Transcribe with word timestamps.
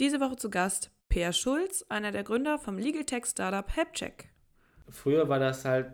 Diese 0.00 0.18
Woche 0.18 0.36
zu 0.36 0.48
Gast 0.48 0.90
Peer 1.10 1.34
Schulz, 1.34 1.84
einer 1.90 2.10
der 2.10 2.24
Gründer 2.24 2.58
vom 2.58 2.78
Legal 2.78 3.04
Tech 3.04 3.26
Startup 3.26 3.70
Helpcheck. 3.70 4.30
Früher 4.88 5.28
war 5.28 5.38
das 5.38 5.66
halt 5.66 5.92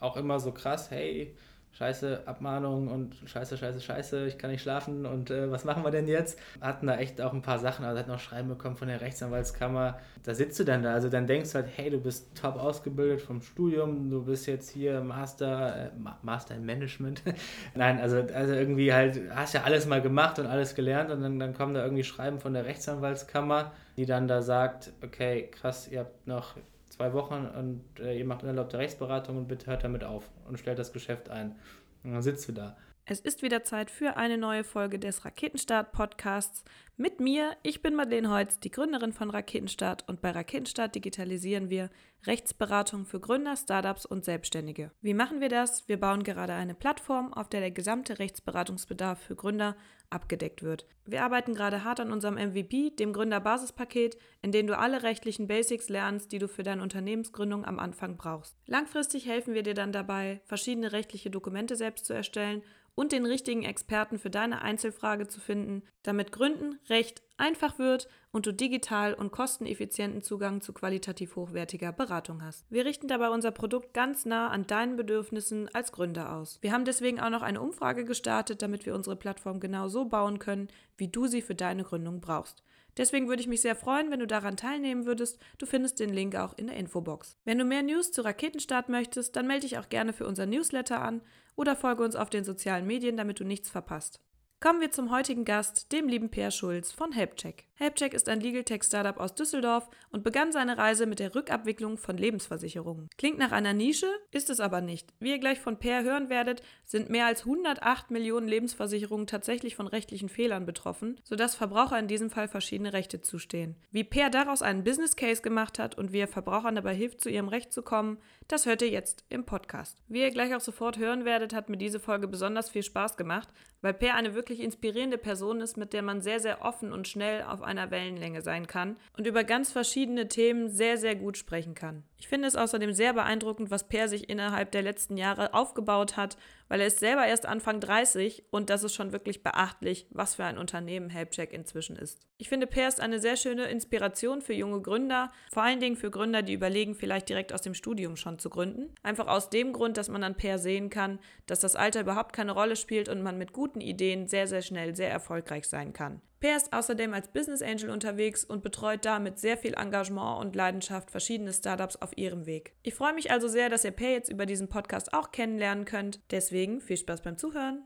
auch 0.00 0.16
immer 0.16 0.40
so 0.40 0.50
krass, 0.50 0.90
hey, 0.90 1.36
scheiße 1.72 2.22
Abmahnung 2.26 2.88
und 2.88 3.14
scheiße, 3.26 3.56
scheiße, 3.56 3.80
scheiße, 3.80 4.26
ich 4.26 4.38
kann 4.38 4.50
nicht 4.50 4.62
schlafen 4.62 5.06
und 5.06 5.30
äh, 5.30 5.50
was 5.50 5.64
machen 5.64 5.82
wir 5.82 5.90
denn 5.90 6.08
jetzt? 6.08 6.38
Hatten 6.60 6.86
da 6.86 6.96
echt 6.96 7.20
auch 7.20 7.32
ein 7.32 7.42
paar 7.42 7.58
Sachen, 7.58 7.84
also 7.84 7.98
hat 7.98 8.08
noch 8.08 8.18
Schreiben 8.18 8.48
bekommen 8.48 8.76
von 8.76 8.88
der 8.88 9.00
Rechtsanwaltskammer. 9.00 9.98
Da 10.24 10.34
sitzt 10.34 10.58
du 10.58 10.64
dann 10.64 10.82
da, 10.82 10.92
also 10.92 11.08
dann 11.08 11.26
denkst 11.26 11.52
du 11.52 11.54
halt, 11.56 11.68
hey, 11.76 11.90
du 11.90 11.98
bist 11.98 12.26
top 12.34 12.56
ausgebildet 12.56 13.22
vom 13.22 13.40
Studium, 13.40 14.10
du 14.10 14.24
bist 14.24 14.46
jetzt 14.46 14.70
hier 14.70 15.00
Master, 15.00 15.86
äh, 15.86 15.90
Master 16.22 16.54
in 16.54 16.66
Management. 16.66 17.22
Nein, 17.74 18.00
also, 18.00 18.18
also 18.18 18.52
irgendwie 18.52 18.92
halt, 18.92 19.20
hast 19.34 19.54
ja 19.54 19.62
alles 19.62 19.86
mal 19.86 20.02
gemacht 20.02 20.38
und 20.38 20.46
alles 20.46 20.74
gelernt 20.74 21.10
und 21.10 21.22
dann, 21.22 21.38
dann 21.38 21.54
kommen 21.54 21.74
da 21.74 21.82
irgendwie 21.82 22.04
Schreiben 22.04 22.40
von 22.40 22.52
der 22.52 22.66
Rechtsanwaltskammer, 22.66 23.72
die 23.96 24.06
dann 24.06 24.28
da 24.28 24.42
sagt, 24.42 24.92
okay, 25.02 25.48
krass, 25.50 25.88
ihr 25.90 26.00
habt 26.00 26.26
noch 26.26 26.56
zwei 27.00 27.14
Wochen 27.14 27.46
und 27.46 27.82
äh, 27.98 28.18
ihr 28.18 28.26
macht 28.26 28.42
unerlaubte 28.42 28.76
Rechtsberatung 28.76 29.38
und 29.38 29.48
bitte 29.48 29.68
hört 29.68 29.84
damit 29.84 30.04
auf 30.04 30.28
und 30.46 30.58
stellt 30.58 30.78
das 30.78 30.92
Geschäft 30.92 31.30
ein. 31.30 31.56
Und 32.04 32.12
dann 32.12 32.20
sitzt 32.20 32.46
du 32.46 32.52
da. 32.52 32.76
Es 33.10 33.18
ist 33.18 33.42
wieder 33.42 33.64
Zeit 33.64 33.90
für 33.90 34.16
eine 34.16 34.38
neue 34.38 34.62
Folge 34.62 35.00
des 35.00 35.24
Raketenstart-Podcasts 35.24 36.62
mit 36.96 37.18
mir. 37.18 37.56
Ich 37.64 37.82
bin 37.82 37.96
Madeleine 37.96 38.30
Heutz, 38.30 38.60
die 38.60 38.70
Gründerin 38.70 39.12
von 39.12 39.30
Raketenstart 39.30 40.08
und 40.08 40.20
bei 40.20 40.30
Raketenstart 40.30 40.94
digitalisieren 40.94 41.70
wir 41.70 41.90
Rechtsberatung 42.28 43.06
für 43.06 43.18
Gründer, 43.18 43.56
Startups 43.56 44.06
und 44.06 44.24
Selbstständige. 44.24 44.92
Wie 45.00 45.14
machen 45.14 45.40
wir 45.40 45.48
das? 45.48 45.88
Wir 45.88 45.98
bauen 45.98 46.22
gerade 46.22 46.52
eine 46.52 46.76
Plattform, 46.76 47.32
auf 47.32 47.48
der 47.48 47.58
der 47.58 47.72
gesamte 47.72 48.20
Rechtsberatungsbedarf 48.20 49.18
für 49.18 49.34
Gründer 49.34 49.74
abgedeckt 50.10 50.62
wird. 50.62 50.86
Wir 51.04 51.24
arbeiten 51.24 51.54
gerade 51.54 51.82
hart 51.82 51.98
an 51.98 52.12
unserem 52.12 52.34
MVP, 52.34 52.90
dem 52.90 53.12
Gründerbasispaket, 53.12 54.18
in 54.40 54.52
dem 54.52 54.68
du 54.68 54.78
alle 54.78 55.02
rechtlichen 55.02 55.48
Basics 55.48 55.88
lernst, 55.88 56.30
die 56.30 56.38
du 56.38 56.46
für 56.46 56.62
deine 56.62 56.82
Unternehmensgründung 56.82 57.64
am 57.64 57.80
Anfang 57.80 58.16
brauchst. 58.16 58.56
Langfristig 58.66 59.26
helfen 59.26 59.54
wir 59.54 59.64
dir 59.64 59.74
dann 59.74 59.90
dabei, 59.90 60.42
verschiedene 60.44 60.92
rechtliche 60.92 61.30
Dokumente 61.30 61.74
selbst 61.74 62.06
zu 62.06 62.12
erstellen 62.12 62.62
und 62.94 63.12
den 63.12 63.26
richtigen 63.26 63.62
Experten 63.62 64.18
für 64.18 64.30
deine 64.30 64.62
Einzelfrage 64.62 65.28
zu 65.28 65.40
finden, 65.40 65.82
damit 66.02 66.32
Gründen 66.32 66.78
recht 66.88 67.22
einfach 67.36 67.78
wird 67.78 68.08
und 68.32 68.46
du 68.46 68.52
digital 68.52 69.14
und 69.14 69.32
kosteneffizienten 69.32 70.22
Zugang 70.22 70.60
zu 70.60 70.72
qualitativ 70.72 71.36
hochwertiger 71.36 71.92
Beratung 71.92 72.42
hast. 72.42 72.64
Wir 72.70 72.84
richten 72.84 73.08
dabei 73.08 73.30
unser 73.30 73.50
Produkt 73.50 73.94
ganz 73.94 74.26
nah 74.26 74.48
an 74.48 74.66
deinen 74.66 74.96
Bedürfnissen 74.96 75.68
als 75.74 75.92
Gründer 75.92 76.34
aus. 76.34 76.58
Wir 76.60 76.72
haben 76.72 76.84
deswegen 76.84 77.20
auch 77.20 77.30
noch 77.30 77.42
eine 77.42 77.60
Umfrage 77.60 78.04
gestartet, 78.04 78.62
damit 78.62 78.86
wir 78.86 78.94
unsere 78.94 79.16
Plattform 79.16 79.60
genau 79.60 79.88
so 79.88 80.04
bauen 80.04 80.38
können, 80.38 80.68
wie 80.96 81.08
du 81.08 81.26
sie 81.26 81.42
für 81.42 81.54
deine 81.54 81.84
Gründung 81.84 82.20
brauchst. 82.20 82.62
Deswegen 82.96 83.28
würde 83.28 83.42
ich 83.42 83.48
mich 83.48 83.60
sehr 83.60 83.76
freuen, 83.76 84.10
wenn 84.10 84.20
du 84.20 84.26
daran 84.26 84.56
teilnehmen 84.56 85.06
würdest. 85.06 85.38
Du 85.58 85.66
findest 85.66 86.00
den 86.00 86.10
Link 86.10 86.36
auch 86.36 86.56
in 86.56 86.66
der 86.66 86.76
Infobox. 86.76 87.36
Wenn 87.44 87.58
du 87.58 87.64
mehr 87.64 87.82
News 87.82 88.12
zu 88.12 88.22
Raketenstart 88.22 88.88
möchtest, 88.88 89.36
dann 89.36 89.46
melde 89.46 89.66
dich 89.66 89.78
auch 89.78 89.88
gerne 89.88 90.12
für 90.12 90.26
unser 90.26 90.46
Newsletter 90.46 91.00
an 91.00 91.22
oder 91.56 91.76
folge 91.76 92.02
uns 92.02 92.16
auf 92.16 92.30
den 92.30 92.44
sozialen 92.44 92.86
Medien, 92.86 93.16
damit 93.16 93.40
du 93.40 93.44
nichts 93.44 93.70
verpasst. 93.70 94.20
Kommen 94.62 94.82
wir 94.82 94.90
zum 94.90 95.10
heutigen 95.10 95.46
Gast, 95.46 95.90
dem 95.90 96.06
lieben 96.06 96.28
Peer 96.28 96.50
Schulz 96.50 96.92
von 96.92 97.12
Helpcheck. 97.12 97.64
Helpcheck 97.76 98.12
ist 98.12 98.28
ein 98.28 98.40
Legal 98.40 98.62
Tech 98.62 98.84
Startup 98.84 99.16
aus 99.16 99.34
Düsseldorf 99.34 99.88
und 100.10 100.22
begann 100.22 100.52
seine 100.52 100.76
Reise 100.76 101.06
mit 101.06 101.18
der 101.18 101.34
Rückabwicklung 101.34 101.96
von 101.96 102.18
Lebensversicherungen. 102.18 103.08
Klingt 103.16 103.38
nach 103.38 103.52
einer 103.52 103.72
Nische, 103.72 104.04
ist 104.32 104.50
es 104.50 104.60
aber 104.60 104.82
nicht. 104.82 105.14
Wie 105.18 105.30
ihr 105.30 105.38
gleich 105.38 105.58
von 105.60 105.78
Peer 105.78 106.02
hören 106.02 106.28
werdet, 106.28 106.60
sind 106.84 107.08
mehr 107.08 107.24
als 107.24 107.46
108 107.46 108.10
Millionen 108.10 108.48
Lebensversicherungen 108.48 109.26
tatsächlich 109.26 109.76
von 109.76 109.86
rechtlichen 109.86 110.28
Fehlern 110.28 110.66
betroffen, 110.66 111.18
sodass 111.24 111.54
Verbraucher 111.54 111.98
in 111.98 112.06
diesem 112.06 112.28
Fall 112.28 112.46
verschiedene 112.46 112.92
Rechte 112.92 113.22
zustehen. 113.22 113.76
Wie 113.90 114.04
Peer 114.04 114.28
daraus 114.28 114.60
einen 114.60 114.84
Business 114.84 115.16
Case 115.16 115.40
gemacht 115.40 115.78
hat 115.78 115.96
und 115.96 116.12
wie 116.12 116.18
er 116.18 116.28
Verbrauchern 116.28 116.74
dabei 116.74 116.94
hilft, 116.94 117.22
zu 117.22 117.30
ihrem 117.30 117.48
Recht 117.48 117.72
zu 117.72 117.80
kommen, 117.80 118.18
das 118.52 118.66
hört 118.66 118.82
ihr 118.82 118.88
jetzt 118.88 119.24
im 119.28 119.44
Podcast. 119.44 120.02
Wie 120.08 120.22
ihr 120.22 120.30
gleich 120.30 120.54
auch 120.54 120.60
sofort 120.60 120.98
hören 120.98 121.24
werdet, 121.24 121.54
hat 121.54 121.68
mir 121.68 121.76
diese 121.76 122.00
Folge 122.00 122.26
besonders 122.26 122.68
viel 122.68 122.82
Spaß 122.82 123.16
gemacht, 123.16 123.48
weil 123.80 123.94
Peer 123.94 124.14
eine 124.16 124.34
wirklich 124.34 124.60
inspirierende 124.60 125.18
Person 125.18 125.60
ist, 125.60 125.76
mit 125.76 125.92
der 125.92 126.02
man 126.02 126.20
sehr, 126.20 126.40
sehr 126.40 126.62
offen 126.62 126.92
und 126.92 127.06
schnell 127.06 127.44
auf 127.44 127.62
einer 127.62 127.90
Wellenlänge 127.90 128.42
sein 128.42 128.66
kann 128.66 128.96
und 129.16 129.26
über 129.26 129.44
ganz 129.44 129.70
verschiedene 129.70 130.28
Themen 130.28 130.68
sehr, 130.68 130.98
sehr 130.98 131.14
gut 131.14 131.36
sprechen 131.36 131.74
kann. 131.74 132.02
Ich 132.20 132.28
finde 132.28 132.46
es 132.46 132.54
außerdem 132.54 132.92
sehr 132.92 133.14
beeindruckend, 133.14 133.70
was 133.70 133.88
Per 133.88 134.06
sich 134.06 134.28
innerhalb 134.28 134.70
der 134.72 134.82
letzten 134.82 135.16
Jahre 135.16 135.54
aufgebaut 135.54 136.18
hat, 136.18 136.36
weil 136.68 136.80
er 136.80 136.86
ist 136.86 136.98
selber 136.98 137.26
erst 137.26 137.46
Anfang 137.46 137.80
30 137.80 138.44
und 138.50 138.68
das 138.68 138.84
ist 138.84 138.94
schon 138.94 139.12
wirklich 139.12 139.42
beachtlich, 139.42 140.06
was 140.10 140.34
für 140.34 140.44
ein 140.44 140.58
Unternehmen 140.58 141.08
Helpcheck 141.08 141.50
inzwischen 141.54 141.96
ist. 141.96 142.20
Ich 142.36 142.50
finde, 142.50 142.66
Per 142.66 142.86
ist 142.86 143.00
eine 143.00 143.20
sehr 143.20 143.38
schöne 143.38 143.64
Inspiration 143.64 144.42
für 144.42 144.52
junge 144.52 144.82
Gründer, 144.82 145.32
vor 145.50 145.62
allen 145.62 145.80
Dingen 145.80 145.96
für 145.96 146.10
Gründer, 146.10 146.42
die 146.42 146.52
überlegen, 146.52 146.94
vielleicht 146.94 147.30
direkt 147.30 147.54
aus 147.54 147.62
dem 147.62 147.72
Studium 147.72 148.16
schon 148.16 148.38
zu 148.38 148.50
gründen. 148.50 148.94
Einfach 149.02 149.26
aus 149.26 149.48
dem 149.48 149.72
Grund, 149.72 149.96
dass 149.96 150.10
man 150.10 150.22
an 150.22 150.36
Per 150.36 150.58
sehen 150.58 150.90
kann, 150.90 151.20
dass 151.46 151.60
das 151.60 151.74
Alter 151.74 152.02
überhaupt 152.02 152.34
keine 152.34 152.52
Rolle 152.52 152.76
spielt 152.76 153.08
und 153.08 153.22
man 153.22 153.38
mit 153.38 153.54
guten 153.54 153.80
Ideen 153.80 154.28
sehr, 154.28 154.46
sehr 154.46 154.62
schnell 154.62 154.94
sehr 154.94 155.10
erfolgreich 155.10 155.66
sein 155.66 155.94
kann. 155.94 156.20
Per 156.40 156.56
ist 156.56 156.72
außerdem 156.72 157.12
als 157.12 157.28
Business 157.28 157.60
Angel 157.60 157.90
unterwegs 157.90 158.44
und 158.44 158.62
betreut 158.62 159.04
da 159.04 159.18
mit 159.18 159.38
sehr 159.38 159.58
viel 159.58 159.74
Engagement 159.74 160.40
und 160.40 160.56
Leidenschaft 160.56 161.10
verschiedene 161.10 161.52
Startups 161.52 161.96
auf 161.96 162.16
ihrem 162.16 162.46
Weg. 162.46 162.72
Ich 162.82 162.94
freue 162.94 163.12
mich 163.12 163.30
also 163.30 163.46
sehr, 163.46 163.68
dass 163.68 163.84
ihr 163.84 163.90
Per 163.90 164.10
jetzt 164.10 164.30
über 164.30 164.46
diesen 164.46 164.70
Podcast 164.70 165.12
auch 165.12 165.32
kennenlernen 165.32 165.84
könnt. 165.84 166.20
Deswegen 166.30 166.80
viel 166.80 166.96
Spaß 166.96 167.20
beim 167.20 167.36
Zuhören. 167.36 167.82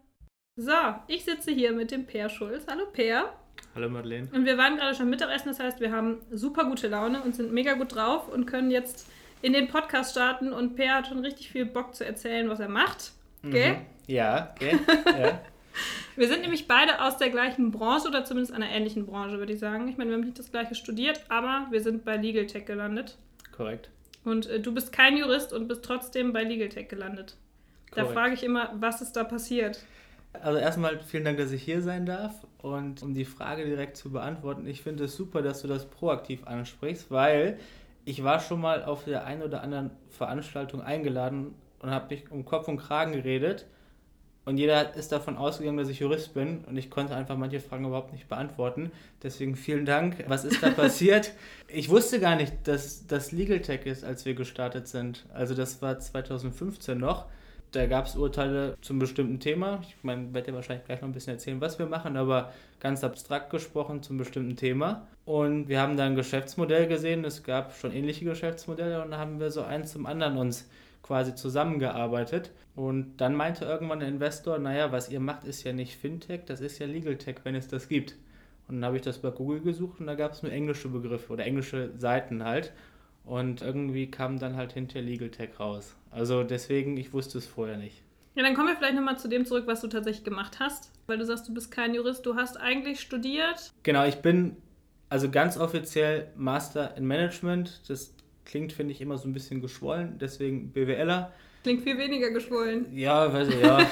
So, 0.54 0.72
ich 1.09 1.25
sitze 1.25 1.50
hier 1.50 1.72
mit 1.72 1.91
dem 1.91 2.06
Per 2.06 2.28
Schulz. 2.28 2.69
Hallo 2.69 2.87
Per. 2.92 3.32
Hallo 3.75 3.88
Madeleine. 3.88 4.28
Und 4.32 4.44
wir 4.44 4.56
waren 4.56 4.76
gerade 4.76 4.94
schon 4.94 5.10
Mittagessen, 5.10 5.48
das 5.48 5.59
heißt, 5.59 5.81
wir 5.81 5.91
haben 5.91 6.21
super 6.31 6.65
gute 6.65 6.86
Laune 6.86 7.25
und 7.25 7.34
sind 7.34 7.53
mega 7.53 7.72
gut 7.72 7.97
drauf 7.97 8.28
und 8.28 8.47
können 8.47 8.71
jetzt 8.71 9.09
in 9.42 9.53
den 9.53 9.66
Podcast 9.66 10.12
starten 10.12 10.53
und 10.53 10.76
Per 10.76 10.94
hat 10.94 11.09
schon 11.09 11.19
richtig 11.19 11.50
viel 11.50 11.66
Bock 11.66 11.97
zu 11.97 12.06
erzählen, 12.06 12.48
was 12.48 12.60
er 12.60 12.69
macht. 12.69 13.15
Okay? 13.44 13.72
Mhm. 13.72 13.86
Ja, 14.06 14.54
okay. 14.54 14.78
ja. 15.06 15.41
Wir 16.16 16.28
sind 16.28 16.42
nämlich 16.42 16.68
beide 16.68 17.02
aus 17.02 17.16
der 17.16 17.30
gleichen 17.30 17.70
Branche 17.70 18.08
oder 18.08 18.24
zumindest 18.24 18.54
einer 18.54 18.68
ähnlichen 18.68 19.06
Branche, 19.06 19.38
würde 19.38 19.52
ich 19.52 19.58
sagen. 19.58 19.88
Ich 19.88 19.96
meine, 19.96 20.10
wir 20.10 20.16
haben 20.16 20.24
nicht 20.24 20.38
das 20.38 20.50
gleiche 20.50 20.74
studiert, 20.74 21.24
aber 21.28 21.66
wir 21.70 21.80
sind 21.80 22.04
bei 22.04 22.16
Legal 22.16 22.46
Tech 22.46 22.66
gelandet. 22.66 23.16
Korrekt. 23.52 23.90
Und 24.24 24.46
äh, 24.46 24.60
du 24.60 24.72
bist 24.72 24.92
kein 24.92 25.16
Jurist 25.16 25.52
und 25.52 25.68
bist 25.68 25.84
trotzdem 25.84 26.32
bei 26.32 26.44
Legal 26.44 26.68
Tech 26.68 26.88
gelandet. 26.88 27.36
Korrekt. 27.90 28.08
Da 28.08 28.12
frage 28.12 28.34
ich 28.34 28.44
immer, 28.44 28.72
was 28.78 29.02
ist 29.02 29.12
da 29.12 29.24
passiert? 29.24 29.80
Also 30.32 30.58
erstmal 30.58 31.00
vielen 31.00 31.24
Dank, 31.24 31.38
dass 31.38 31.52
ich 31.52 31.62
hier 31.62 31.82
sein 31.82 32.06
darf. 32.06 32.32
Und 32.58 33.02
um 33.02 33.14
die 33.14 33.24
Frage 33.24 33.64
direkt 33.64 33.96
zu 33.96 34.10
beantworten, 34.10 34.66
ich 34.66 34.82
finde 34.82 35.04
es 35.04 35.16
super, 35.16 35.42
dass 35.42 35.62
du 35.62 35.68
das 35.68 35.86
proaktiv 35.86 36.46
ansprichst, 36.46 37.10
weil 37.10 37.58
ich 38.04 38.22
war 38.24 38.41
schon 38.41 38.60
mal 38.60 38.84
auf 38.84 39.04
der 39.04 39.24
einen 39.24 39.42
oder 39.42 39.62
anderen 39.62 39.91
Veranstaltung 40.10 40.82
eingeladen 40.82 41.54
und 41.80 41.91
habe 41.91 42.14
mich 42.14 42.30
um 42.30 42.44
Kopf 42.44 42.68
und 42.68 42.78
Kragen 42.78 43.12
geredet 43.12 43.66
und 44.44 44.59
jeder 44.59 44.94
ist 44.94 45.10
davon 45.10 45.37
ausgegangen, 45.37 45.78
dass 45.78 45.88
ich 45.88 46.00
Jurist 46.00 46.34
bin 46.34 46.65
und 46.66 46.77
ich 46.77 46.91
konnte 46.91 47.16
einfach 47.16 47.37
manche 47.37 47.60
Fragen 47.60 47.87
überhaupt 47.87 48.12
nicht 48.12 48.28
beantworten. 48.28 48.91
Deswegen 49.22 49.56
vielen 49.56 49.87
Dank. 49.87 50.22
Was 50.28 50.44
ist 50.44 50.62
da 50.62 50.71
passiert? 50.77 51.32
Ich 51.66 51.88
wusste 51.88 52.21
gar 52.21 52.37
nicht, 52.37 52.53
dass 52.65 53.06
das 53.06 53.33
Legal 53.33 53.60
Tech 53.60 53.87
ist, 53.87 54.04
als 54.04 54.27
wir 54.27 54.34
gestartet 54.34 54.87
sind. 54.87 55.25
Also 55.33 55.54
das 55.54 55.81
war 55.81 55.99
2015 55.99 56.99
noch. 56.99 57.27
Da 57.72 57.87
gab 57.87 58.06
es 58.06 58.15
Urteile 58.15 58.77
zum 58.83 58.99
bestimmten 58.99 59.41
Thema. 59.41 59.81
Ich 59.83 59.97
meine, 60.03 60.33
werde 60.33 60.50
dir 60.50 60.54
wahrscheinlich 60.54 60.87
gleich 60.87 61.00
noch 61.00 61.09
ein 61.09 61.12
bisschen 61.12 61.33
erzählen, 61.33 61.60
was 61.60 61.78
wir 61.78 61.87
machen, 61.87 62.16
aber 62.16 62.53
ganz 62.78 63.03
abstrakt 63.03 63.50
gesprochen 63.50 64.03
zum 64.03 64.16
bestimmten 64.16 64.56
Thema. 64.56 65.09
Und 65.25 65.69
wir 65.69 65.81
haben 65.81 65.97
da 65.97 66.04
ein 66.04 66.15
Geschäftsmodell 66.15 66.87
gesehen. 66.87 67.25
Es 67.25 67.43
gab 67.43 67.75
schon 67.75 67.93
ähnliche 67.93 68.27
Geschäftsmodelle 68.27 69.03
und 69.03 69.10
da 69.10 69.19
haben 69.19 69.41
wir 69.41 69.50
so 69.50 69.62
eins 69.62 69.91
zum 69.91 70.06
anderen 70.06 70.37
uns 70.37 70.69
quasi 71.04 71.34
zusammengearbeitet. 71.34 72.50
Und 72.75 73.19
dann 73.19 73.37
meinte 73.37 73.65
irgendwann 73.65 74.00
der 74.00 74.09
Investor, 74.09 74.59
naja, 74.59 74.91
was 74.91 75.10
ihr 75.10 75.20
macht, 75.20 75.44
ist 75.44 75.62
ja 75.62 75.72
nicht 75.72 75.97
Fintech, 75.97 76.47
das 76.47 76.60
ist 76.60 76.81
ja 76.81 76.87
Legal 76.87 77.16
Tech, 77.16 77.37
wenn 77.44 77.54
es 77.54 77.69
das 77.69 77.88
gibt. 77.88 78.16
Und 78.66 78.76
dann 78.76 78.87
habe 78.87 78.97
ich 78.97 79.03
das 79.03 79.19
bei 79.19 79.31
Google 79.31 79.60
gesucht 79.60 80.00
und 80.00 80.06
da 80.06 80.15
gab 80.15 80.32
es 80.32 80.42
nur 80.42 80.50
englische 80.50 80.88
Begriffe 80.88 81.33
oder 81.33 81.45
englische 81.45 81.91
Seiten 81.98 82.42
halt. 82.42 82.72
Und 83.24 83.62
irgendwie 83.62 84.10
kam 84.10 84.39
dann 84.39 84.56
halt 84.56 84.72
hinter 84.72 85.01
Legal 85.03 85.28
Tech 85.28 85.60
raus. 85.60 85.95
Also 86.10 86.42
deswegen, 86.42 86.97
ich 86.97 87.12
wusste 87.12 87.39
es 87.39 87.47
vorher 87.47 87.77
nicht. 87.77 88.03
Ja, 88.34 88.42
dann 88.42 88.54
kommen 88.54 88.68
wir 88.68 88.77
vielleicht 88.77 88.97
nochmal 88.97 89.18
zu 89.18 89.28
dem 89.28 89.47
zurück, 89.47 89.65
was 89.66 89.83
du 89.83 89.89
tatsächlich 89.89 90.24
gemacht 90.24 90.59
hast. 90.59 90.91
Weil 91.06 91.18
du 91.18 91.24
sagst, 91.24 91.47
du 91.48 91.54
bist 91.54 91.71
kein 91.71 91.95
Jurist, 91.95 92.24
du 92.27 92.34
hast 92.34 92.59
eigentlich 92.59 93.01
studiert. 93.01 93.72
Genau, 93.83 94.04
ich 94.04 94.16
bin 94.16 94.56
also 95.10 95.30
ganz 95.30 95.59
offiziell 95.59 96.28
Master 96.34 96.97
in 96.97 97.06
Management. 97.06 97.83
Das 97.89 98.15
klingt, 98.44 98.72
finde 98.72 98.92
ich, 98.92 99.00
immer 99.00 99.18
so 99.18 99.28
ein 99.28 99.32
bisschen 99.32 99.60
geschwollen, 99.60 100.18
deswegen 100.18 100.72
BWLer. 100.72 101.32
Klingt 101.62 101.82
viel 101.82 101.98
weniger 101.98 102.30
geschwollen. 102.30 102.94
Ja, 102.96 103.32
weiß 103.32 103.48
ich, 103.48 103.60
ja. 103.60 103.78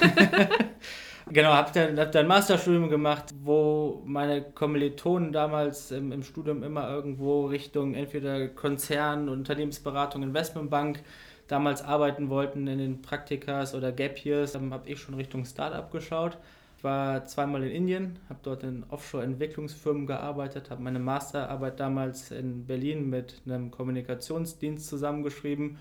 genau, 1.31 1.51
habe 1.51 1.71
dann, 1.73 1.99
hab 1.99 2.13
dann 2.13 2.27
Masterstudium 2.27 2.91
gemacht, 2.91 3.33
wo 3.43 4.03
meine 4.05 4.43
Kommilitonen 4.43 5.33
damals 5.33 5.91
im, 5.91 6.13
im 6.13 6.23
Studium 6.23 6.63
immer 6.63 6.91
irgendwo 6.91 7.47
Richtung 7.47 7.95
entweder 7.95 8.49
Konzern, 8.49 9.29
Unternehmensberatung, 9.29 10.23
Investmentbank 10.23 11.01
damals 11.49 11.83
arbeiten 11.83 12.31
wollten 12.31 12.67
in 12.67 12.79
den 12.79 13.03
Praktikas 13.03 13.75
oder 13.75 13.93
Gap 13.93 14.19
Years. 14.25 14.53
Dann 14.53 14.73
habe 14.73 14.89
ich 14.89 15.01
schon 15.01 15.15
Richtung 15.15 15.45
Startup 15.45 15.91
geschaut. 15.91 16.39
War 16.83 17.25
zweimal 17.27 17.63
in 17.63 17.71
Indien, 17.71 18.19
habe 18.29 18.41
dort 18.43 18.63
in 18.63 18.85
Offshore-Entwicklungsfirmen 18.89 20.07
gearbeitet, 20.07 20.71
habe 20.71 20.83
meine 20.83 20.99
Masterarbeit 20.99 21.81
damals 21.81 22.31
in 22.31 22.67
Berlin 22.67 23.09
mit 23.09 23.43
einem 23.47 23.71
Kommunikationsdienst 23.71 24.89
zusammengeschrieben 24.89 25.79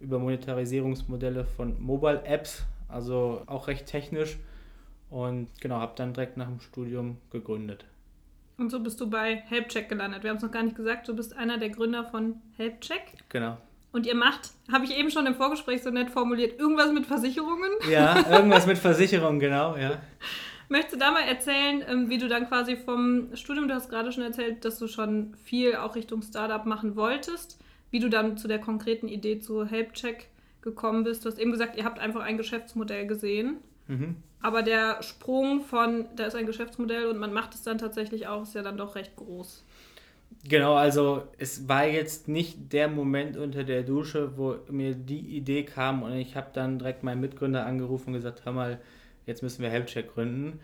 über 0.00 0.18
Monetarisierungsmodelle 0.18 1.44
von 1.44 1.80
Mobile 1.80 2.24
Apps, 2.24 2.64
also 2.88 3.42
auch 3.46 3.68
recht 3.68 3.86
technisch. 3.86 4.38
Und 5.10 5.48
genau, 5.60 5.76
habe 5.76 5.92
dann 5.96 6.14
direkt 6.14 6.36
nach 6.36 6.48
dem 6.48 6.60
Studium 6.60 7.18
gegründet. 7.30 7.84
Und 8.56 8.70
so 8.70 8.80
bist 8.80 9.00
du 9.00 9.08
bei 9.08 9.36
HelpCheck 9.48 9.88
gelandet. 9.88 10.22
Wir 10.22 10.30
haben 10.30 10.38
es 10.38 10.42
noch 10.42 10.50
gar 10.50 10.62
nicht 10.62 10.76
gesagt, 10.76 11.08
du 11.08 11.16
bist 11.16 11.36
einer 11.36 11.58
der 11.58 11.70
Gründer 11.70 12.04
von 12.04 12.36
HelpCheck. 12.56 13.14
Genau. 13.28 13.58
Und 13.92 14.06
ihr 14.06 14.14
macht, 14.14 14.50
habe 14.72 14.86
ich 14.86 14.96
eben 14.96 15.10
schon 15.10 15.26
im 15.26 15.34
Vorgespräch 15.34 15.82
so 15.82 15.90
nett 15.90 16.10
formuliert, 16.10 16.58
irgendwas 16.58 16.90
mit 16.92 17.06
Versicherungen? 17.06 17.70
Ja, 17.90 18.16
irgendwas 18.30 18.66
mit 18.66 18.78
Versicherungen, 18.78 19.38
genau, 19.38 19.76
ja. 19.76 20.00
Möchtest 20.68 20.94
du 20.94 20.98
da 20.98 21.10
mal 21.10 21.24
erzählen, 21.24 21.84
ähm, 21.86 22.08
wie 22.08 22.16
du 22.16 22.28
dann 22.28 22.48
quasi 22.48 22.76
vom 22.76 23.36
Studium, 23.36 23.68
du 23.68 23.74
hast 23.74 23.90
gerade 23.90 24.10
schon 24.10 24.22
erzählt, 24.22 24.64
dass 24.64 24.78
du 24.78 24.88
schon 24.88 25.34
viel 25.44 25.76
auch 25.76 25.94
Richtung 25.94 26.22
Startup 26.22 26.64
machen 26.64 26.96
wolltest, 26.96 27.58
wie 27.90 27.98
du 27.98 28.08
dann 28.08 28.38
zu 28.38 28.48
der 28.48 28.58
konkreten 28.58 29.06
Idee 29.06 29.40
zu 29.40 29.66
HelpCheck 29.66 30.28
gekommen 30.62 31.04
bist? 31.04 31.24
Du 31.24 31.28
hast 31.28 31.38
eben 31.38 31.52
gesagt, 31.52 31.76
ihr 31.76 31.84
habt 31.84 31.98
einfach 31.98 32.22
ein 32.22 32.38
Geschäftsmodell 32.38 33.06
gesehen. 33.06 33.58
Mhm. 33.86 34.16
Aber 34.40 34.62
der 34.62 35.02
Sprung 35.02 35.60
von, 35.60 36.06
da 36.16 36.24
ist 36.24 36.34
ein 36.34 36.46
Geschäftsmodell 36.46 37.06
und 37.06 37.18
man 37.18 37.34
macht 37.34 37.54
es 37.54 37.62
dann 37.62 37.76
tatsächlich 37.76 38.26
auch, 38.26 38.42
ist 38.42 38.54
ja 38.54 38.62
dann 38.62 38.78
doch 38.78 38.94
recht 38.94 39.14
groß. 39.16 39.64
Genau, 40.48 40.74
also 40.74 41.24
es 41.38 41.68
war 41.68 41.86
jetzt 41.86 42.28
nicht 42.28 42.72
der 42.72 42.88
Moment 42.88 43.36
unter 43.36 43.64
der 43.64 43.82
Dusche, 43.82 44.36
wo 44.36 44.56
mir 44.70 44.94
die 44.94 45.36
Idee 45.36 45.64
kam 45.64 46.02
und 46.02 46.12
ich 46.14 46.36
habe 46.36 46.48
dann 46.52 46.78
direkt 46.78 47.02
meinen 47.02 47.20
Mitgründer 47.20 47.66
angerufen 47.66 48.08
und 48.08 48.14
gesagt, 48.14 48.44
hör 48.44 48.52
mal, 48.52 48.80
jetzt 49.26 49.42
müssen 49.42 49.62
wir 49.62 49.70
Helpcheck 49.70 50.14
gründen. 50.14 50.60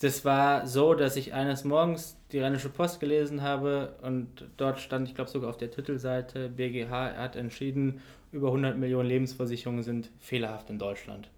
Das 0.00 0.24
war 0.24 0.66
so, 0.66 0.94
dass 0.94 1.16
ich 1.16 1.32
eines 1.32 1.64
Morgens 1.64 2.18
die 2.30 2.40
Rheinische 2.40 2.68
Post 2.68 3.00
gelesen 3.00 3.42
habe 3.42 3.96
und 4.02 4.46
dort 4.58 4.78
stand, 4.78 5.08
ich 5.08 5.14
glaube 5.14 5.30
sogar 5.30 5.48
auf 5.48 5.56
der 5.56 5.70
Titelseite, 5.70 6.50
BGH 6.50 7.16
hat 7.16 7.36
entschieden, 7.36 8.00
über 8.30 8.48
100 8.48 8.76
Millionen 8.76 9.08
Lebensversicherungen 9.08 9.82
sind 9.82 10.10
fehlerhaft 10.20 10.68
in 10.68 10.78
Deutschland. 10.78 11.30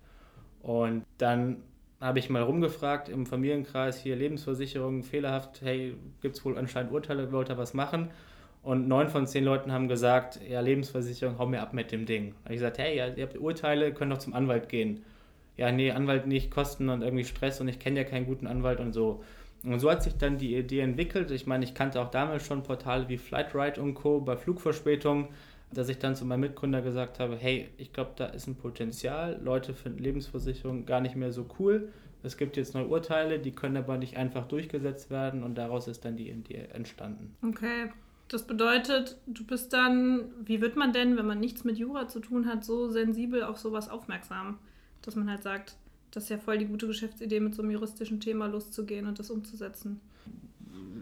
Und 0.63 1.05
dann 1.19 1.63
habe 2.01 2.19
ich 2.19 2.31
mal 2.31 2.43
rumgefragt 2.43 3.09
im 3.09 3.27
Familienkreis, 3.27 4.01
hier 4.01 4.17
Lebensversicherung, 4.17 5.03
fehlerhaft, 5.03 5.63
hey, 5.63 5.97
gibt 6.21 6.37
es 6.37 6.45
wohl 6.45 6.57
anscheinend 6.57 6.93
Urteile, 6.93 7.33
wollt 7.33 7.49
ihr 7.49 7.59
was 7.59 7.75
machen? 7.75 8.11
Und 8.63 8.87
neun 8.87 9.09
von 9.09 9.27
zehn 9.27 9.45
Leuten 9.45 9.73
haben 9.73 9.89
gesagt, 9.89 10.41
ja, 10.49 10.61
Lebensversicherung, 10.61 11.39
hau 11.39 11.47
mir 11.47 11.61
ab 11.61 11.73
mit 11.73 11.91
dem 11.91 12.07
Ding. 12.07 12.35
Habe 12.45 12.55
ich 12.55 12.61
gesagt, 12.61 12.79
hey, 12.79 12.97
ihr 12.97 13.23
habt 13.23 13.39
Urteile, 13.39 13.93
könnt 13.93 14.13
doch 14.13 14.19
zum 14.19 14.35
Anwalt 14.35 14.69
gehen. 14.69 15.05
Ja, 15.57 15.73
nee, 15.73 15.91
Anwalt 15.91 16.27
nicht, 16.27 16.51
Kosten 16.51 16.89
und 16.89 17.03
irgendwie 17.03 17.25
Stress 17.25 17.61
und 17.61 17.69
ich 17.69 17.81
kenne 17.81 18.01
ja 18.01 18.05
keinen 18.05 18.27
guten 18.27 18.47
Anwalt 18.47 18.79
und 18.79 18.93
so. 18.93 19.25
Und 19.65 19.81
so 19.81 19.91
hat 19.91 20.05
sich 20.05 20.17
dann 20.17 20.39
die 20.39 20.55
Idee 20.55 20.81
entwickelt. 20.81 21.33
Ich 21.33 21.47
meine, 21.47 21.65
ich 21.65 21.75
kannte 21.75 22.01
auch 22.01 22.11
damals 22.11 22.47
schon 22.47 22.63
Portale 22.63 23.09
wie 23.09 23.19
Flightride 23.19 23.81
und 23.83 23.95
Co. 23.95 24.21
bei 24.21 24.37
Flugverspätungen 24.37 25.29
dass 25.73 25.89
ich 25.89 25.99
dann 25.99 26.17
zu 26.17 26.25
meinem 26.25 26.41
Mitgründer 26.41 26.83
gesagt 26.83 27.19
habe, 27.19 27.37
hey, 27.37 27.69
ich 27.77 27.93
glaube, 27.93 28.13
da 28.17 28.27
ist 28.27 28.47
ein 28.47 28.57
Potenzial. 28.57 29.39
Leute 29.43 29.75
finden 29.75 30.03
Lebensversicherung 30.03 30.87
gar 30.87 31.01
nicht 31.01 31.17
mehr 31.17 31.33
so 31.33 31.47
cool. 31.59 31.93
Es 32.23 32.37
gibt 32.37 32.57
jetzt 32.57 32.75
neue 32.75 32.89
Urteile, 32.89 33.39
die 33.39 33.53
können 33.53 33.77
aber 33.77 33.97
nicht 33.97 34.17
einfach 34.17 34.49
durchgesetzt 34.49 35.11
werden 35.11 35.43
und 35.43 35.57
daraus 35.57 35.87
ist 35.87 36.05
dann 36.05 36.17
die 36.17 36.31
Idee 36.31 36.69
entstanden. 36.73 37.37
Okay. 37.47 37.91
Das 38.29 38.47
bedeutet, 38.47 39.17
du 39.27 39.45
bist 39.47 39.73
dann, 39.73 40.27
wie 40.45 40.61
wird 40.61 40.77
man 40.77 40.93
denn, 40.93 41.17
wenn 41.17 41.27
man 41.27 41.41
nichts 41.41 41.65
mit 41.65 41.79
Jura 41.79 42.09
zu 42.09 42.21
tun 42.21 42.47
hat, 42.47 42.63
so 42.63 42.89
sensibel 42.89 43.43
auf 43.43 43.57
sowas 43.59 43.89
aufmerksam, 43.89 44.59
dass 45.01 45.17
man 45.17 45.31
halt 45.31 45.43
sagt, 45.43 45.77
das 46.11 46.25
ist 46.25 46.29
ja 46.29 46.39
voll 46.39 46.59
die 46.59 46.67
gute 46.67 46.87
Geschäftsidee, 46.87 47.41
mit 47.41 47.55
so 47.55 47.63
einem 47.63 47.71
juristischen 47.71 48.21
Thema 48.21 48.47
loszugehen 48.47 49.07
und 49.07 49.19
das 49.19 49.31
umzusetzen. 49.31 50.01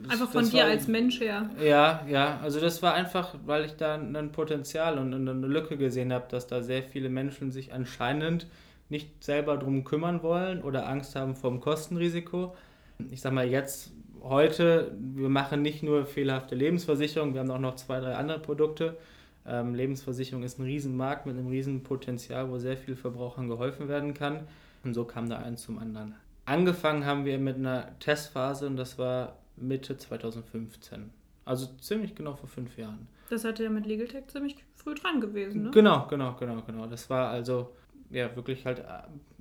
Einfach 0.09 0.31
von 0.31 0.49
dir 0.49 0.63
war, 0.63 0.71
als 0.71 0.89
Mensch 0.89 1.21
her. 1.21 1.51
Ja, 1.63 2.05
ja, 2.09 2.39
also 2.43 2.61
das 2.61 2.83
war 2.83 2.95
einfach, 2.95 3.35
weil 3.45 3.65
ich 3.65 3.77
da 3.77 3.95
ein 3.95 4.33
Potenzial 4.33 4.99
und 4.99 5.15
eine 5.15 5.33
Lücke 5.33 5.77
gesehen 5.77 6.13
habe, 6.13 6.27
dass 6.31 6.47
da 6.47 6.63
sehr 6.63 6.83
viele 6.83 7.09
Menschen 7.09 7.51
sich 7.51 7.73
anscheinend 7.73 8.47
nicht 8.89 9.23
selber 9.25 9.57
drum 9.57 9.85
kümmern 9.85 10.23
wollen 10.23 10.63
oder 10.63 10.89
Angst 10.89 11.17
haben 11.17 11.35
vor 11.35 11.51
dem 11.51 11.61
Kostenrisiko. 11.61 12.55
Ich 13.11 13.21
sag 13.21 13.33
mal 13.33 13.49
jetzt, 13.49 13.93
heute, 14.23 14.93
wir 14.99 15.29
machen 15.29 15.63
nicht 15.63 15.83
nur 15.83 16.07
fehlerhafte 16.07 16.55
Lebensversicherung, 16.55 17.35
wir 17.35 17.41
haben 17.41 17.51
auch 17.51 17.59
noch 17.59 17.77
zwei, 17.77 18.01
drei 18.01 18.15
andere 18.15 18.39
Produkte. 18.39 18.97
Ähm, 19.47 19.75
Lebensversicherung 19.75 20.43
ist 20.43 20.59
ein 20.59 20.65
Riesenmarkt 20.65 21.27
mit 21.27 21.37
einem 21.37 21.49
riesen 21.49 21.83
Potenzial, 21.83 22.51
wo 22.51 22.59
sehr 22.59 22.77
vielen 22.77 22.97
Verbrauchern 22.97 23.49
geholfen 23.49 23.89
werden 23.89 24.15
kann. 24.15 24.41
Und 24.85 24.95
so 24.95 25.05
kam 25.05 25.29
da 25.29 25.39
eins 25.39 25.63
zum 25.63 25.79
anderen. 25.79 26.15
Angefangen 26.45 27.05
haben 27.05 27.25
wir 27.25 27.39
mit 27.39 27.57
einer 27.57 27.99
Testphase 27.99 28.67
und 28.67 28.77
das 28.77 28.99
war 28.99 29.37
Mitte 29.57 29.97
2015. 29.97 31.11
Also 31.45 31.67
ziemlich 31.81 32.15
genau 32.15 32.35
vor 32.35 32.49
fünf 32.49 32.77
Jahren. 32.77 33.07
Das 33.31 33.45
hatte 33.45 33.65
ja 33.65 33.71
mit 33.71 33.87
Legal 33.87 34.09
Tech 34.09 34.25
ziemlich 34.29 34.57
früh 34.75 34.95
dran 34.95 35.21
gewesen, 35.21 35.65
ne? 35.65 35.71
Genau, 35.71 36.07
genau, 36.09 36.35
genau, 36.35 36.63
genau. 36.63 36.87
Das 36.87 37.09
war 37.09 37.31
also 37.31 37.73
ja 38.11 38.35
wirklich 38.37 38.67
halt 38.67 38.81
äh, 38.81 38.85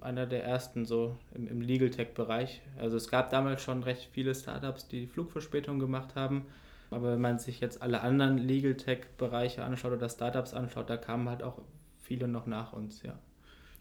einer 0.01 0.25
der 0.25 0.43
ersten 0.43 0.85
so 0.85 1.17
im, 1.33 1.47
im 1.47 1.61
Legal 1.61 1.89
Tech-Bereich. 1.89 2.61
Also 2.77 2.97
es 2.97 3.09
gab 3.09 3.29
damals 3.31 3.61
schon 3.61 3.83
recht 3.83 4.09
viele 4.11 4.33
Startups, 4.33 4.87
die 4.87 5.07
Flugverspätung 5.07 5.79
gemacht 5.79 6.15
haben. 6.15 6.45
Aber 6.91 7.11
wenn 7.11 7.21
man 7.21 7.39
sich 7.39 7.59
jetzt 7.59 7.81
alle 7.81 8.01
anderen 8.01 8.37
Legal 8.37 8.75
Tech-Bereiche 8.75 9.63
anschaut 9.63 9.93
oder 9.93 10.09
Startups 10.09 10.53
anschaut, 10.53 10.89
da 10.89 10.97
kamen 10.97 11.27
halt 11.29 11.43
auch 11.43 11.59
viele 12.01 12.27
noch 12.27 12.45
nach 12.45 12.73
uns, 12.73 13.01
ja. 13.01 13.17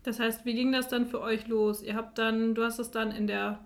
Das 0.03 0.21
heißt, 0.21 0.45
wie 0.45 0.55
ging 0.55 0.73
das 0.73 0.89
dann 0.89 1.07
für 1.07 1.21
euch 1.21 1.47
los? 1.49 1.83
Ihr 1.83 1.95
habt 1.95 2.19
dann, 2.19 2.55
du 2.55 2.63
hast 2.63 2.79
es 2.79 2.91
dann 2.91 3.11
in 3.11 3.27
der 3.27 3.61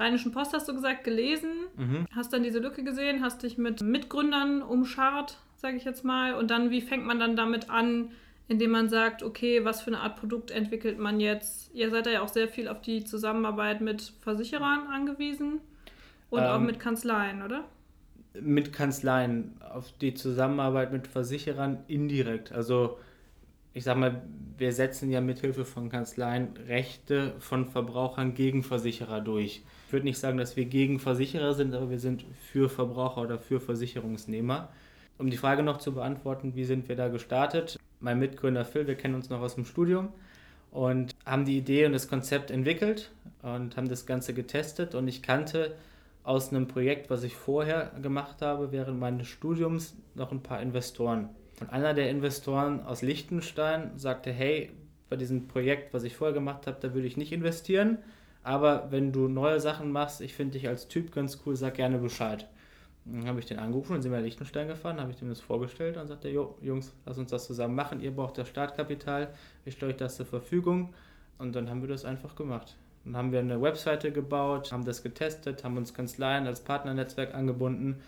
Rheinischen 0.00 0.32
Post, 0.32 0.52
hast 0.52 0.68
du 0.68 0.74
gesagt, 0.74 1.04
gelesen, 1.04 1.50
mhm. 1.76 2.06
hast 2.14 2.32
dann 2.32 2.42
diese 2.42 2.58
Lücke 2.58 2.84
gesehen, 2.84 3.22
hast 3.22 3.42
dich 3.42 3.58
mit 3.58 3.82
Mitgründern 3.82 4.62
umschart, 4.62 5.38
sage 5.56 5.76
ich 5.76 5.84
jetzt 5.84 6.04
mal. 6.04 6.34
Und 6.34 6.50
dann, 6.50 6.70
wie 6.70 6.80
fängt 6.80 7.04
man 7.04 7.18
dann 7.18 7.36
damit 7.36 7.70
an, 7.70 8.10
indem 8.48 8.70
man 8.70 8.88
sagt, 8.88 9.22
okay, 9.22 9.64
was 9.64 9.82
für 9.82 9.88
eine 9.88 10.00
Art 10.00 10.16
Produkt 10.16 10.50
entwickelt 10.50 10.98
man 10.98 11.20
jetzt? 11.20 11.74
Ihr 11.74 11.90
seid 11.90 12.06
ja 12.06 12.22
auch 12.22 12.28
sehr 12.28 12.48
viel 12.48 12.68
auf 12.68 12.80
die 12.80 13.04
Zusammenarbeit 13.04 13.80
mit 13.80 14.12
Versicherern 14.20 14.86
angewiesen 14.86 15.60
und 16.30 16.40
ähm, 16.40 16.46
auch 16.46 16.60
mit 16.60 16.80
Kanzleien, 16.80 17.42
oder? 17.42 17.64
Mit 18.40 18.72
Kanzleien, 18.72 19.56
auf 19.60 19.92
die 20.00 20.14
Zusammenarbeit 20.14 20.92
mit 20.92 21.06
Versicherern 21.06 21.78
indirekt. 21.88 22.52
Also 22.52 22.98
ich 23.74 23.84
sag 23.84 23.96
mal, 23.96 24.22
wir 24.56 24.72
setzen 24.72 25.10
ja 25.10 25.20
mithilfe 25.20 25.64
von 25.64 25.88
Kanzleien 25.88 26.56
Rechte 26.66 27.34
von 27.38 27.66
Verbrauchern 27.66 28.34
gegen 28.34 28.62
Versicherer 28.62 29.20
durch. 29.20 29.62
Ich 29.88 29.92
würde 29.94 30.04
nicht 30.04 30.18
sagen, 30.18 30.36
dass 30.36 30.54
wir 30.54 30.66
gegen 30.66 30.98
Versicherer 30.98 31.54
sind, 31.54 31.74
aber 31.74 31.88
wir 31.88 31.98
sind 31.98 32.26
für 32.52 32.68
Verbraucher 32.68 33.22
oder 33.22 33.38
für 33.38 33.58
Versicherungsnehmer. 33.58 34.68
Um 35.16 35.30
die 35.30 35.38
Frage 35.38 35.62
noch 35.62 35.78
zu 35.78 35.94
beantworten, 35.94 36.54
wie 36.54 36.64
sind 36.64 36.90
wir 36.90 36.94
da 36.94 37.08
gestartet? 37.08 37.78
Mein 37.98 38.18
Mitgründer 38.18 38.66
Phil, 38.66 38.86
wir 38.86 38.96
kennen 38.96 39.14
uns 39.14 39.30
noch 39.30 39.40
aus 39.40 39.54
dem 39.54 39.64
Studium 39.64 40.10
und 40.72 41.14
haben 41.24 41.46
die 41.46 41.56
Idee 41.56 41.86
und 41.86 41.92
das 41.92 42.06
Konzept 42.06 42.50
entwickelt 42.50 43.10
und 43.40 43.78
haben 43.78 43.88
das 43.88 44.04
Ganze 44.04 44.34
getestet 44.34 44.94
und 44.94 45.08
ich 45.08 45.22
kannte 45.22 45.74
aus 46.22 46.50
einem 46.50 46.68
Projekt, 46.68 47.08
was 47.08 47.22
ich 47.22 47.34
vorher 47.34 47.90
gemacht 48.02 48.42
habe, 48.42 48.72
während 48.72 49.00
meines 49.00 49.26
Studiums, 49.26 49.96
noch 50.14 50.32
ein 50.32 50.42
paar 50.42 50.60
Investoren. 50.60 51.30
Und 51.60 51.72
einer 51.72 51.94
der 51.94 52.10
Investoren 52.10 52.82
aus 52.82 53.00
Liechtenstein 53.00 53.92
sagte, 53.96 54.32
hey, 54.32 54.70
bei 55.08 55.16
diesem 55.16 55.48
Projekt, 55.48 55.94
was 55.94 56.04
ich 56.04 56.14
vorher 56.14 56.34
gemacht 56.34 56.66
habe, 56.66 56.76
da 56.78 56.92
würde 56.92 57.06
ich 57.06 57.16
nicht 57.16 57.32
investieren, 57.32 57.96
aber 58.48 58.90
wenn 58.90 59.12
du 59.12 59.28
neue 59.28 59.60
Sachen 59.60 59.92
machst, 59.92 60.22
ich 60.22 60.32
finde 60.32 60.52
dich 60.52 60.66
als 60.66 60.88
Typ 60.88 61.12
ganz 61.12 61.42
cool, 61.44 61.54
sag 61.54 61.74
gerne 61.74 61.98
Bescheid. 61.98 62.48
Dann 63.04 63.26
habe 63.26 63.40
ich 63.40 63.44
den 63.44 63.58
angerufen 63.58 63.94
und 63.94 64.00
sind 64.00 64.10
wir 64.10 64.16
nach 64.16 64.24
Liechtenstein 64.24 64.68
gefahren, 64.68 64.98
habe 64.98 65.10
ich 65.10 65.18
dem 65.18 65.28
das 65.28 65.42
vorgestellt 65.42 65.98
und 65.98 66.06
sagte, 66.06 66.30
jo, 66.30 66.56
Jungs, 66.62 66.94
lass 67.04 67.18
uns 67.18 67.30
das 67.30 67.46
zusammen 67.46 67.74
machen, 67.74 68.00
ihr 68.00 68.10
braucht 68.10 68.38
das 68.38 68.48
Startkapital, 68.48 69.34
ich 69.66 69.74
stelle 69.74 69.92
euch 69.92 69.98
das 69.98 70.16
zur 70.16 70.24
Verfügung 70.24 70.94
und 71.36 71.54
dann 71.54 71.68
haben 71.68 71.82
wir 71.82 71.90
das 71.90 72.06
einfach 72.06 72.36
gemacht. 72.36 72.74
Dann 73.04 73.18
haben 73.18 73.32
wir 73.32 73.40
eine 73.40 73.60
Webseite 73.60 74.12
gebaut, 74.12 74.72
haben 74.72 74.86
das 74.86 75.02
getestet, 75.02 75.62
haben 75.62 75.76
uns 75.76 75.92
Kanzleien 75.92 76.46
als 76.46 76.60
Partnernetzwerk 76.60 77.34
angebunden 77.34 78.00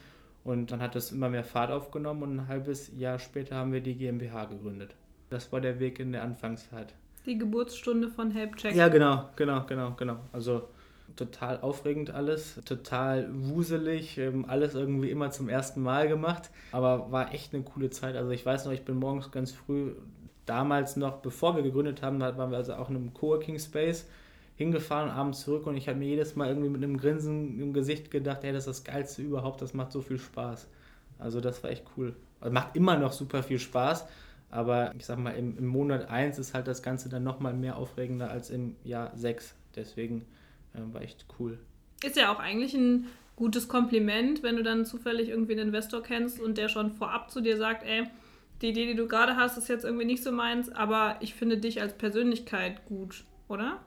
und 0.42 0.72
dann 0.72 0.80
hat 0.80 0.94
das 0.94 1.12
immer 1.12 1.28
mehr 1.28 1.44
Fahrt 1.44 1.70
aufgenommen 1.70 2.22
und 2.22 2.38
ein 2.38 2.48
halbes 2.48 2.90
Jahr 2.96 3.18
später 3.18 3.56
haben 3.56 3.74
wir 3.74 3.82
die 3.82 3.94
GmbH 3.94 4.46
gegründet. 4.46 4.94
Das 5.28 5.52
war 5.52 5.60
der 5.60 5.80
Weg 5.80 6.00
in 6.00 6.12
der 6.12 6.22
Anfangszeit. 6.22 6.94
Die 7.26 7.38
Geburtsstunde 7.38 8.08
von 8.08 8.30
HelpCheck. 8.30 8.74
Ja, 8.74 8.88
genau, 8.88 9.28
genau, 9.36 9.64
genau, 9.66 9.92
genau. 9.96 10.16
Also 10.32 10.68
total 11.16 11.60
aufregend 11.60 12.10
alles, 12.10 12.60
total 12.64 13.28
wuselig, 13.32 14.18
ähm, 14.18 14.44
alles 14.48 14.74
irgendwie 14.74 15.10
immer 15.10 15.30
zum 15.30 15.48
ersten 15.48 15.82
Mal 15.82 16.08
gemacht, 16.08 16.50
aber 16.72 17.12
war 17.12 17.34
echt 17.34 17.54
eine 17.54 17.62
coole 17.62 17.90
Zeit. 17.90 18.16
Also 18.16 18.30
ich 18.30 18.44
weiß 18.46 18.64
noch, 18.64 18.72
ich 18.72 18.84
bin 18.84 18.96
morgens 18.96 19.30
ganz 19.30 19.52
früh, 19.52 19.92
damals 20.46 20.96
noch, 20.96 21.18
bevor 21.18 21.56
wir 21.56 21.62
gegründet 21.62 22.02
haben, 22.02 22.20
waren 22.20 22.50
wir 22.50 22.56
also 22.56 22.74
auch 22.74 22.90
in 22.90 22.96
einem 22.96 23.14
Coworking 23.14 23.58
Space 23.58 24.06
hingefahren 24.56 25.10
abends 25.10 25.40
zurück 25.40 25.66
und 25.66 25.76
ich 25.76 25.88
habe 25.88 25.98
mir 25.98 26.08
jedes 26.08 26.36
Mal 26.36 26.48
irgendwie 26.48 26.68
mit 26.68 26.82
einem 26.82 26.96
Grinsen 26.98 27.58
im 27.60 27.72
Gesicht 27.72 28.10
gedacht, 28.10 28.44
ey, 28.44 28.52
das 28.52 28.66
ist 28.66 28.78
das 28.78 28.84
Geilste 28.84 29.22
überhaupt, 29.22 29.62
das 29.62 29.74
macht 29.74 29.92
so 29.92 30.02
viel 30.02 30.18
Spaß. 30.18 30.68
Also 31.18 31.40
das 31.40 31.62
war 31.62 31.70
echt 31.70 31.84
cool. 31.96 32.14
Also 32.40 32.52
macht 32.52 32.76
immer 32.76 32.98
noch 32.98 33.12
super 33.12 33.42
viel 33.42 33.58
Spaß, 33.58 34.06
aber 34.50 34.94
ich 34.98 35.06
sag 35.06 35.18
mal, 35.18 35.30
im, 35.30 35.56
im 35.58 35.66
Monat 35.66 36.08
1 36.08 36.38
ist 36.38 36.54
halt 36.54 36.66
das 36.66 36.82
Ganze 36.82 37.08
dann 37.08 37.22
nochmal 37.22 37.54
mehr 37.54 37.76
aufregender 37.76 38.30
als 38.30 38.50
im 38.50 38.76
Jahr 38.84 39.16
6. 39.16 39.54
Deswegen 39.76 40.26
äh, 40.74 40.78
war 40.92 41.02
echt 41.02 41.26
cool. 41.38 41.58
Ist 42.02 42.16
ja 42.16 42.32
auch 42.32 42.40
eigentlich 42.40 42.74
ein 42.74 43.06
gutes 43.36 43.68
Kompliment, 43.68 44.42
wenn 44.42 44.56
du 44.56 44.62
dann 44.62 44.84
zufällig 44.84 45.28
irgendwie 45.28 45.52
einen 45.52 45.68
Investor 45.68 46.02
kennst 46.02 46.40
und 46.40 46.58
der 46.58 46.68
schon 46.68 46.92
vorab 46.92 47.30
zu 47.30 47.40
dir 47.40 47.56
sagt, 47.56 47.84
ey, 47.84 48.04
die 48.60 48.68
Idee, 48.68 48.86
die 48.86 48.94
du 48.94 49.06
gerade 49.06 49.36
hast, 49.36 49.56
ist 49.56 49.68
jetzt 49.68 49.84
irgendwie 49.84 50.04
nicht 50.04 50.22
so 50.22 50.32
meins, 50.32 50.70
aber 50.70 51.16
ich 51.20 51.34
finde 51.34 51.56
dich 51.56 51.80
als 51.80 51.94
Persönlichkeit 51.94 52.84
gut, 52.84 53.24
oder? 53.48 53.80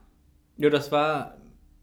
Ja, 0.57 0.69
das 0.69 0.91
war 0.91 1.37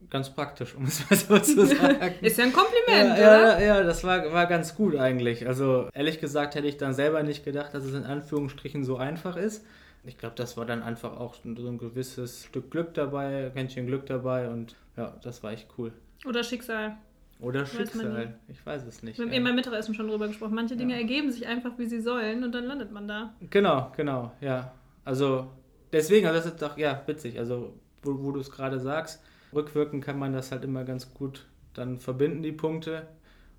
ganz 0.08 0.30
praktisch, 0.30 0.74
um 0.74 0.84
es 0.84 1.08
mal 1.08 1.16
so 1.16 1.38
zu 1.38 1.66
sagen. 1.76 2.14
ist 2.20 2.38
ja 2.38 2.44
ein 2.44 2.52
Kompliment, 2.52 3.18
ja, 3.18 3.38
oder? 3.38 3.60
Ja, 3.60 3.76
ja, 3.76 3.82
das 3.82 4.02
war, 4.04 4.32
war 4.32 4.46
ganz 4.46 4.74
gut 4.74 4.96
eigentlich. 4.96 5.46
Also 5.46 5.88
ehrlich 5.92 6.20
gesagt 6.20 6.54
hätte 6.54 6.66
ich 6.66 6.76
dann 6.76 6.94
selber 6.94 7.22
nicht 7.22 7.44
gedacht, 7.44 7.74
dass 7.74 7.84
es 7.84 7.94
in 7.94 8.04
Anführungsstrichen 8.04 8.84
so 8.84 8.96
einfach 8.96 9.36
ist. 9.36 9.64
Ich 10.04 10.16
glaube, 10.16 10.34
das 10.36 10.56
war 10.56 10.64
dann 10.64 10.82
einfach 10.82 11.18
auch 11.18 11.34
so 11.34 11.68
ein 11.68 11.78
gewisses 11.78 12.44
Stück 12.44 12.70
Glück 12.70 12.94
dabei, 12.94 13.46
ein 13.46 13.52
Quäntchen 13.52 13.86
Glück 13.86 14.06
dabei 14.06 14.48
und 14.48 14.76
ja, 14.96 15.14
das 15.22 15.42
war 15.42 15.52
echt 15.52 15.68
cool. 15.76 15.92
Oder 16.26 16.42
Schicksal. 16.42 16.96
Oder 17.40 17.64
Schicksal, 17.64 18.34
ich 18.48 18.64
weiß 18.64 18.86
es 18.86 19.02
nicht. 19.02 19.18
Wir 19.18 19.24
haben 19.24 19.32
eben 19.32 19.44
beim 19.44 19.54
Mittagessen 19.54 19.94
schon 19.94 20.08
drüber 20.08 20.28
gesprochen. 20.28 20.54
Manche 20.54 20.76
Dinge 20.76 20.94
ja. 20.94 21.00
ergeben 21.00 21.30
sich 21.30 21.46
einfach, 21.46 21.78
wie 21.78 21.86
sie 21.86 22.00
sollen 22.00 22.44
und 22.44 22.52
dann 22.52 22.64
landet 22.64 22.92
man 22.92 23.08
da. 23.08 23.34
Genau, 23.48 23.90
genau, 23.96 24.32
ja. 24.40 24.72
Also 25.04 25.50
deswegen, 25.92 26.26
also 26.26 26.38
das 26.38 26.46
ist 26.46 26.62
doch, 26.62 26.76
ja, 26.76 27.02
witzig. 27.06 27.38
Also, 27.38 27.74
wo, 28.02 28.22
wo 28.22 28.32
du 28.32 28.40
es 28.40 28.50
gerade 28.50 28.78
sagst, 28.78 29.22
rückwirkend 29.52 30.04
kann 30.04 30.18
man 30.18 30.32
das 30.32 30.52
halt 30.52 30.64
immer 30.64 30.84
ganz 30.84 31.14
gut 31.14 31.46
dann 31.74 31.98
verbinden, 31.98 32.42
die 32.42 32.52
Punkte. 32.52 33.06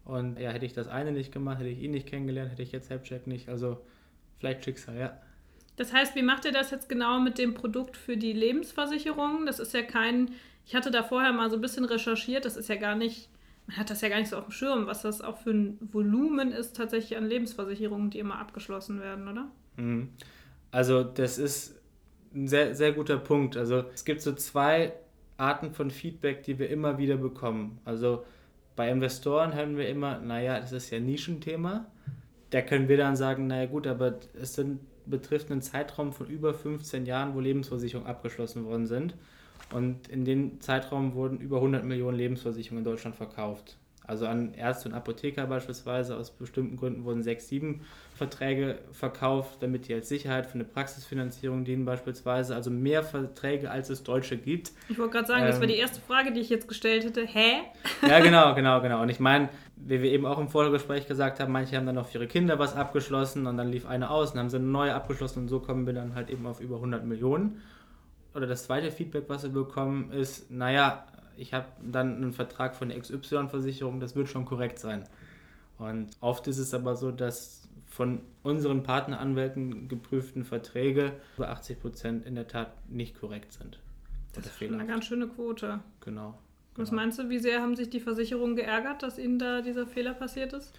Und 0.04 0.40
ja, 0.40 0.50
hätte 0.50 0.66
ich 0.66 0.74
das 0.74 0.88
eine 0.88 1.12
nicht 1.12 1.32
gemacht, 1.32 1.60
hätte 1.60 1.70
ich 1.70 1.80
ihn 1.80 1.92
nicht 1.92 2.08
kennengelernt, 2.08 2.52
hätte 2.52 2.64
ich 2.64 2.72
jetzt 2.72 2.90
Helpcheck 2.90 3.28
nicht. 3.28 3.50
Also 3.50 3.82
vielleicht 4.40 4.66
Schicksal, 4.66 4.98
ja. 4.98 5.22
Das 5.76 5.94
heißt, 5.94 6.16
wie 6.16 6.22
macht 6.22 6.46
ihr 6.46 6.52
das 6.52 6.72
jetzt 6.72 6.90
genau 6.90 7.20
mit 7.20 7.38
dem 7.38 7.54
Produkt 7.54 7.98
für 7.98 8.18
die 8.18 8.34
Lebensversicherung? 8.34 9.46
Das 9.46 9.60
ist 9.60 9.74
ja 9.74 9.84
kein, 9.84 10.32
ich 10.66 10.76
hatte 10.76 10.92
da 10.92 11.04
vorher 11.04 11.32
mal 11.34 11.50
so 11.50 11.56
ein 11.56 11.62
bisschen 11.62 11.86
recherchiert, 11.86 12.46
das 12.46 12.58
ist 12.58 12.70
ja 12.70 12.76
gar 12.76 12.96
nicht, 12.96 13.30
man 13.68 13.78
hat 13.78 13.90
das 13.90 14.02
ja 14.02 14.10
gar 14.10 14.20
nicht 14.20 14.30
so 14.30 14.38
auf 14.38 14.46
dem 14.46 14.52
Schirm, 14.52 14.86
was 14.86 15.02
das 15.02 15.22
auch 15.22 15.38
für 15.38 15.52
ein 15.52 15.78
Volumen 15.92 16.52
ist 16.52 16.76
tatsächlich 16.76 17.18
an 17.18 17.26
Lebensversicherungen, 17.26 18.10
die 18.10 18.20
immer 18.20 18.38
abgeschlossen 18.40 19.00
werden, 19.00 19.28
oder? 19.28 19.50
Mhm. 19.78 20.10
Also 20.72 21.04
das 21.04 21.38
ist 21.38 21.80
ein 22.34 22.48
sehr, 22.48 22.76
sehr 22.76 22.92
guter 22.92 23.18
Punkt. 23.18 23.58
Also 23.58 23.86
es 23.94 24.06
gibt 24.06 24.22
so 24.22 24.34
zwei 24.34 24.94
Arten 25.42 25.72
von 25.72 25.90
Feedback, 25.92 26.44
die 26.44 26.60
wir 26.60 26.70
immer 26.70 26.98
wieder 26.98 27.18
bekommen. 27.18 27.80
Also 27.84 28.24
bei 28.76 28.90
Investoren 28.90 29.54
hören 29.54 29.76
wir 29.76 29.90
immer, 29.90 30.20
naja, 30.20 30.60
das 30.60 30.72
ist 30.72 30.92
ja 30.92 30.98
ein 30.98 31.06
Nischenthema. 31.06 31.88
Da 32.52 32.62
können 32.62 32.88
wir 32.88 32.98
dann 32.98 33.16
sagen, 33.16 33.48
naja 33.48 33.66
gut, 33.66 33.88
aber 33.88 34.20
es 34.40 34.54
sind, 34.54 34.80
betrifft 35.06 35.52
einen 35.52 35.62
Zeitraum 35.62 36.14
von 36.14 36.28
über 36.28 36.54
15 36.54 37.06
Jahren, 37.06 37.34
wo 37.34 37.40
Lebensversicherungen 37.40 38.10
abgeschlossen 38.10 38.66
worden 38.66 38.86
sind. 38.86 39.16
Und 39.74 40.08
in 40.10 40.26
dem 40.26 40.62
Zeitraum 40.62 41.16
wurden 41.16 41.40
über 41.40 41.58
100 41.58 41.84
Millionen 41.86 42.18
Lebensversicherungen 42.18 42.86
in 42.86 42.92
Deutschland 42.92 43.16
verkauft. 43.16 43.78
Also 44.12 44.28
an 44.28 44.54
Ärzte 44.56 44.90
und 44.90 44.94
Apotheker 44.94 45.48
beispielsweise, 45.48 46.18
aus 46.18 46.32
bestimmten 46.32 46.76
Gründen 46.76 47.06
wurden 47.06 47.24
sechs, 47.24 47.48
sieben 47.48 47.80
Verträge 48.14 48.80
verkauft, 48.92 49.60
damit 49.62 49.88
die 49.88 49.94
als 49.94 50.10
Sicherheit 50.10 50.48
für 50.48 50.56
eine 50.56 50.66
Praxisfinanzierung 50.66 51.64
dienen 51.64 51.86
beispielsweise. 51.86 52.54
Also 52.54 52.72
mehr 52.72 53.04
Verträge, 53.04 53.72
als 53.72 53.90
es 53.90 54.04
Deutsche 54.04 54.36
gibt. 54.36 54.74
Ich 54.90 55.00
wollte 55.00 55.14
gerade 55.14 55.28
sagen, 55.28 55.44
ähm, 55.44 55.48
das 55.48 55.62
war 55.62 55.68
die 55.68 55.76
ähm, 55.76 55.80
erste 55.80 56.02
Frage, 56.02 56.34
die 56.34 56.42
ich 56.42 56.50
jetzt 56.50 56.68
gestellt 56.68 57.06
hätte. 57.06 57.26
Hä? 57.26 57.62
Ja, 58.06 58.20
genau, 58.20 58.54
genau, 58.54 58.82
genau. 58.82 59.02
Und 59.02 59.08
ich 59.08 59.22
meine, 59.22 59.48
wie 59.78 60.02
wir 60.02 60.12
eben 60.12 60.26
auch 60.26 60.40
im 60.40 60.50
Vorgespräch 60.50 61.08
gesagt 61.08 61.40
haben, 61.40 61.54
manche 61.54 61.78
haben 61.78 61.86
dann 61.86 61.96
noch 61.96 62.08
für 62.08 62.18
ihre 62.18 62.28
Kinder 62.28 62.60
was 62.60 62.76
abgeschlossen 62.76 63.48
und 63.48 63.56
dann 63.56 63.70
lief 63.70 63.88
eine 63.88 64.10
aus 64.10 64.34
und 64.34 64.40
haben 64.40 64.50
sie 64.50 64.58
eine 64.58 64.66
neue 64.66 64.94
abgeschlossen 64.94 65.44
und 65.44 65.48
so 65.48 65.62
kommen 65.62 65.86
wir 65.86 65.94
dann 65.94 66.16
halt 66.16 66.30
eben 66.30 66.46
auf 66.48 66.60
über 66.60 66.76
100 66.76 67.06
Millionen. 67.06 67.62
Oder 68.36 68.46
das 68.46 68.66
zweite 68.66 68.92
Feedback, 68.92 69.24
was 69.30 69.44
wir 69.44 69.52
bekommen, 69.52 70.12
ist, 70.12 70.52
naja, 70.52 71.06
ich 71.42 71.54
habe 71.54 71.66
dann 71.82 72.18
einen 72.18 72.34
Vertrag 72.34 72.76
von 72.76 72.90
der 72.90 73.00
XY-Versicherung, 73.00 74.00
das 74.00 74.16
wird 74.16 74.30
schon 74.30 74.46
korrekt 74.46 74.78
sein. 74.78 75.04
Und 75.80 76.12
oft 76.22 76.48
ist 76.48 76.60
es 76.60 76.74
aber 76.74 76.96
so, 76.96 77.12
dass 77.12 77.68
von 77.88 78.22
unseren 78.44 78.84
Partneranwälten 78.84 79.88
geprüften 79.88 80.46
Verträge 80.46 81.14
über 81.36 81.50
80 81.50 81.82
Prozent 81.82 82.26
in 82.26 82.36
der 82.36 82.48
Tat 82.48 82.72
nicht 82.90 83.20
korrekt 83.20 83.54
sind. 83.54 83.80
Das 84.34 84.46
ist 84.46 84.62
eine 84.62 84.86
ganz 84.86 85.06
schöne 85.06 85.28
Quote. 85.28 85.80
Genau. 86.02 86.38
Was 86.76 86.90
genau. 86.90 87.02
meinst 87.02 87.20
du, 87.20 87.30
wie 87.30 87.40
sehr 87.40 87.62
haben 87.62 87.76
sich 87.76 87.90
die 87.90 88.00
Versicherungen 88.00 88.56
geärgert, 88.56 89.04
dass 89.04 89.18
ihnen 89.18 89.40
da 89.40 89.62
dieser 89.62 89.88
Fehler 89.88 90.14
passiert 90.14 90.54
ist? 90.54 90.74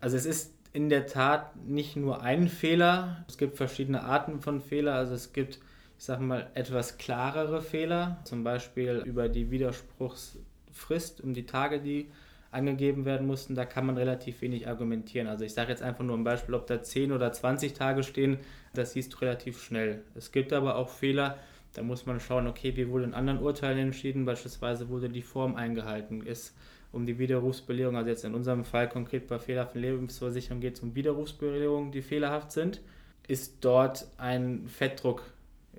Also 0.00 0.16
es 0.16 0.24
ist 0.24 0.54
in 0.72 0.88
der 0.88 1.06
Tat 1.06 1.56
nicht 1.66 1.96
nur 1.96 2.22
ein 2.22 2.48
Fehler. 2.48 3.24
Es 3.28 3.36
gibt 3.36 3.56
verschiedene 3.56 4.04
Arten 4.04 4.40
von 4.40 4.60
Fehler. 4.60 4.94
Also 4.94 5.14
es 5.14 5.32
gibt 5.32 5.58
ich 5.98 6.04
sage 6.04 6.22
mal, 6.22 6.48
etwas 6.54 6.96
klarere 6.96 7.60
Fehler, 7.60 8.18
zum 8.24 8.44
Beispiel 8.44 9.02
über 9.04 9.28
die 9.28 9.50
Widerspruchsfrist, 9.50 11.20
um 11.20 11.34
die 11.34 11.44
Tage, 11.44 11.80
die 11.80 12.08
angegeben 12.50 13.04
werden 13.04 13.26
mussten, 13.26 13.54
da 13.54 13.64
kann 13.64 13.84
man 13.84 13.98
relativ 13.98 14.40
wenig 14.40 14.68
argumentieren. 14.68 15.26
Also 15.26 15.44
ich 15.44 15.52
sage 15.52 15.70
jetzt 15.70 15.82
einfach 15.82 16.04
nur 16.04 16.16
ein 16.16 16.24
Beispiel, 16.24 16.54
ob 16.54 16.66
da 16.66 16.82
10 16.82 17.12
oder 17.12 17.32
20 17.32 17.74
Tage 17.74 18.04
stehen, 18.04 18.38
das 18.72 18.92
siehst 18.92 19.12
du 19.12 19.18
relativ 19.18 19.60
schnell. 19.60 20.02
Es 20.14 20.32
gibt 20.32 20.52
aber 20.52 20.76
auch 20.76 20.88
Fehler, 20.88 21.36
da 21.74 21.82
muss 21.82 22.06
man 22.06 22.20
schauen, 22.20 22.46
okay, 22.46 22.74
wie 22.76 22.88
wurde 22.88 23.04
in 23.04 23.12
anderen 23.12 23.40
Urteilen 23.40 23.78
entschieden, 23.78 24.24
beispielsweise 24.24 24.88
wurde 24.88 25.10
die 25.10 25.22
Form 25.22 25.56
eingehalten, 25.56 26.24
ist 26.24 26.54
um 26.92 27.04
die 27.04 27.18
Widerrufsbelehrung, 27.18 27.96
also 27.96 28.08
jetzt 28.08 28.24
in 28.24 28.34
unserem 28.34 28.64
Fall 28.64 28.88
konkret 28.88 29.26
bei 29.26 29.38
fehlerhaften 29.38 29.82
Lebensversicherungen 29.82 30.62
geht 30.62 30.76
es 30.76 30.80
um 30.80 30.94
Widerrufsbelehrungen, 30.94 31.92
die 31.92 32.02
fehlerhaft 32.02 32.52
sind, 32.52 32.80
ist 33.26 33.56
dort 33.60 34.06
ein 34.16 34.66
Fettdruck 34.68 35.22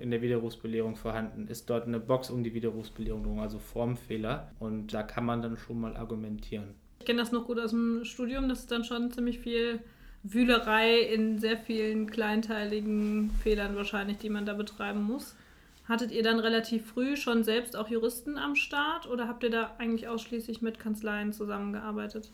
in 0.00 0.10
der 0.10 0.22
Widerrufsbelehrung 0.22 0.96
vorhanden, 0.96 1.46
ist 1.48 1.68
dort 1.70 1.86
eine 1.86 2.00
Box 2.00 2.30
um 2.30 2.42
die 2.42 2.54
Widerrufsbelehrung 2.54 3.22
drum, 3.22 3.38
also 3.38 3.58
Formfehler. 3.58 4.50
Und 4.58 4.94
da 4.94 5.02
kann 5.02 5.24
man 5.24 5.42
dann 5.42 5.56
schon 5.56 5.80
mal 5.80 5.96
argumentieren. 5.96 6.74
Ich 6.98 7.06
kenne 7.06 7.20
das 7.20 7.32
noch 7.32 7.46
gut 7.46 7.58
aus 7.58 7.70
dem 7.70 8.04
Studium, 8.04 8.48
das 8.48 8.60
ist 8.60 8.70
dann 8.70 8.84
schon 8.84 9.10
ziemlich 9.10 9.38
viel 9.38 9.80
Wühlerei 10.22 11.00
in 11.00 11.38
sehr 11.38 11.56
vielen 11.56 12.10
kleinteiligen 12.10 13.30
Fehlern 13.42 13.74
wahrscheinlich, 13.76 14.18
die 14.18 14.28
man 14.28 14.44
da 14.44 14.52
betreiben 14.52 15.02
muss. 15.02 15.34
Hattet 15.88 16.12
ihr 16.12 16.22
dann 16.22 16.38
relativ 16.38 16.86
früh 16.86 17.16
schon 17.16 17.42
selbst 17.42 17.74
auch 17.76 17.88
Juristen 17.88 18.38
am 18.38 18.54
Start 18.54 19.08
oder 19.08 19.26
habt 19.26 19.42
ihr 19.42 19.50
da 19.50 19.74
eigentlich 19.78 20.08
ausschließlich 20.08 20.62
mit 20.62 20.78
Kanzleien 20.78 21.32
zusammengearbeitet? 21.32 22.30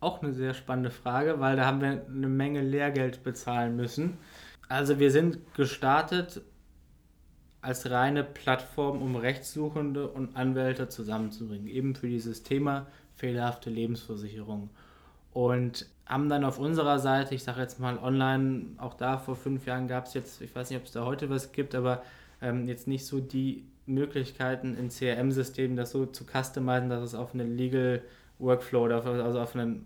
Auch 0.00 0.22
eine 0.22 0.32
sehr 0.32 0.54
spannende 0.54 0.90
Frage, 0.90 1.40
weil 1.40 1.56
da 1.56 1.66
haben 1.66 1.80
wir 1.80 2.04
eine 2.06 2.28
Menge 2.28 2.62
Lehrgeld 2.62 3.22
bezahlen 3.22 3.76
müssen. 3.76 4.18
Also 4.68 4.98
wir 4.98 5.10
sind 5.10 5.38
gestartet 5.54 6.42
als 7.62 7.90
reine 7.90 8.24
Plattform, 8.24 9.02
um 9.02 9.16
Rechtssuchende 9.16 10.08
und 10.08 10.36
Anwälte 10.36 10.88
zusammenzubringen, 10.88 11.66
eben 11.66 11.94
für 11.94 12.08
dieses 12.08 12.42
Thema 12.42 12.86
fehlerhafte 13.16 13.70
Lebensversicherung. 13.70 14.70
Und 15.32 15.86
haben 16.06 16.28
dann 16.28 16.44
auf 16.44 16.58
unserer 16.58 16.98
Seite, 16.98 17.34
ich 17.34 17.44
sage 17.44 17.60
jetzt 17.60 17.78
mal 17.78 17.98
online, 17.98 18.66
auch 18.78 18.94
da 18.94 19.18
vor 19.18 19.36
fünf 19.36 19.66
Jahren 19.66 19.86
gab 19.86 20.06
es 20.06 20.14
jetzt, 20.14 20.40
ich 20.42 20.54
weiß 20.54 20.70
nicht, 20.70 20.78
ob 20.80 20.86
es 20.86 20.92
da 20.92 21.04
heute 21.04 21.30
was 21.30 21.52
gibt, 21.52 21.74
aber 21.74 22.02
ähm, 22.42 22.66
jetzt 22.66 22.88
nicht 22.88 23.06
so 23.06 23.20
die 23.20 23.64
Möglichkeiten 23.86 24.74
in 24.76 24.88
CRM-Systemen, 24.88 25.76
das 25.76 25.92
so 25.92 26.06
zu 26.06 26.24
customizen, 26.24 26.88
dass 26.88 27.02
es 27.02 27.14
auf 27.14 27.34
eine 27.34 27.44
Legal 27.44 28.02
Workflow 28.38 28.86
oder 28.86 28.98
auf, 28.98 29.06
also 29.06 29.40
auf 29.40 29.54
eine 29.54 29.76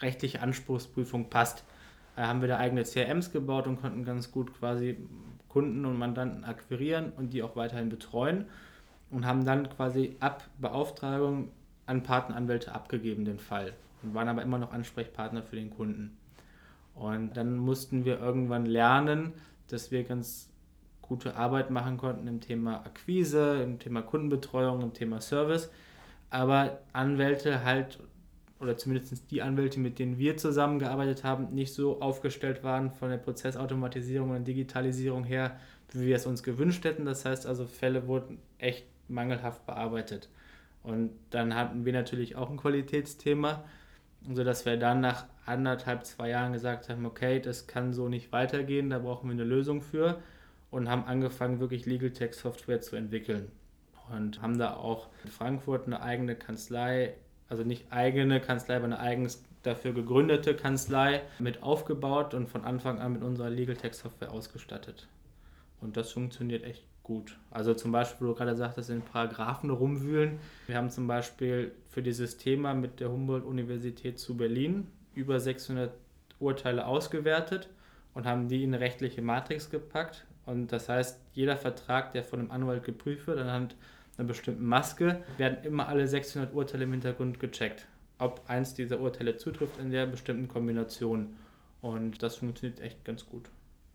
rechtliche 0.00 0.40
Anspruchsprüfung 0.40 1.30
passt. 1.30 1.64
Da 2.16 2.26
haben 2.26 2.40
wir 2.42 2.48
da 2.48 2.58
eigene 2.58 2.82
CRMs 2.82 3.32
gebaut 3.32 3.66
und 3.66 3.80
konnten 3.80 4.04
ganz 4.04 4.30
gut 4.30 4.52
quasi 4.58 4.98
Kunden 5.52 5.84
und 5.84 5.98
Mandanten 5.98 6.44
akquirieren 6.44 7.12
und 7.16 7.32
die 7.32 7.42
auch 7.42 7.56
weiterhin 7.56 7.88
betreuen 7.88 8.46
und 9.10 9.26
haben 9.26 9.44
dann 9.44 9.68
quasi 9.68 10.16
ab 10.20 10.48
Beauftragung 10.58 11.50
an 11.86 12.02
Partneranwälte 12.02 12.74
abgegeben 12.74 13.24
den 13.24 13.38
Fall 13.38 13.74
und 14.02 14.14
waren 14.14 14.28
aber 14.28 14.42
immer 14.42 14.58
noch 14.58 14.72
Ansprechpartner 14.72 15.42
für 15.42 15.56
den 15.56 15.70
Kunden. 15.70 16.16
Und 16.94 17.36
dann 17.36 17.56
mussten 17.56 18.04
wir 18.04 18.18
irgendwann 18.18 18.66
lernen, 18.66 19.32
dass 19.68 19.90
wir 19.90 20.04
ganz 20.04 20.50
gute 21.00 21.36
Arbeit 21.36 21.70
machen 21.70 21.98
konnten 21.98 22.26
im 22.26 22.40
Thema 22.40 22.84
Akquise, 22.86 23.62
im 23.62 23.78
Thema 23.78 24.02
Kundenbetreuung, 24.02 24.80
im 24.82 24.94
Thema 24.94 25.20
Service, 25.20 25.70
aber 26.30 26.78
Anwälte 26.92 27.64
halt 27.64 27.98
oder 28.62 28.76
zumindest 28.76 29.30
die 29.30 29.42
Anwälte, 29.42 29.80
mit 29.80 29.98
denen 29.98 30.18
wir 30.18 30.36
zusammengearbeitet 30.36 31.24
haben, 31.24 31.52
nicht 31.52 31.74
so 31.74 32.00
aufgestellt 32.00 32.62
waren 32.62 32.92
von 32.92 33.10
der 33.10 33.18
Prozessautomatisierung 33.18 34.30
und 34.30 34.46
Digitalisierung 34.46 35.24
her, 35.24 35.58
wie 35.92 36.06
wir 36.06 36.16
es 36.16 36.26
uns 36.26 36.42
gewünscht 36.42 36.84
hätten. 36.84 37.04
Das 37.04 37.24
heißt 37.24 37.46
also, 37.46 37.66
Fälle 37.66 38.06
wurden 38.06 38.38
echt 38.58 38.86
mangelhaft 39.08 39.66
bearbeitet. 39.66 40.28
Und 40.82 41.10
dann 41.30 41.54
hatten 41.54 41.84
wir 41.84 41.92
natürlich 41.92 42.36
auch 42.36 42.50
ein 42.50 42.56
Qualitätsthema, 42.56 43.64
sodass 44.32 44.64
wir 44.64 44.76
dann 44.76 45.00
nach 45.00 45.26
anderthalb, 45.44 46.04
zwei 46.06 46.30
Jahren 46.30 46.52
gesagt 46.52 46.88
haben, 46.88 47.04
okay, 47.04 47.40
das 47.40 47.66
kann 47.66 47.92
so 47.92 48.08
nicht 48.08 48.32
weitergehen, 48.32 48.90
da 48.90 49.00
brauchen 49.00 49.28
wir 49.28 49.34
eine 49.34 49.44
Lösung 49.44 49.82
für 49.82 50.20
und 50.70 50.88
haben 50.88 51.04
angefangen, 51.04 51.60
wirklich 51.60 51.86
Legal 51.86 52.10
Tech 52.10 52.34
Software 52.34 52.80
zu 52.80 52.96
entwickeln. 52.96 53.50
Und 54.12 54.42
haben 54.42 54.58
da 54.58 54.74
auch 54.74 55.08
in 55.24 55.30
Frankfurt 55.30 55.86
eine 55.86 56.02
eigene 56.02 56.34
Kanzlei 56.34 57.14
also 57.52 57.64
nicht 57.64 57.84
eigene 57.92 58.40
Kanzlei, 58.40 58.76
aber 58.76 58.86
eine 58.86 58.98
eigens 58.98 59.44
dafür 59.62 59.92
gegründete 59.92 60.56
Kanzlei 60.56 61.20
mit 61.38 61.62
aufgebaut 61.62 62.32
und 62.32 62.48
von 62.48 62.64
Anfang 62.64 62.98
an 62.98 63.12
mit 63.12 63.22
unserer 63.22 63.50
Legal 63.50 63.76
Tech 63.76 63.92
Software 63.92 64.32
ausgestattet. 64.32 65.06
Und 65.78 65.98
das 65.98 66.12
funktioniert 66.12 66.64
echt 66.64 66.82
gut. 67.02 67.36
Also 67.50 67.74
zum 67.74 67.92
Beispiel, 67.92 68.26
wo 68.26 68.30
du 68.32 68.38
gerade 68.38 68.56
sagtest, 68.56 68.88
in 68.88 69.02
Paragraphen 69.02 69.68
rumwühlen. 69.68 70.38
Wir 70.66 70.78
haben 70.78 70.88
zum 70.88 71.06
Beispiel 71.06 71.72
für 71.90 72.02
dieses 72.02 72.38
Thema 72.38 72.72
mit 72.72 73.00
der 73.00 73.10
Humboldt-Universität 73.10 74.18
zu 74.18 74.34
Berlin 74.34 74.88
über 75.14 75.38
600 75.38 75.92
Urteile 76.40 76.86
ausgewertet 76.86 77.68
und 78.14 78.26
haben 78.26 78.48
die 78.48 78.64
in 78.64 78.72
eine 78.72 78.80
rechtliche 78.80 79.20
Matrix 79.20 79.68
gepackt. 79.68 80.24
Und 80.46 80.72
das 80.72 80.88
heißt, 80.88 81.20
jeder 81.34 81.58
Vertrag, 81.58 82.12
der 82.12 82.24
von 82.24 82.40
einem 82.40 82.50
Anwalt 82.50 82.82
geprüft 82.82 83.26
wird, 83.26 83.38
anhand 83.38 83.76
einer 84.18 84.28
bestimmten 84.28 84.66
Maske, 84.66 85.22
werden 85.38 85.64
immer 85.64 85.88
alle 85.88 86.06
600 86.06 86.54
Urteile 86.54 86.84
im 86.84 86.92
Hintergrund 86.92 87.40
gecheckt, 87.40 87.86
ob 88.18 88.42
eins 88.48 88.74
dieser 88.74 89.00
Urteile 89.00 89.36
zutrifft 89.36 89.78
in 89.78 89.90
der 89.90 90.06
bestimmten 90.06 90.48
Kombination. 90.48 91.36
Und 91.80 92.22
das 92.22 92.36
funktioniert 92.36 92.80
echt 92.80 93.04
ganz 93.04 93.26
gut. 93.26 93.48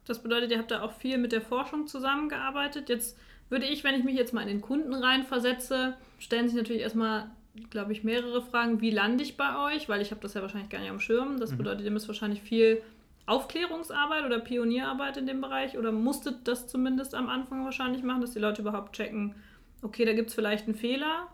Das 0.06 0.24
bedeutet, 0.24 0.52
ihr 0.52 0.58
habt 0.58 0.72
da 0.72 0.82
auch 0.82 0.94
viel 0.94 1.18
mit 1.18 1.32
der 1.32 1.42
Forschung 1.42 1.88
zusammengearbeitet. 1.88 2.90
Jetzt 2.90 3.18
würde 3.50 3.66
ich, 3.66 3.84
wenn 3.84 3.96
ich 3.96 4.04
mich 4.04 4.16
jetzt 4.16 4.34
mal 4.34 4.42
in 4.42 4.48
den 4.48 4.62
Kunden 4.62 4.94
reinversetze, 4.94 5.96
stellen 6.20 6.48
sich 6.48 6.58
natürlich 6.58 6.82
erstmal, 6.82 7.30
glaube 7.70 7.92
ich, 7.92 8.04
mehrere 8.04 8.42
Fragen. 8.42 8.82
Wie 8.82 8.90
lande 8.90 9.24
ich 9.24 9.38
bei 9.38 9.74
euch? 9.74 9.90
Weil 9.90 10.02
ich 10.02 10.12
habe 10.12 10.22
das 10.22 10.34
ja 10.34 10.42
wahrscheinlich 10.42 10.70
gar 10.70 10.80
nicht 10.80 10.90
am 10.90 11.00
Schirm. 11.00 11.40
Das 11.40 11.52
mhm. 11.52 11.58
bedeutet, 11.58 11.86
ihr 11.86 11.92
müsst 11.92 12.08
wahrscheinlich 12.08 12.42
viel 12.42 12.82
Aufklärungsarbeit 13.26 14.26
oder 14.26 14.40
Pionierarbeit 14.40 15.18
in 15.18 15.28
dem 15.28 15.42
Bereich 15.42 15.78
oder 15.78 15.92
musstet 15.92 16.48
das 16.48 16.68
zumindest 16.68 17.14
am 17.14 17.28
Anfang 17.28 17.66
wahrscheinlich 17.66 18.02
machen, 18.02 18.22
dass 18.22 18.32
die 18.32 18.40
Leute 18.40 18.62
überhaupt 18.62 18.96
checken, 18.96 19.36
okay, 19.82 20.06
da 20.06 20.14
gibt 20.14 20.30
es 20.30 20.36
vielleicht 20.36 20.66
einen 20.66 20.76
Fehler. 20.76 21.28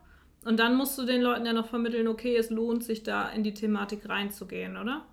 Und 0.46 0.60
dann 0.60 0.76
musst 0.76 0.98
du 0.98 1.06
den 1.06 1.22
Leuten 1.22 1.46
ja 1.46 1.54
noch 1.54 1.68
vermitteln, 1.68 2.08
okay, 2.08 2.36
es 2.36 2.50
lohnt 2.50 2.84
sich 2.84 3.04
da 3.04 3.30
in 3.30 3.44
die 3.44 3.54
Thematik 3.54 4.10
reinzugehen, 4.10 4.78
oder? 4.78 5.06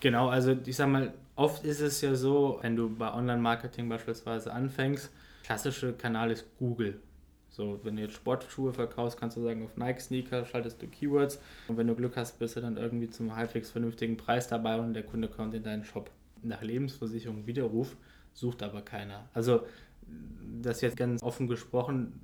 Genau, 0.00 0.28
also 0.28 0.56
ich 0.64 0.76
sag 0.76 0.88
mal, 0.88 1.12
oft 1.34 1.64
ist 1.64 1.80
es 1.80 2.00
ja 2.00 2.14
so, 2.14 2.58
wenn 2.62 2.76
du 2.76 2.88
bei 2.88 3.12
Online-Marketing 3.12 3.88
beispielsweise 3.88 4.52
anfängst, 4.52 5.10
klassische 5.42 5.92
Kanal 5.92 6.30
ist 6.30 6.46
Google. 6.58 7.00
So, 7.48 7.80
wenn 7.84 7.96
du 7.96 8.02
jetzt 8.02 8.14
Sportschuhe 8.14 8.72
verkaufst, 8.74 9.18
kannst 9.18 9.38
du 9.38 9.42
sagen, 9.42 9.64
auf 9.64 9.76
Nike-Sneaker 9.76 10.44
schaltest 10.44 10.82
du 10.82 10.86
Keywords 10.86 11.40
und 11.68 11.78
wenn 11.78 11.86
du 11.86 11.94
Glück 11.94 12.16
hast, 12.16 12.38
bist 12.38 12.54
du 12.54 12.60
dann 12.60 12.76
irgendwie 12.76 13.08
zum 13.08 13.34
halbwegs 13.34 13.70
vernünftigen 13.70 14.18
Preis 14.18 14.46
dabei 14.46 14.78
und 14.78 14.92
der 14.92 15.04
Kunde 15.04 15.28
kommt 15.28 15.54
in 15.54 15.62
deinen 15.62 15.82
Shop 15.82 16.10
nach 16.42 16.62
Lebensversicherung 16.62 17.46
Widerruf, 17.46 17.96
sucht 18.34 18.62
aber 18.62 18.82
keiner. 18.82 19.28
Also 19.32 19.62
das 20.60 20.82
jetzt 20.82 20.98
ganz 20.98 21.22
offen 21.22 21.48
gesprochen, 21.48 22.20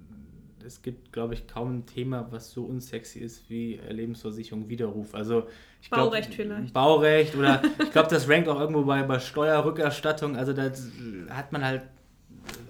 es 0.67 0.83
gibt, 0.83 1.13
glaube 1.13 1.35
ich, 1.35 1.47
kaum 1.47 1.79
ein 1.79 1.87
Thema, 1.87 2.27
was 2.31 2.51
so 2.51 2.65
unsexy 2.65 3.19
ist 3.21 3.49
wie 3.51 3.81
Lebensversicherung 3.89 4.69
Widerruf. 4.69 5.15
Also 5.15 5.45
ich 5.81 5.91
Baurecht 5.91 6.31
glaub, 6.31 6.47
vielleicht. 6.47 6.73
Baurecht 6.73 7.37
oder 7.37 7.63
ich 7.83 7.91
glaube, 7.91 8.09
das 8.09 8.29
rankt 8.29 8.49
auch 8.49 8.61
irgendwo 8.61 8.85
bei, 8.85 9.03
bei 9.03 9.19
Steuerrückerstattung. 9.19 10.37
Also 10.37 10.53
da 10.53 10.71
hat 11.31 11.53
man 11.53 11.65
halt 11.65 11.83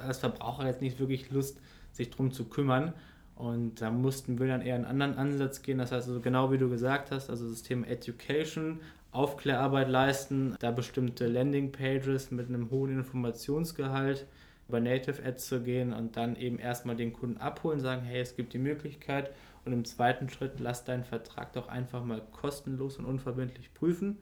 als 0.01 0.19
Verbraucher 0.19 0.67
jetzt 0.67 0.83
nicht 0.83 0.99
wirklich 0.99 1.31
Lust, 1.31 1.61
sich 1.93 2.11
drum 2.11 2.33
zu 2.33 2.45
kümmern. 2.45 2.93
Und 3.35 3.81
da 3.81 3.91
mussten 3.91 4.39
wir 4.39 4.47
dann 4.47 4.61
eher 4.61 4.75
einen 4.75 4.85
anderen 4.85 5.17
Ansatz 5.17 5.63
gehen. 5.63 5.79
Das 5.79 5.93
heißt 5.93 6.09
also 6.09 6.21
genau 6.21 6.53
wie 6.53 6.59
du 6.59 6.69
gesagt 6.69 7.11
hast, 7.11 7.31
also 7.31 7.49
das 7.49 7.63
Thema 7.63 7.87
Education, 7.87 8.81
Aufklärarbeit 9.11 9.89
leisten, 9.89 10.57
da 10.61 10.71
bestimmte 10.71 11.27
Landingpages 11.27 12.31
mit 12.31 12.49
einem 12.49 12.71
hohen 12.71 12.93
Informationsgehalt 12.93 14.27
über 14.73 14.81
Native 14.81 15.23
Ads 15.23 15.49
zu 15.49 15.61
gehen 15.61 15.93
und 15.93 16.17
dann 16.17 16.35
eben 16.35 16.59
erstmal 16.59 16.97
den 16.97 17.13
Kunden 17.13 17.37
abholen, 17.37 17.79
sagen, 17.79 18.01
hey, 18.03 18.23
es 18.23 18.37
gibt 18.37 18.55
die 18.55 18.59
Möglichkeit 18.59 19.31
und 19.67 19.75
im 19.75 19.85
zweiten 19.85 20.31
Schritt 20.31 20.61
lass 20.61 20.85
deinen 20.85 21.05
Vertrag 21.05 21.53
doch 21.53 21.69
einfach 21.69 22.03
mal 22.03 22.23
kostenlos 22.33 22.97
und 22.97 23.05
unverbindlich 23.05 23.75
prüfen 23.75 24.17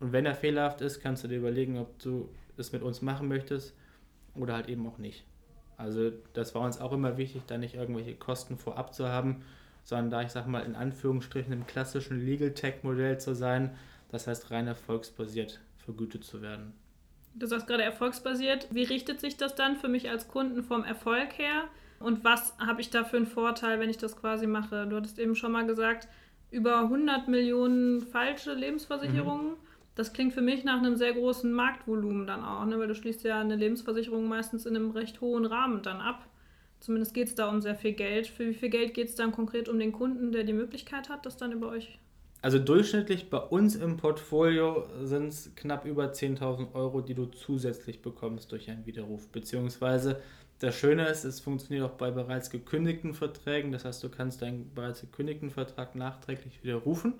und 0.00 0.10
wenn 0.10 0.26
er 0.26 0.34
fehlerhaft 0.34 0.80
ist, 0.80 1.00
kannst 1.00 1.22
du 1.22 1.28
dir 1.28 1.38
überlegen, 1.38 1.78
ob 1.78 1.96
du 2.00 2.28
es 2.56 2.72
mit 2.72 2.82
uns 2.82 3.02
machen 3.02 3.28
möchtest 3.28 3.72
oder 4.34 4.54
halt 4.54 4.68
eben 4.68 4.84
auch 4.88 4.98
nicht. 4.98 5.24
Also 5.76 6.10
das 6.32 6.56
war 6.56 6.62
uns 6.62 6.80
auch 6.80 6.92
immer 6.92 7.16
wichtig, 7.16 7.42
da 7.46 7.56
nicht 7.56 7.76
irgendwelche 7.76 8.16
Kosten 8.16 8.58
vorab 8.58 8.94
zu 8.94 9.08
haben, 9.08 9.42
sondern 9.84 10.10
da 10.10 10.22
ich 10.22 10.30
sag 10.30 10.48
mal 10.48 10.64
in 10.64 10.74
Anführungsstrichen 10.74 11.52
im 11.52 11.68
klassischen 11.68 12.20
Legal 12.20 12.50
Tech 12.50 12.82
Modell 12.82 13.18
zu 13.18 13.34
sein, 13.36 13.76
das 14.10 14.26
heißt 14.26 14.50
rein 14.50 14.66
erfolgsbasiert 14.66 15.60
vergütet 15.78 16.24
zu 16.24 16.42
werden. 16.42 16.72
Du 17.34 17.46
sagst 17.46 17.66
gerade 17.66 17.82
erfolgsbasiert. 17.82 18.68
Wie 18.70 18.84
richtet 18.84 19.20
sich 19.20 19.36
das 19.36 19.54
dann 19.54 19.76
für 19.76 19.88
mich 19.88 20.08
als 20.08 20.28
Kunden 20.28 20.62
vom 20.62 20.84
Erfolg 20.84 21.36
her? 21.38 21.64
Und 21.98 22.22
was 22.22 22.56
habe 22.58 22.80
ich 22.80 22.90
da 22.90 23.04
für 23.04 23.16
einen 23.16 23.26
Vorteil, 23.26 23.80
wenn 23.80 23.90
ich 23.90 23.98
das 23.98 24.16
quasi 24.16 24.46
mache? 24.46 24.86
Du 24.86 24.96
hattest 24.96 25.18
eben 25.18 25.34
schon 25.34 25.52
mal 25.52 25.66
gesagt, 25.66 26.08
über 26.50 26.80
100 26.80 27.26
Millionen 27.28 28.00
falsche 28.00 28.54
Lebensversicherungen. 28.54 29.52
Mhm. 29.52 29.56
Das 29.96 30.12
klingt 30.12 30.32
für 30.32 30.42
mich 30.42 30.64
nach 30.64 30.78
einem 30.78 30.96
sehr 30.96 31.12
großen 31.12 31.52
Marktvolumen 31.52 32.26
dann 32.26 32.44
auch, 32.44 32.64
ne? 32.64 32.78
weil 32.78 32.88
du 32.88 32.94
schließt 32.94 33.24
ja 33.24 33.40
eine 33.40 33.56
Lebensversicherung 33.56 34.28
meistens 34.28 34.66
in 34.66 34.76
einem 34.76 34.90
recht 34.90 35.20
hohen 35.20 35.44
Rahmen 35.44 35.82
dann 35.82 36.00
ab. 36.00 36.26
Zumindest 36.80 37.14
geht 37.14 37.28
es 37.28 37.34
da 37.34 37.48
um 37.48 37.62
sehr 37.62 37.76
viel 37.76 37.92
Geld. 37.92 38.26
Für 38.26 38.46
wie 38.46 38.54
viel 38.54 38.68
Geld 38.68 38.92
geht 38.94 39.08
es 39.08 39.14
dann 39.14 39.32
konkret 39.32 39.68
um 39.68 39.78
den 39.78 39.92
Kunden, 39.92 40.32
der 40.32 40.44
die 40.44 40.52
Möglichkeit 40.52 41.08
hat, 41.08 41.24
das 41.24 41.36
dann 41.36 41.52
über 41.52 41.68
euch 41.68 41.98
also 42.44 42.58
durchschnittlich 42.58 43.30
bei 43.30 43.38
uns 43.38 43.74
im 43.74 43.96
Portfolio 43.96 44.86
sind 45.02 45.28
es 45.28 45.54
knapp 45.54 45.86
über 45.86 46.12
10.000 46.12 46.74
Euro, 46.74 47.00
die 47.00 47.14
du 47.14 47.24
zusätzlich 47.24 48.02
bekommst 48.02 48.52
durch 48.52 48.68
einen 48.70 48.84
Widerruf. 48.84 49.28
Beziehungsweise 49.28 50.20
das 50.58 50.74
Schöne 50.74 51.08
ist, 51.08 51.24
es 51.24 51.40
funktioniert 51.40 51.86
auch 51.86 51.96
bei 51.96 52.10
bereits 52.10 52.50
gekündigten 52.50 53.14
Verträgen. 53.14 53.72
Das 53.72 53.86
heißt, 53.86 54.04
du 54.04 54.10
kannst 54.10 54.42
deinen 54.42 54.74
bereits 54.74 55.00
gekündigten 55.00 55.48
Vertrag 55.48 55.94
nachträglich 55.94 56.62
widerrufen, 56.62 57.14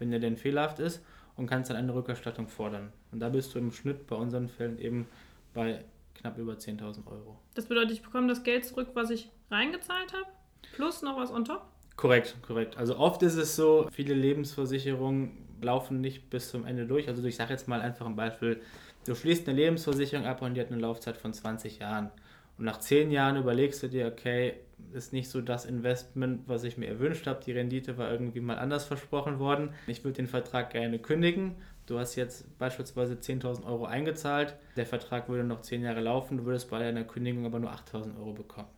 wenn 0.00 0.10
der 0.10 0.18
denn 0.18 0.36
fehlerhaft 0.36 0.80
ist, 0.80 1.04
und 1.36 1.46
kannst 1.46 1.70
dann 1.70 1.76
eine 1.76 1.94
Rückerstattung 1.94 2.48
fordern. 2.48 2.92
Und 3.12 3.20
da 3.20 3.28
bist 3.28 3.54
du 3.54 3.60
im 3.60 3.70
Schnitt 3.70 4.08
bei 4.08 4.16
unseren 4.16 4.48
Fällen 4.48 4.80
eben 4.80 5.06
bei 5.54 5.84
knapp 6.16 6.36
über 6.36 6.54
10.000 6.54 7.06
Euro. 7.06 7.38
Das 7.54 7.66
bedeutet, 7.66 7.92
ich 7.92 8.02
bekomme 8.02 8.26
das 8.26 8.42
Geld 8.42 8.64
zurück, 8.64 8.88
was 8.94 9.10
ich 9.10 9.30
reingezahlt 9.52 10.12
habe, 10.12 10.26
plus 10.74 11.02
noch 11.02 11.16
was 11.16 11.30
on 11.30 11.44
top? 11.44 11.62
Korrekt, 11.98 12.36
korrekt. 12.46 12.76
Also 12.76 12.96
oft 12.96 13.24
ist 13.24 13.34
es 13.34 13.56
so, 13.56 13.88
viele 13.90 14.14
Lebensversicherungen 14.14 15.32
laufen 15.60 16.00
nicht 16.00 16.30
bis 16.30 16.48
zum 16.48 16.64
Ende 16.64 16.86
durch. 16.86 17.08
Also 17.08 17.24
ich 17.24 17.34
sage 17.34 17.52
jetzt 17.52 17.66
mal 17.66 17.80
einfach 17.80 18.06
ein 18.06 18.14
Beispiel. 18.14 18.60
Du 19.04 19.16
schließt 19.16 19.48
eine 19.48 19.56
Lebensversicherung 19.56 20.24
ab 20.24 20.40
und 20.40 20.54
die 20.54 20.60
hat 20.60 20.70
eine 20.70 20.80
Laufzeit 20.80 21.16
von 21.16 21.32
20 21.32 21.80
Jahren. 21.80 22.12
Und 22.56 22.66
nach 22.66 22.78
10 22.78 23.10
Jahren 23.10 23.36
überlegst 23.36 23.82
du 23.82 23.88
dir, 23.88 24.06
okay, 24.06 24.54
ist 24.92 25.12
nicht 25.12 25.28
so 25.28 25.40
das 25.40 25.64
Investment, 25.64 26.42
was 26.46 26.62
ich 26.62 26.78
mir 26.78 26.86
erwünscht 26.86 27.26
habe. 27.26 27.42
Die 27.44 27.50
Rendite 27.50 27.98
war 27.98 28.12
irgendwie 28.12 28.38
mal 28.38 28.58
anders 28.58 28.84
versprochen 28.84 29.40
worden. 29.40 29.70
Ich 29.88 30.04
würde 30.04 30.18
den 30.18 30.28
Vertrag 30.28 30.70
gerne 30.70 31.00
kündigen. 31.00 31.56
Du 31.86 31.98
hast 31.98 32.14
jetzt 32.14 32.56
beispielsweise 32.58 33.14
10.000 33.14 33.66
Euro 33.66 33.86
eingezahlt. 33.86 34.54
Der 34.76 34.86
Vertrag 34.86 35.28
würde 35.28 35.42
noch 35.42 35.62
10 35.62 35.82
Jahre 35.82 36.00
laufen. 36.00 36.38
Du 36.38 36.44
würdest 36.44 36.70
bei 36.70 36.78
deiner 36.78 37.02
Kündigung 37.02 37.44
aber 37.44 37.58
nur 37.58 37.72
8.000 37.72 38.16
Euro 38.20 38.34
bekommen. 38.34 38.68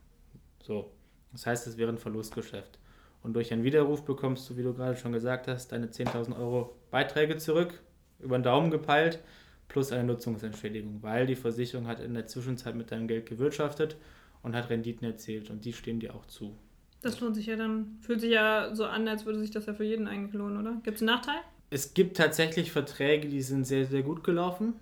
So. 0.63 0.89
Das 1.33 1.45
heißt, 1.45 1.67
es 1.67 1.77
wäre 1.77 1.91
ein 1.91 1.99
Verlustgeschäft. 1.99 2.80
Und 3.23 3.33
durch 3.33 3.53
einen 3.53 3.63
Widerruf 3.63 4.03
bekommst 4.03 4.49
du, 4.49 4.57
wie 4.57 4.63
du 4.63 4.73
gerade 4.73 4.95
schon 4.95 5.11
gesagt 5.11 5.47
hast, 5.47 5.71
deine 5.71 5.87
10.000 5.87 6.37
Euro 6.37 6.75
Beiträge 6.89 7.37
zurück, 7.37 7.81
über 8.19 8.37
den 8.37 8.43
Daumen 8.43 8.71
gepeilt, 8.71 9.19
plus 9.67 9.91
eine 9.91 10.03
Nutzungsentschädigung, 10.05 11.01
weil 11.01 11.27
die 11.27 11.35
Versicherung 11.35 11.87
hat 11.87 11.99
in 11.99 12.13
der 12.13 12.27
Zwischenzeit 12.27 12.75
mit 12.75 12.91
deinem 12.91 13.07
Geld 13.07 13.27
gewirtschaftet 13.27 13.95
und 14.43 14.55
hat 14.55 14.69
Renditen 14.69 15.05
erzielt 15.05 15.49
und 15.49 15.65
die 15.65 15.73
stehen 15.73 15.99
dir 15.99 16.15
auch 16.15 16.25
zu. 16.25 16.55
Das 17.01 17.19
lohnt 17.19 17.35
sich 17.35 17.47
ja 17.47 17.55
dann, 17.55 17.97
fühlt 18.01 18.21
sich 18.21 18.31
ja 18.31 18.75
so 18.75 18.85
an, 18.85 19.07
als 19.07 19.25
würde 19.25 19.39
sich 19.39 19.51
das 19.51 19.65
ja 19.65 19.73
für 19.73 19.83
jeden 19.83 20.07
eigentlich 20.07 20.33
lohnen, 20.33 20.59
oder? 20.59 20.79
Gibt 20.83 20.97
es 20.97 21.01
einen 21.01 21.15
Nachteil? 21.15 21.39
Es 21.69 21.93
gibt 21.93 22.17
tatsächlich 22.17 22.71
Verträge, 22.71 23.27
die 23.27 23.41
sind 23.41 23.65
sehr, 23.65 23.85
sehr 23.85 24.03
gut 24.03 24.23
gelaufen. 24.23 24.73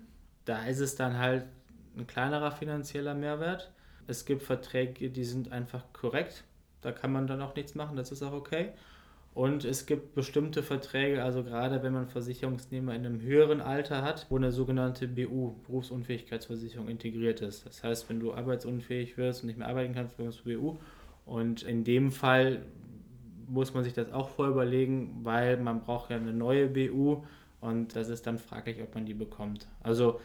Da 0.44 0.66
ist 0.66 0.80
es 0.80 0.96
dann 0.96 1.18
halt 1.18 1.44
ein 1.96 2.06
kleinerer 2.06 2.50
finanzieller 2.50 3.14
Mehrwert. 3.14 3.70
Es 4.06 4.24
gibt 4.24 4.42
Verträge, 4.42 5.08
die 5.10 5.24
sind 5.24 5.52
einfach 5.52 5.84
korrekt 5.92 6.44
da 6.82 6.92
kann 6.92 7.12
man 7.12 7.26
dann 7.26 7.42
auch 7.42 7.54
nichts 7.54 7.74
machen, 7.74 7.96
das 7.96 8.12
ist 8.12 8.22
auch 8.22 8.32
okay. 8.32 8.70
Und 9.32 9.64
es 9.64 9.86
gibt 9.86 10.14
bestimmte 10.14 10.62
Verträge, 10.62 11.22
also 11.22 11.44
gerade 11.44 11.82
wenn 11.84 11.92
man 11.92 12.08
Versicherungsnehmer 12.08 12.94
in 12.94 13.06
einem 13.06 13.20
höheren 13.20 13.60
Alter 13.60 14.02
hat, 14.02 14.26
wo 14.28 14.36
eine 14.36 14.50
sogenannte 14.50 15.06
BU, 15.06 15.54
Berufsunfähigkeitsversicherung, 15.66 16.88
integriert 16.88 17.40
ist. 17.40 17.64
Das 17.64 17.84
heißt, 17.84 18.08
wenn 18.08 18.18
du 18.18 18.34
arbeitsunfähig 18.34 19.16
wirst 19.16 19.42
und 19.42 19.46
nicht 19.46 19.58
mehr 19.58 19.68
arbeiten 19.68 19.94
kannst, 19.94 20.16
bekommst 20.16 20.40
du 20.44 20.58
BU. 20.58 20.78
Und 21.26 21.62
in 21.62 21.84
dem 21.84 22.10
Fall 22.10 22.62
muss 23.46 23.72
man 23.72 23.84
sich 23.84 23.92
das 23.92 24.12
auch 24.12 24.30
voll 24.30 24.48
überlegen, 24.48 25.20
weil 25.22 25.56
man 25.58 25.80
braucht 25.80 26.10
ja 26.10 26.16
eine 26.16 26.32
neue 26.32 26.66
BU 26.66 27.22
und 27.60 27.94
das 27.94 28.08
ist 28.08 28.26
dann 28.26 28.38
fraglich, 28.38 28.80
ob 28.82 28.94
man 28.94 29.06
die 29.06 29.14
bekommt. 29.14 29.68
Also 29.82 30.20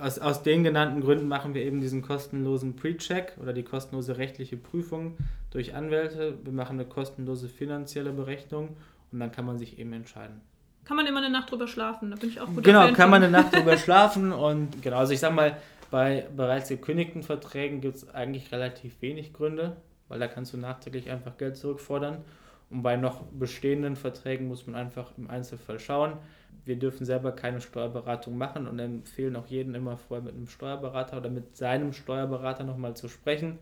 aus, 0.00 0.18
aus 0.18 0.42
den 0.42 0.64
genannten 0.64 1.00
Gründen 1.00 1.28
machen 1.28 1.54
wir 1.54 1.62
eben 1.62 1.80
diesen 1.80 2.02
kostenlosen 2.02 2.76
Pre-Check 2.76 3.36
oder 3.40 3.52
die 3.52 3.62
kostenlose 3.62 4.18
rechtliche 4.18 4.56
Prüfung 4.56 5.16
durch 5.50 5.74
Anwälte. 5.74 6.38
Wir 6.42 6.52
machen 6.52 6.78
eine 6.78 6.88
kostenlose 6.88 7.48
finanzielle 7.48 8.12
Berechnung 8.12 8.76
und 9.12 9.20
dann 9.20 9.32
kann 9.32 9.44
man 9.44 9.58
sich 9.58 9.78
eben 9.78 9.92
entscheiden. 9.92 10.40
Kann 10.84 10.96
man 10.96 11.06
immer 11.06 11.18
eine 11.18 11.30
Nacht 11.30 11.50
drüber 11.50 11.68
schlafen? 11.68 12.10
Da 12.10 12.16
bin 12.16 12.30
ich 12.30 12.40
auch 12.40 12.46
gut 12.46 12.64
Genau, 12.64 12.90
kann 12.92 13.10
man 13.10 13.22
eine 13.22 13.32
Nacht 13.32 13.54
drüber 13.54 13.76
schlafen 13.78 14.32
und 14.32 14.82
genau, 14.82 14.98
also 14.98 15.12
ich 15.12 15.20
sag 15.20 15.34
mal, 15.34 15.56
bei 15.90 16.26
bereits 16.36 16.68
gekündigten 16.68 17.22
Verträgen 17.22 17.80
gibt 17.80 17.96
es 17.96 18.14
eigentlich 18.14 18.52
relativ 18.52 19.00
wenig 19.02 19.32
Gründe, 19.32 19.76
weil 20.08 20.20
da 20.20 20.28
kannst 20.28 20.52
du 20.52 20.56
nachträglich 20.56 21.10
einfach 21.10 21.36
Geld 21.36 21.56
zurückfordern. 21.56 22.18
Und 22.70 22.82
bei 22.82 22.96
noch 22.96 23.22
bestehenden 23.32 23.96
Verträgen 23.96 24.46
muss 24.46 24.66
man 24.66 24.76
einfach 24.76 25.10
im 25.18 25.28
Einzelfall 25.28 25.80
schauen 25.80 26.12
wir 26.64 26.76
dürfen 26.76 27.04
selber 27.04 27.32
keine 27.32 27.60
Steuerberatung 27.60 28.36
machen 28.36 28.66
und 28.66 28.78
empfehlen 28.78 29.36
auch 29.36 29.46
jeden 29.46 29.74
immer 29.74 29.96
vorher 29.96 30.24
mit 30.24 30.34
einem 30.34 30.46
Steuerberater 30.46 31.16
oder 31.16 31.30
mit 31.30 31.56
seinem 31.56 31.92
Steuerberater 31.92 32.64
nochmal 32.64 32.94
zu 32.96 33.08
sprechen, 33.08 33.58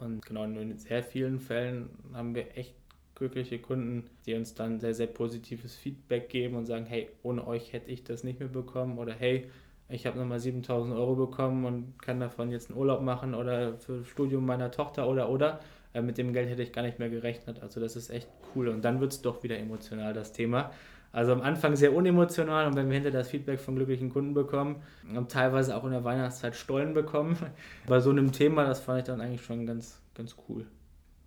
Und 0.00 0.24
genau, 0.26 0.44
in 0.44 0.76
sehr 0.78 1.02
vielen 1.02 1.38
Fällen 1.38 1.90
haben 2.12 2.34
wir 2.34 2.56
echt 2.56 2.74
glückliche 3.14 3.58
Kunden, 3.60 4.10
die 4.26 4.34
uns 4.34 4.54
dann 4.54 4.80
sehr, 4.80 4.94
sehr 4.94 5.06
positives 5.06 5.76
Feedback 5.76 6.28
geben 6.28 6.56
und 6.56 6.66
sagen, 6.66 6.84
hey, 6.84 7.08
ohne 7.22 7.46
euch 7.46 7.72
hätte 7.72 7.90
ich 7.90 8.04
das 8.04 8.24
nicht 8.24 8.40
mehr 8.40 8.48
bekommen 8.48 8.98
oder 8.98 9.14
hey, 9.14 9.48
ich 9.88 10.06
habe 10.06 10.18
nochmal 10.18 10.40
7000 10.40 10.96
Euro 10.96 11.14
bekommen 11.14 11.64
und 11.64 12.02
kann 12.02 12.18
davon 12.18 12.50
jetzt 12.50 12.70
einen 12.70 12.78
Urlaub 12.78 13.02
machen 13.02 13.34
oder 13.34 13.78
für 13.78 13.98
das 13.98 14.08
Studium 14.08 14.46
meiner 14.46 14.70
Tochter 14.70 15.08
oder 15.08 15.28
oder. 15.28 15.60
Äh, 15.92 16.02
mit 16.02 16.18
dem 16.18 16.32
Geld 16.32 16.48
hätte 16.48 16.62
ich 16.62 16.72
gar 16.72 16.82
nicht 16.82 16.98
mehr 16.98 17.10
gerechnet. 17.10 17.62
Also 17.62 17.80
das 17.80 17.94
ist 17.94 18.10
echt 18.10 18.28
cool. 18.54 18.68
Und 18.68 18.84
dann 18.84 19.00
wird 19.00 19.12
es 19.12 19.22
doch 19.22 19.42
wieder 19.42 19.58
emotional, 19.58 20.12
das 20.12 20.32
Thema. 20.32 20.72
Also 21.14 21.30
am 21.30 21.42
Anfang 21.42 21.76
sehr 21.76 21.94
unemotional 21.94 22.66
und 22.66 22.74
wenn 22.74 22.88
wir 22.88 22.94
hinter 22.94 23.12
das 23.12 23.28
Feedback 23.28 23.60
von 23.60 23.76
glücklichen 23.76 24.10
Kunden 24.10 24.34
bekommen 24.34 24.82
und 25.14 25.30
teilweise 25.30 25.76
auch 25.76 25.84
in 25.84 25.92
der 25.92 26.02
Weihnachtszeit 26.02 26.56
Stollen 26.56 26.92
bekommen, 26.92 27.36
bei 27.86 28.00
so 28.00 28.10
einem 28.10 28.32
Thema, 28.32 28.64
das 28.64 28.80
fand 28.80 28.98
ich 28.98 29.04
dann 29.04 29.20
eigentlich 29.20 29.44
schon 29.44 29.64
ganz, 29.64 30.02
ganz 30.16 30.34
cool. 30.48 30.66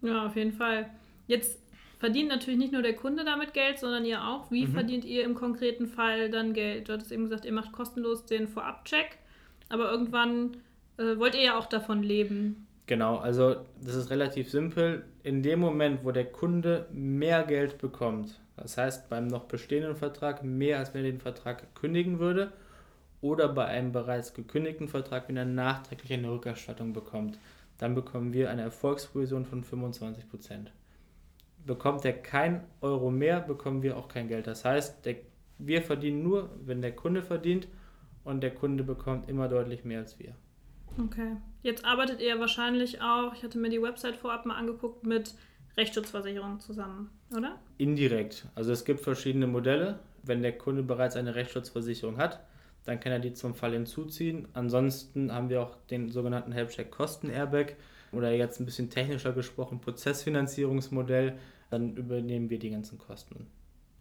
Ja, 0.02 0.26
auf 0.26 0.36
jeden 0.36 0.52
Fall. 0.52 0.89
Jetzt 1.28 1.58
verdient 2.00 2.28
natürlich 2.28 2.60
nicht 2.60 2.73
nur 2.73 2.82
der 2.82 2.97
Kunde 2.97 3.23
damit 3.23 3.54
Geld, 3.54 3.80
sondern 3.80 4.04
ihr 4.04 4.21
auch. 4.26 4.52
Wie 4.52 4.65
mhm. 4.65 4.73
verdient 4.73 5.06
ihr 5.06 5.23
im 5.23 5.36
konkreten 5.36 5.88
Fall 5.88 6.30
dann 6.30 6.52
Geld? 6.52 6.89
Du 6.89 6.93
hattest 6.93 7.13
eben 7.13 7.23
gesagt, 7.23 7.45
ihr 7.45 7.54
macht 7.54 7.71
kostenlos 7.71 8.26
den 8.26 8.50
Vorabcheck, 8.50 9.17
aber 9.69 9.89
irgendwann 9.89 10.58
äh, 10.97 11.17
wollt 11.17 11.34
ihr 11.34 11.43
ja 11.43 11.58
auch 11.58 11.65
davon 11.65 12.04
leben. 12.04 12.67
Genau, 12.88 13.15
also 13.19 13.56
das 13.82 13.95
ist 13.95 14.10
relativ 14.10 14.50
simpel. 14.50 15.06
In 15.23 15.43
dem 15.43 15.62
Moment, 15.62 16.04
wo 16.04 16.12
der 16.12 16.26
Kunde 16.26 16.88
mehr 16.91 17.43
Geld 17.43 17.78
bekommt, 17.78 18.38
das 18.58 18.78
heißt 18.78 19.10
beim 19.10 19.28
noch 19.28 19.46
bestehenden 19.46 19.96
Vertrag 19.96 20.43
mehr, 20.43 20.80
als 20.80 20.93
wenn 20.93 21.06
er 21.06 21.12
den 21.12 21.22
Vertrag 21.22 21.74
kündigen 21.76 22.20
würde, 22.20 22.52
oder 23.22 23.48
bei 23.48 23.65
einem 23.65 23.91
bereits 23.91 24.34
gekündigten 24.34 24.88
Vertrag, 24.88 25.28
wenn 25.28 25.38
er 25.38 25.46
nachträglich 25.46 26.13
eine 26.13 26.32
Rückerstattung 26.32 26.93
bekommt, 26.93 27.39
dann 27.78 27.96
bekommen 27.96 28.34
wir 28.34 28.50
eine 28.50 28.63
Erfolgsprovision 28.63 29.46
von 29.46 29.63
25%. 29.63 30.67
Bekommt 31.65 32.06
er 32.06 32.13
kein 32.13 32.63
Euro 32.82 33.12
mehr, 33.12 33.39
bekommen 33.39 33.82
wir 33.82 33.98
auch 33.98 34.08
kein 34.08 34.28
Geld. 34.28 34.48
Das 34.48 34.65
heißt, 34.65 35.06
der, 35.06 35.15
wir 35.58 35.82
verdienen 35.82 36.24
nur, 36.24 36.50
wenn 36.65 36.82
der 36.82 36.96
Kunde 36.96 37.22
verdient 37.22 37.67
und 38.24 38.41
der 38.41 38.54
Kunde 38.54 38.84
bekommt 38.84 39.30
immer 39.30 39.48
deutlich 39.48 39.84
mehr 39.84 40.00
als 40.00 40.20
wir. 40.20 40.36
Okay. 41.04 41.38
Jetzt 41.62 41.86
arbeitet 41.86 42.22
ihr 42.22 42.39
wahrscheinlich 42.39 43.02
auch, 43.02 43.34
ich 43.34 43.43
hatte 43.43 43.58
mir 43.58 43.70
die 43.70 43.82
Website 43.82 44.15
vorab 44.15 44.46
mal 44.46 44.56
angeguckt, 44.56 45.06
mit 45.06 45.36
Rechtsschutzversicherungen 45.78 46.60
zusammen, 46.60 47.10
oder? 47.36 47.60
Indirekt. 47.78 48.48
Also 48.56 48.72
es 48.72 48.84
gibt 48.84 49.00
verschiedene 49.02 49.48
Modelle. 49.48 50.00
Wenn 50.24 50.42
der 50.42 50.58
Kunde 50.58 50.84
bereits 50.84 51.16
eine 51.16 51.36
Rechtsschutzversicherung 51.36 52.18
hat, 52.18 52.42
dann 52.84 53.00
kann 53.00 53.12
er 53.12 53.20
die 53.20 53.34
zum 53.34 53.54
Fall 53.54 53.74
hinzuziehen. 53.74 54.48
Ansonsten 54.54 55.32
haben 55.32 55.50
wir 55.50 55.62
auch 55.62 55.76
den 55.90 56.10
sogenannten 56.10 56.52
Helpcheck 56.52 56.90
Kosten 56.90 57.30
Airbag 57.30 57.76
oder 58.12 58.32
jetzt 58.32 58.60
ein 58.60 58.66
bisschen 58.66 58.90
technischer 58.90 59.34
gesprochen 59.34 59.80
Prozessfinanzierungsmodell. 59.80 61.38
Dann 61.70 61.96
übernehmen 61.96 62.50
wir 62.50 62.60
die 62.60 62.72
ganzen 62.72 62.98
Kosten. 62.98 63.48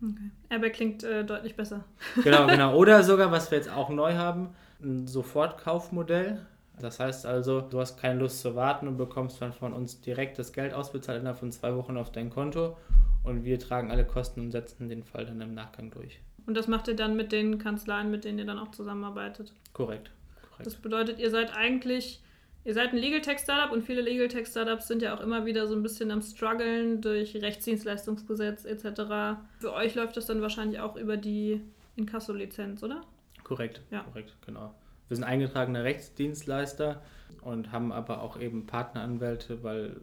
Okay. 0.02 0.30
Airbag 0.50 0.72
klingt 0.72 1.04
äh, 1.04 1.24
deutlich 1.24 1.56
besser. 1.56 1.84
Genau, 2.22 2.46
genau. 2.48 2.76
Oder 2.76 3.02
sogar, 3.02 3.30
was 3.30 3.50
wir 3.50 3.58
jetzt 3.58 3.70
auch 3.70 3.90
neu 3.90 4.14
haben, 4.14 4.54
ein 4.80 5.06
Sofortkaufmodell. 5.06 6.46
Das 6.80 7.00
heißt 7.00 7.24
also, 7.24 7.60
du 7.62 7.80
hast 7.80 7.98
keine 7.98 8.20
Lust 8.20 8.40
zu 8.40 8.54
warten 8.54 8.86
und 8.86 8.96
bekommst 8.96 9.40
dann 9.40 9.52
von 9.52 9.72
uns 9.72 10.00
direkt 10.00 10.38
das 10.38 10.52
Geld 10.52 10.74
ausbezahlt 10.74 11.20
innerhalb 11.20 11.38
von 11.38 11.50
zwei 11.50 11.74
Wochen 11.74 11.96
auf 11.96 12.12
dein 12.12 12.28
Konto 12.30 12.76
und 13.24 13.44
wir 13.44 13.58
tragen 13.58 13.90
alle 13.90 14.04
Kosten 14.04 14.40
und 14.40 14.50
setzen 14.50 14.88
den 14.88 15.02
Fall 15.02 15.26
dann 15.26 15.40
im 15.40 15.54
Nachgang 15.54 15.90
durch. 15.90 16.20
Und 16.46 16.56
das 16.56 16.68
macht 16.68 16.86
ihr 16.88 16.94
dann 16.94 17.16
mit 17.16 17.32
den 17.32 17.58
Kanzleien, 17.58 18.10
mit 18.10 18.24
denen 18.24 18.38
ihr 18.38 18.44
dann 18.44 18.58
auch 18.58 18.70
zusammenarbeitet? 18.70 19.52
Korrekt. 19.72 20.10
Korrekt. 20.50 20.66
Das 20.66 20.76
bedeutet, 20.76 21.18
ihr 21.18 21.30
seid 21.30 21.56
eigentlich, 21.56 22.22
ihr 22.64 22.74
seid 22.74 22.92
ein 22.92 22.98
Legal 22.98 23.20
Tech 23.20 23.40
Startup 23.40 23.72
und 23.72 23.82
viele 23.82 24.02
Legal 24.02 24.28
Tech 24.28 24.46
Startups 24.46 24.86
sind 24.86 25.02
ja 25.02 25.16
auch 25.16 25.20
immer 25.20 25.44
wieder 25.44 25.66
so 25.66 25.74
ein 25.74 25.82
bisschen 25.82 26.10
am 26.10 26.22
struggeln 26.22 27.00
durch 27.00 27.34
Rechtsdienstleistungsgesetz 27.34 28.64
etc. 28.64 29.40
Für 29.58 29.72
euch 29.72 29.94
läuft 29.94 30.16
das 30.16 30.26
dann 30.26 30.40
wahrscheinlich 30.40 30.78
auch 30.78 30.96
über 30.96 31.16
die 31.16 31.62
Inkasso-Lizenz, 31.96 32.82
oder? 32.82 33.00
Korrekt, 33.42 33.80
ja. 33.90 34.00
korrekt, 34.02 34.36
genau. 34.44 34.74
Wir 35.08 35.16
sind 35.16 35.24
eingetragener 35.24 35.84
Rechtsdienstleister 35.84 37.02
und 37.42 37.72
haben 37.72 37.92
aber 37.92 38.22
auch 38.22 38.38
eben 38.40 38.66
Partneranwälte, 38.66 39.62
weil 39.62 40.00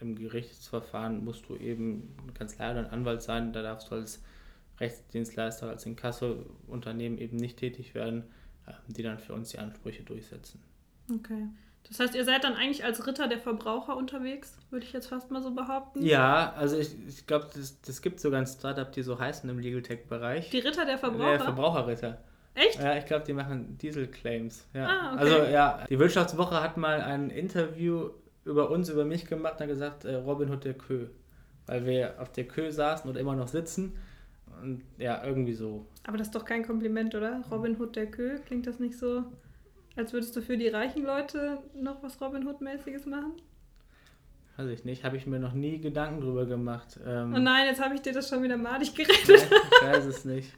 im 0.00 0.16
Gerichtsverfahren 0.16 1.24
musst 1.24 1.48
du 1.48 1.56
eben 1.56 2.14
Kanzlei 2.34 2.70
oder 2.70 2.80
ein 2.80 2.90
Anwalt 2.90 3.22
sein. 3.22 3.52
Da 3.52 3.62
darfst 3.62 3.90
du 3.90 3.96
als 3.96 4.22
Rechtsdienstleister, 4.78 5.68
als 5.68 5.86
Inkasso-Unternehmen 5.86 7.18
eben 7.18 7.36
nicht 7.36 7.58
tätig 7.58 7.94
werden, 7.94 8.24
äh, 8.66 8.72
die 8.86 9.02
dann 9.02 9.18
für 9.18 9.34
uns 9.34 9.50
die 9.50 9.58
Ansprüche 9.58 10.02
durchsetzen. 10.02 10.62
Okay. 11.12 11.48
Das 11.88 12.00
heißt, 12.00 12.14
ihr 12.14 12.24
seid 12.24 12.44
dann 12.44 12.54
eigentlich 12.54 12.84
als 12.84 13.06
Ritter 13.06 13.28
der 13.28 13.38
Verbraucher 13.38 13.96
unterwegs, 13.96 14.58
würde 14.70 14.84
ich 14.84 14.92
jetzt 14.92 15.06
fast 15.06 15.30
mal 15.30 15.42
so 15.42 15.54
behaupten. 15.54 16.04
Ja, 16.04 16.52
also 16.52 16.76
ich, 16.76 16.94
ich 17.08 17.26
glaube, 17.26 17.48
das, 17.54 17.80
das 17.80 18.02
gibt 18.02 18.20
sogar 18.20 18.40
ein 18.40 18.46
Startup, 18.46 18.90
die 18.92 19.02
so 19.02 19.18
heißen 19.18 19.48
im 19.48 19.58
Legal 19.58 19.82
Tech-Bereich. 19.82 20.50
Die 20.50 20.58
Ritter 20.58 20.84
der 20.84 20.98
Verbraucher? 20.98 21.30
Der 21.30 21.40
Verbraucherritter. 21.40 22.18
Echt? 22.58 22.80
Ja, 22.80 22.96
ich 22.96 23.06
glaube, 23.06 23.24
die 23.24 23.32
machen 23.32 23.78
Diesel-Claims. 23.78 24.66
Ja. 24.74 24.86
Ah, 24.86 25.12
okay. 25.12 25.20
Also 25.20 25.52
ja, 25.52 25.84
die 25.88 25.98
Wirtschaftswoche 25.98 26.60
hat 26.60 26.76
mal 26.76 27.00
ein 27.00 27.30
Interview 27.30 28.10
über 28.44 28.70
uns, 28.70 28.88
über 28.88 29.04
mich 29.04 29.26
gemacht 29.26 29.54
und 29.54 29.60
hat 29.60 29.68
gesagt, 29.68 30.04
äh, 30.04 30.16
Robin 30.16 30.50
Hood 30.50 30.64
der 30.64 30.74
Kö. 30.74 31.06
Weil 31.66 31.86
wir 31.86 32.14
auf 32.20 32.32
der 32.32 32.48
Kö 32.48 32.70
saßen 32.70 33.08
oder 33.08 33.20
immer 33.20 33.36
noch 33.36 33.48
sitzen. 33.48 33.96
Und 34.60 34.82
ja, 34.96 35.22
irgendwie 35.24 35.52
so. 35.52 35.86
Aber 36.06 36.16
das 36.16 36.28
ist 36.28 36.34
doch 36.34 36.44
kein 36.44 36.66
Kompliment, 36.66 37.14
oder? 37.14 37.44
Robin 37.50 37.78
Hood 37.78 37.94
der 37.94 38.06
Kö, 38.06 38.38
klingt 38.46 38.66
das 38.66 38.80
nicht 38.80 38.98
so, 38.98 39.24
als 39.94 40.12
würdest 40.12 40.34
du 40.34 40.42
für 40.42 40.56
die 40.56 40.68
reichen 40.68 41.04
Leute 41.04 41.58
noch 41.74 42.02
was 42.02 42.20
Robin 42.20 42.46
Hood-mäßiges 42.46 43.06
machen? 43.06 43.34
Weiß 44.56 44.68
ich 44.70 44.84
nicht, 44.84 45.04
habe 45.04 45.16
ich 45.16 45.26
mir 45.28 45.38
noch 45.38 45.52
nie 45.52 45.80
Gedanken 45.80 46.20
drüber 46.20 46.44
gemacht. 46.44 46.98
Ähm, 47.06 47.32
oh 47.36 47.38
nein, 47.38 47.66
jetzt 47.66 47.80
habe 47.80 47.94
ich 47.94 48.02
dir 48.02 48.12
das 48.12 48.28
schon 48.28 48.42
wieder 48.42 48.56
madig 48.56 48.92
geredet. 48.94 49.28
ich 49.28 49.86
weiß 49.86 50.06
es 50.06 50.24
nicht. 50.24 50.52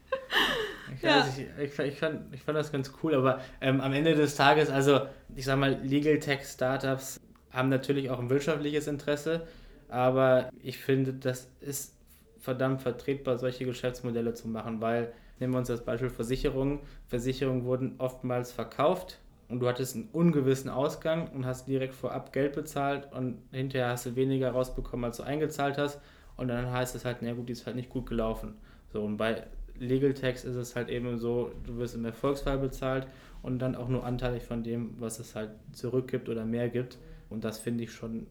Ich, 0.95 1.03
ja. 1.03 1.21
weiß, 1.21 1.39
ich, 1.39 1.79
ich, 1.79 1.99
fand, 1.99 2.35
ich 2.35 2.43
fand 2.43 2.59
das 2.59 2.73
ganz 2.73 2.93
cool, 3.03 3.15
aber 3.15 3.41
ähm, 3.61 3.81
am 3.81 3.93
Ende 3.93 4.15
des 4.15 4.35
Tages, 4.37 4.71
also 4.71 5.01
ich 5.35 5.45
sag 5.45 5.59
mal, 5.59 5.79
Legal 5.83 6.19
Tech 6.19 6.45
Startups 6.45 7.21
haben 7.51 7.69
natürlich 7.69 8.11
auch 8.11 8.19
ein 8.19 8.31
wirtschaftliches 8.31 8.87
Interesse, 8.87 9.47
aber 9.89 10.51
ich 10.63 10.79
finde, 10.79 11.13
das 11.13 11.49
ist 11.61 11.95
verdammt 12.39 12.83
vertretbar, 12.83 13.39
solche 13.39 13.65
Geschäftsmodelle 13.65 14.35
zu 14.35 14.49
machen, 14.49 14.81
weil, 14.81 15.13
nehmen 15.39 15.53
wir 15.53 15.59
uns 15.59 15.69
das 15.69 15.85
Beispiel 15.85 16.11
Versicherungen, 16.11 16.81
Versicherungen 17.09 17.65
wurden 17.65 17.95
oftmals 17.99 18.53
verkauft 18.53 19.19
und 19.49 19.61
du 19.61 19.69
hattest 19.69 19.97
einen 19.97 20.09
ungewissen 20.13 20.71
Ausgang 20.71 21.29
und 21.33 21.45
hast 21.45 21.67
direkt 21.67 21.95
vorab 21.95 22.33
Geld 22.33 22.55
bezahlt 22.55 23.13
und 23.13 23.43
hinterher 23.51 23.91
hast 23.91 24.07
du 24.07 24.17
weniger 24.17 24.53
rausbekommen, 24.53 25.05
als 25.05 25.19
du 25.19 25.23
eingezahlt 25.25 25.77
hast 25.77 26.01
und 26.37 26.49
dann 26.49 26.71
heißt 26.71 26.95
es 26.95 27.05
halt, 27.05 27.19
na 27.21 27.33
gut, 27.33 27.49
die 27.49 27.53
ist 27.53 27.67
halt 27.67 27.77
nicht 27.77 27.91
gut 27.91 28.07
gelaufen. 28.07 28.55
So, 28.93 29.03
und 29.03 29.17
bei 29.19 29.47
Legal 29.81 30.15
Tax 30.15 30.45
ist 30.45 30.57
es 30.57 30.77
halt 30.77 30.89
eben 30.91 31.19
so, 31.19 31.53
du 31.67 31.79
wirst 31.79 31.95
im 31.95 32.05
Erfolgsfall 32.05 32.59
bezahlt 32.59 33.07
und 33.43 33.59
dann 33.59 33.75
auch 33.75 33.89
nur 33.89 34.05
anteilig 34.05 34.45
von 34.45 34.63
dem, 34.63 34.95
was 35.01 35.19
es 35.19 35.35
halt 35.35 35.51
zurückgibt 35.73 36.29
oder 36.29 36.45
mehr 36.45 36.69
gibt. 36.69 36.99
Und 37.31 37.45
das 37.45 37.59
finde 37.59 37.85
ich 37.85 37.93
schon 37.93 38.27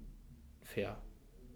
fair. 0.62 0.98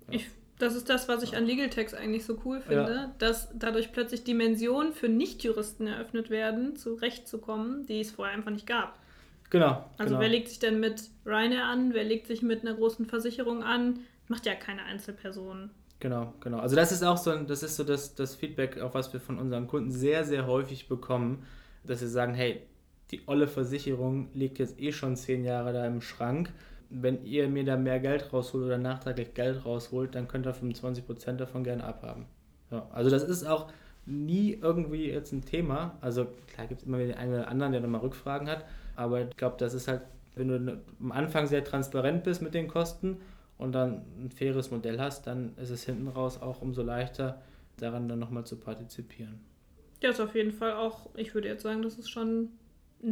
Ja. 0.08 0.14
Ich, 0.14 0.28
das 0.58 0.76
ist 0.76 0.90
das, 0.90 1.08
was 1.08 1.24
ich 1.24 1.38
an 1.38 1.46
Legal 1.46 1.70
Tax 1.70 1.94
eigentlich 1.94 2.26
so 2.26 2.40
cool 2.44 2.60
finde, 2.60 2.94
ja. 2.94 3.16
dass 3.20 3.50
dadurch 3.54 3.92
plötzlich 3.92 4.24
Dimensionen 4.24 4.94
für 4.94 5.10
Nichtjuristen 5.10 5.88
eröffnet 5.88 6.30
werden, 6.30 6.76
zu 6.76 6.96
Recht 6.96 7.28
zu 7.28 7.38
kommen, 7.38 7.86
die 7.86 8.00
es 8.00 8.12
vorher 8.12 8.34
einfach 8.36 8.52
nicht 8.52 8.66
gab. 8.66 9.00
Genau. 9.52 9.88
Also 9.98 10.16
genau. 10.16 10.22
wer 10.22 10.30
legt 10.30 10.50
sich 10.50 10.58
denn 10.58 10.80
mit 10.80 11.10
Ryanair 11.26 11.66
an, 11.66 11.94
wer 11.94 12.04
legt 12.04 12.26
sich 12.26 12.42
mit 12.42 12.62
einer 12.62 12.74
großen 12.74 13.06
Versicherung 13.06 13.62
an? 13.62 14.00
Macht 14.28 14.48
ja 14.48 14.56
keine 14.56 14.84
Einzelperson. 14.84 15.70
Genau, 16.04 16.34
genau. 16.42 16.60
Also 16.60 16.76
das 16.76 16.92
ist 16.92 17.02
auch 17.02 17.16
so, 17.16 17.34
das 17.34 17.64
ist 17.64 17.78
so 17.78 17.86
das, 17.86 18.14
das 18.14 18.36
Feedback, 18.36 18.78
auch 18.82 18.94
was 18.94 19.14
wir 19.14 19.22
von 19.22 19.40
unseren 19.40 19.68
Kunden 19.68 19.90
sehr, 19.90 20.26
sehr 20.26 20.48
häufig 20.48 20.90
bekommen, 20.90 21.46
dass 21.86 22.02
sie 22.02 22.10
sagen, 22.10 22.34
hey, 22.34 22.64
die 23.12 23.22
olle 23.26 23.48
Versicherung 23.48 24.28
liegt 24.34 24.60
jetzt 24.60 24.78
eh 24.82 24.92
schon 24.92 25.16
zehn 25.16 25.46
Jahre 25.46 25.72
da 25.72 25.88
im 25.88 26.02
Schrank. 26.02 26.52
Wenn 26.90 27.24
ihr 27.24 27.48
mir 27.48 27.64
da 27.64 27.78
mehr 27.78 28.02
Geld 28.02 28.34
rausholt 28.34 28.66
oder 28.66 28.78
nachträglich 28.78 29.34
Geld 29.34 29.64
rausholt, 29.64 30.14
dann 30.14 30.28
könnt 30.28 30.46
ihr 30.46 30.54
25% 30.54 31.38
davon 31.38 31.64
gerne 31.64 31.86
abhaben. 31.86 32.26
Ja, 32.70 32.86
also 32.92 33.10
das 33.10 33.24
ist 33.24 33.46
auch 33.46 33.72
nie 34.06 34.60
irgendwie 34.62 35.10
jetzt 35.10 35.32
ein 35.32 35.46
Thema. 35.46 35.98
Also 36.02 36.28
klar 36.54 36.68
gibt 36.68 36.82
es 36.82 36.86
immer 36.86 36.98
wieder 36.98 37.14
den 37.14 37.18
einen 37.18 37.34
oder 37.34 37.48
anderen, 37.48 37.72
der 37.72 37.80
nochmal 37.80 38.02
Rückfragen 38.02 38.50
hat, 38.50 38.66
aber 38.98 39.22
ich 39.22 39.38
glaube, 39.38 39.56
das 39.58 39.74
ist 39.74 39.88
halt, 39.88 40.02
wenn 40.36 40.50
du 40.50 40.82
am 41.00 41.12
Anfang 41.14 41.48
sehr 41.48 41.64
transparent 41.64 42.26
bist 42.26 42.42
mit 42.42 42.54
den 42.54 42.68
Kosten 42.68 43.22
und 43.64 43.72
dann 43.72 44.02
ein 44.20 44.30
faires 44.30 44.72
Modell 44.72 45.00
hast, 45.00 45.26
dann 45.26 45.54
ist 45.56 45.70
es 45.70 45.86
hinten 45.86 46.10
raus 46.10 46.42
auch 46.42 46.62
umso 46.62 46.84
leichter, 46.84 47.42
daran 47.78 48.10
dann 48.10 48.20
nochmal 48.20 48.46
zu 48.46 48.58
partizipieren. 48.58 49.40
Ja, 50.02 50.10
ist 50.10 50.20
auf 50.20 50.36
jeden 50.36 50.52
Fall 50.52 50.74
auch, 50.74 51.10
ich 51.16 51.34
würde 51.34 51.48
jetzt 51.48 51.64
sagen, 51.64 51.82
das 51.82 51.98
ist 51.98 52.10
schon, 52.10 52.50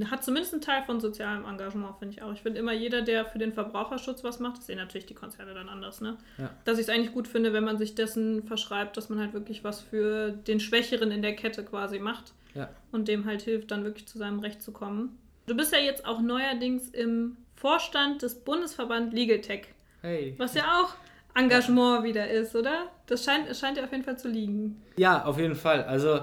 hat 0.09 0.25
zumindest 0.25 0.53
einen 0.53 0.61
Teil 0.61 0.83
von 0.83 0.99
sozialem 0.99 1.45
Engagement, 1.45 1.95
finde 1.99 2.15
ich 2.15 2.21
auch. 2.21 2.33
Ich 2.33 2.41
finde 2.41 2.59
immer 2.59 2.73
jeder, 2.73 3.01
der 3.01 3.23
für 3.23 3.39
den 3.39 3.53
Verbraucherschutz 3.53 4.25
was 4.25 4.41
macht, 4.41 4.57
das 4.57 4.65
sehen 4.65 4.75
natürlich 4.75 5.05
die 5.05 5.13
Konzerne 5.13 5.53
dann 5.53 5.69
anders, 5.69 6.01
ne? 6.01 6.17
Ja. 6.37 6.49
Dass 6.65 6.77
ich 6.77 6.83
es 6.83 6.89
eigentlich 6.89 7.13
gut 7.13 7.29
finde, 7.29 7.53
wenn 7.53 7.63
man 7.63 7.77
sich 7.77 7.95
dessen 7.95 8.43
verschreibt, 8.43 8.97
dass 8.97 9.07
man 9.07 9.19
halt 9.19 9.31
wirklich 9.31 9.63
was 9.63 9.79
für 9.79 10.31
den 10.31 10.59
Schwächeren 10.59 11.11
in 11.11 11.21
der 11.21 11.37
Kette 11.37 11.63
quasi 11.63 11.97
macht 11.97 12.33
ja. 12.55 12.69
und 12.91 13.07
dem 13.07 13.23
halt 13.23 13.41
hilft, 13.41 13.71
dann 13.71 13.85
wirklich 13.85 14.05
zu 14.05 14.17
seinem 14.17 14.39
Recht 14.39 14.61
zu 14.61 14.73
kommen. 14.73 15.17
Du 15.47 15.55
bist 15.55 15.71
ja 15.71 15.79
jetzt 15.79 16.05
auch 16.05 16.19
neuerdings 16.19 16.89
im 16.89 17.37
Vorstand 17.55 18.21
des 18.21 18.35
Bundesverband 18.35 19.13
Legal 19.13 19.39
Tech. 19.39 19.69
Hey. 20.01 20.35
Was 20.37 20.55
ja 20.55 20.63
auch 20.63 20.95
Engagement 21.35 22.03
wieder 22.03 22.29
ist, 22.29 22.55
oder? 22.55 22.89
Das 23.05 23.23
scheint, 23.23 23.55
scheint 23.55 23.77
ja 23.77 23.83
auf 23.83 23.91
jeden 23.91 24.03
Fall 24.03 24.17
zu 24.17 24.27
liegen. 24.27 24.81
Ja, 24.97 25.25
auf 25.25 25.37
jeden 25.37 25.55
Fall. 25.55 25.83
Also 25.83 26.21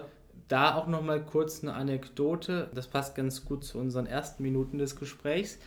da 0.49 0.75
auch 0.75 0.87
nochmal 0.87 1.25
kurz 1.25 1.63
eine 1.63 1.75
Anekdote. 1.75 2.69
Das 2.75 2.87
passt 2.87 3.15
ganz 3.15 3.45
gut 3.45 3.65
zu 3.65 3.79
unseren 3.79 4.07
ersten 4.07 4.43
Minuten 4.43 4.79
des 4.79 4.97
Gesprächs. 4.97 5.59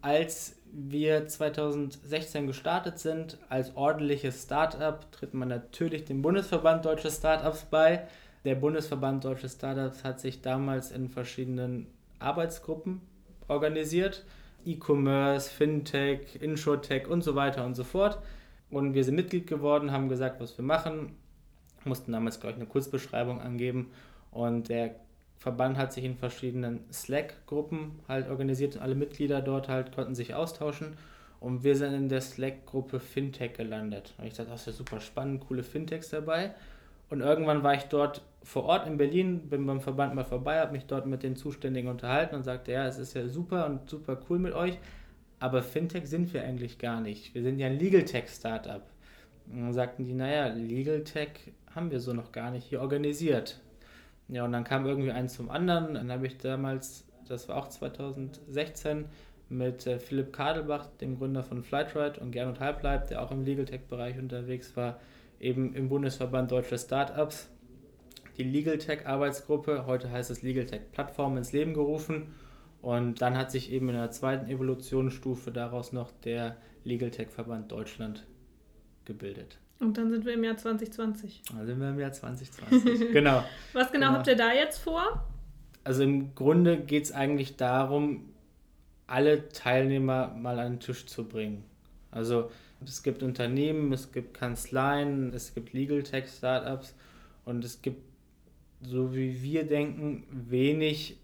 Als 0.00 0.56
wir 0.72 1.28
2016 1.28 2.46
gestartet 2.46 2.98
sind, 2.98 3.38
als 3.48 3.76
ordentliches 3.76 4.42
Startup, 4.42 5.10
tritt 5.12 5.34
man 5.34 5.48
natürlich 5.48 6.04
dem 6.04 6.22
Bundesverband 6.22 6.84
Deutsche 6.84 7.10
Startups 7.10 7.66
bei. 7.70 8.06
Der 8.44 8.54
Bundesverband 8.56 9.24
Deutsche 9.24 9.48
Startups 9.48 10.02
hat 10.02 10.18
sich 10.18 10.40
damals 10.40 10.90
in 10.90 11.08
verschiedenen 11.08 11.86
Arbeitsgruppen 12.18 13.00
organisiert. 13.48 14.24
E-Commerce, 14.64 15.50
Fintech, 15.50 16.40
Insurtech 16.40 17.08
und 17.08 17.22
so 17.22 17.34
weiter 17.34 17.64
und 17.64 17.74
so 17.74 17.84
fort. 17.84 18.18
Und 18.70 18.94
wir 18.94 19.04
sind 19.04 19.16
Mitglied 19.16 19.46
geworden, 19.46 19.92
haben 19.92 20.08
gesagt, 20.08 20.40
was 20.40 20.56
wir 20.56 20.64
machen, 20.64 21.16
mussten 21.84 22.12
damals, 22.12 22.40
glaube 22.40 22.52
ich, 22.52 22.56
eine 22.56 22.66
Kurzbeschreibung 22.66 23.40
angeben. 23.40 23.90
Und 24.30 24.68
der 24.68 24.96
Verband 25.36 25.76
hat 25.76 25.92
sich 25.92 26.04
in 26.04 26.16
verschiedenen 26.16 26.80
Slack-Gruppen 26.92 28.00
halt 28.08 28.30
organisiert 28.30 28.76
und 28.76 28.82
alle 28.82 28.94
Mitglieder 28.94 29.42
dort 29.42 29.68
halt 29.68 29.94
konnten 29.94 30.14
sich 30.14 30.34
austauschen. 30.34 30.96
Und 31.40 31.64
wir 31.64 31.76
sind 31.76 31.92
in 31.94 32.08
der 32.08 32.20
Slack-Gruppe 32.20 33.00
Fintech 33.00 33.54
gelandet. 33.54 34.14
Und 34.16 34.26
ich 34.26 34.34
dachte, 34.34 34.50
das 34.50 34.60
ist 34.60 34.66
ja 34.66 34.72
super 34.72 35.00
spannend, 35.00 35.44
coole 35.48 35.64
Fintechs 35.64 36.10
dabei. 36.10 36.54
Und 37.10 37.20
irgendwann 37.20 37.62
war 37.62 37.74
ich 37.74 37.82
dort 37.84 38.22
vor 38.44 38.64
Ort 38.64 38.86
in 38.86 38.96
Berlin, 38.96 39.48
bin 39.48 39.66
beim 39.66 39.80
Verband 39.80 40.14
mal 40.14 40.24
vorbei, 40.24 40.60
habe 40.60 40.72
mich 40.72 40.86
dort 40.86 41.06
mit 41.06 41.22
den 41.22 41.36
Zuständigen 41.36 41.88
unterhalten 41.88 42.34
und 42.34 42.42
sagte, 42.42 42.72
ja, 42.72 42.86
es 42.86 42.98
ist 42.98 43.14
ja 43.14 43.28
super 43.28 43.66
und 43.66 43.88
super 43.88 44.18
cool 44.28 44.38
mit 44.38 44.52
euch, 44.52 44.78
aber 45.38 45.62
Fintech 45.62 46.06
sind 46.06 46.32
wir 46.32 46.44
eigentlich 46.44 46.78
gar 46.78 47.00
nicht. 47.00 47.34
Wir 47.34 47.42
sind 47.42 47.58
ja 47.58 47.66
ein 47.66 47.78
Legal 47.78 48.04
Tech 48.04 48.28
Startup. 48.28 48.82
Und 49.50 49.60
dann 49.60 49.72
sagten 49.72 50.04
die, 50.04 50.14
naja, 50.14 50.48
Legal 50.48 51.02
Tech 51.04 51.52
haben 51.74 51.90
wir 51.90 52.00
so 52.00 52.12
noch 52.12 52.32
gar 52.32 52.50
nicht 52.50 52.64
hier 52.64 52.80
organisiert. 52.80 53.60
Ja, 54.28 54.44
und 54.44 54.52
dann 54.52 54.64
kam 54.64 54.86
irgendwie 54.86 55.10
eins 55.10 55.34
zum 55.34 55.50
anderen. 55.50 55.94
Dann 55.94 56.10
habe 56.12 56.26
ich 56.26 56.38
damals, 56.38 57.04
das 57.26 57.48
war 57.48 57.56
auch 57.56 57.68
2016, 57.68 59.06
mit 59.52 59.86
äh, 59.86 59.98
Philipp 59.98 60.32
Kadelbach, 60.32 60.86
dem 61.00 61.18
Gründer 61.18 61.42
von 61.42 61.62
Flightride, 61.62 62.18
und 62.20 62.32
Gernot 62.32 62.58
Halbleib, 62.58 63.08
der 63.08 63.22
auch 63.22 63.30
im 63.30 63.44
Legal 63.44 63.66
Tech-Bereich 63.66 64.18
unterwegs 64.18 64.76
war, 64.76 64.98
eben 65.38 65.74
im 65.74 65.88
Bundesverband 65.88 66.50
Deutsche 66.50 66.78
Startups, 66.78 67.50
die 68.36 68.44
Legal 68.44 68.78
Tech 68.78 69.06
Arbeitsgruppe, 69.06 69.86
heute 69.86 70.10
heißt 70.10 70.30
es 70.30 70.42
Legal 70.42 70.66
Tech 70.66 70.82
Plattform, 70.92 71.36
ins 71.36 71.52
Leben 71.52 71.74
gerufen 71.74 72.34
und 72.80 73.20
dann 73.22 73.36
hat 73.36 73.50
sich 73.50 73.72
eben 73.72 73.88
in 73.88 73.94
der 73.94 74.10
zweiten 74.10 74.48
Evolutionsstufe 74.48 75.50
daraus 75.50 75.92
noch 75.92 76.10
der 76.24 76.56
Legal 76.84 77.10
Tech 77.10 77.28
Verband 77.28 77.70
Deutschland 77.70 78.24
gebildet. 79.04 79.58
Und 79.78 79.98
dann 79.98 80.10
sind 80.10 80.24
wir 80.24 80.34
im 80.34 80.44
Jahr 80.44 80.56
2020. 80.56 81.42
Dann 81.50 81.66
sind 81.66 81.80
wir 81.80 81.90
im 81.90 81.98
Jahr 81.98 82.12
2020. 82.12 83.12
genau. 83.12 83.44
Was 83.72 83.90
genau, 83.90 84.06
genau, 84.06 84.18
habt 84.18 84.28
ihr 84.28 84.36
da 84.36 84.52
jetzt 84.52 84.78
vor? 84.78 85.26
Also 85.84 86.04
im 86.04 86.34
Grunde 86.34 86.78
geht 86.78 87.04
es 87.04 87.12
eigentlich 87.12 87.56
darum, 87.56 88.32
alle 89.08 89.48
Teilnehmer 89.48 90.28
mal 90.28 90.60
an 90.60 90.74
den 90.74 90.80
Tisch 90.80 91.06
zu 91.06 91.26
bringen. 91.26 91.64
Also 92.12 92.50
es 92.84 93.02
gibt 93.02 93.22
Unternehmen, 93.22 93.92
es 93.92 94.12
gibt 94.12 94.34
Kanzleien, 94.34 95.32
es 95.34 95.54
gibt 95.54 95.72
Legal 95.72 96.02
Tech 96.02 96.28
Startups 96.28 96.94
und 97.44 97.64
es 97.64 97.82
gibt, 97.82 98.02
so 98.82 99.14
wie 99.14 99.42
wir 99.42 99.64
denken, 99.66 100.24
wenig 100.30 101.18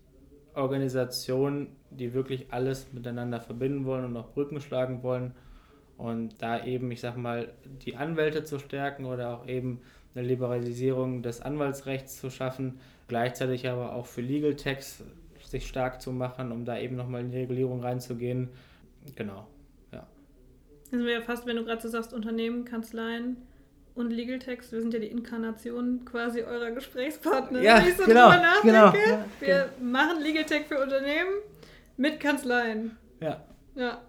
Organisationen, 0.55 1.69
die 1.91 2.15
wirklich 2.15 2.53
alles 2.53 2.93
miteinander 2.93 3.41
verbinden 3.41 3.85
wollen 3.85 4.05
und 4.05 4.17
auch 4.17 4.33
Brücken 4.33 4.61
schlagen 4.61 5.03
wollen. 5.03 5.33
Und 5.97 6.41
da 6.43 6.65
eben, 6.65 6.91
ich 6.91 7.01
sag 7.01 7.17
mal, 7.17 7.53
die 7.85 7.97
Anwälte 7.97 8.45
zu 8.45 8.59
stärken 8.59 9.05
oder 9.05 9.31
auch 9.31 9.49
eben 9.49 9.81
eine 10.15 10.27
Liberalisierung 10.27 11.23
des 11.23 11.41
Anwaltsrechts 11.41 12.21
zu 12.21 12.31
schaffen, 12.31 12.79
gleichzeitig 13.09 13.69
aber 13.69 13.95
auch 13.95 14.07
für 14.07 14.21
Legal 14.21 14.55
Techs 14.55 15.03
sich 15.45 15.67
stark 15.67 16.01
zu 16.01 16.13
machen, 16.13 16.53
um 16.53 16.65
da 16.65 16.79
eben 16.79 16.97
nochmal 16.97 17.23
in 17.23 17.31
die 17.31 17.39
Regulierung 17.39 17.81
reinzugehen. 17.81 18.51
Genau, 19.17 19.47
ja. 19.93 20.07
Wäre 20.91 21.13
ja 21.13 21.21
fast, 21.21 21.47
wenn 21.47 21.57
du 21.57 21.65
gerade 21.65 21.81
so 21.81 21.89
sagst, 21.89 22.13
Unternehmen, 22.13 22.65
Kanzleien, 22.65 23.39
und 23.99 24.11
Legal 24.11 24.39
Text, 24.39 24.71
wir 24.71 24.81
sind 24.81 24.95
ja 24.95 25.01
die 25.01 25.09
Inkarnation 25.09 26.05
quasi 26.05 26.43
eurer 26.43 26.71
Gesprächspartner. 26.71 27.61
Ja, 27.61 27.79
Wenn 27.79 27.89
ich 27.89 27.97
so 27.97 28.05
genau, 28.05 28.31
drüber 28.31 28.43
nachdenke, 28.43 28.67
genau, 28.67 28.87
ja, 28.93 29.25
wir 29.41 29.71
genau. 29.77 29.91
machen 29.91 30.23
Legal 30.23 30.45
Tech 30.45 30.67
für 30.69 30.81
Unternehmen 30.81 31.31
mit 31.97 32.21
Kanzleien. 32.21 32.97
Ja. 33.21 33.43
Ja. 33.75 34.01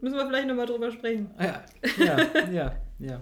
Müssen 0.00 0.16
wir 0.16 0.26
vielleicht 0.26 0.46
nochmal 0.46 0.66
drüber 0.66 0.90
sprechen. 0.92 1.30
Ja, 1.40 1.64
ja, 1.98 2.16
ja, 2.52 2.72
ja. 3.00 3.20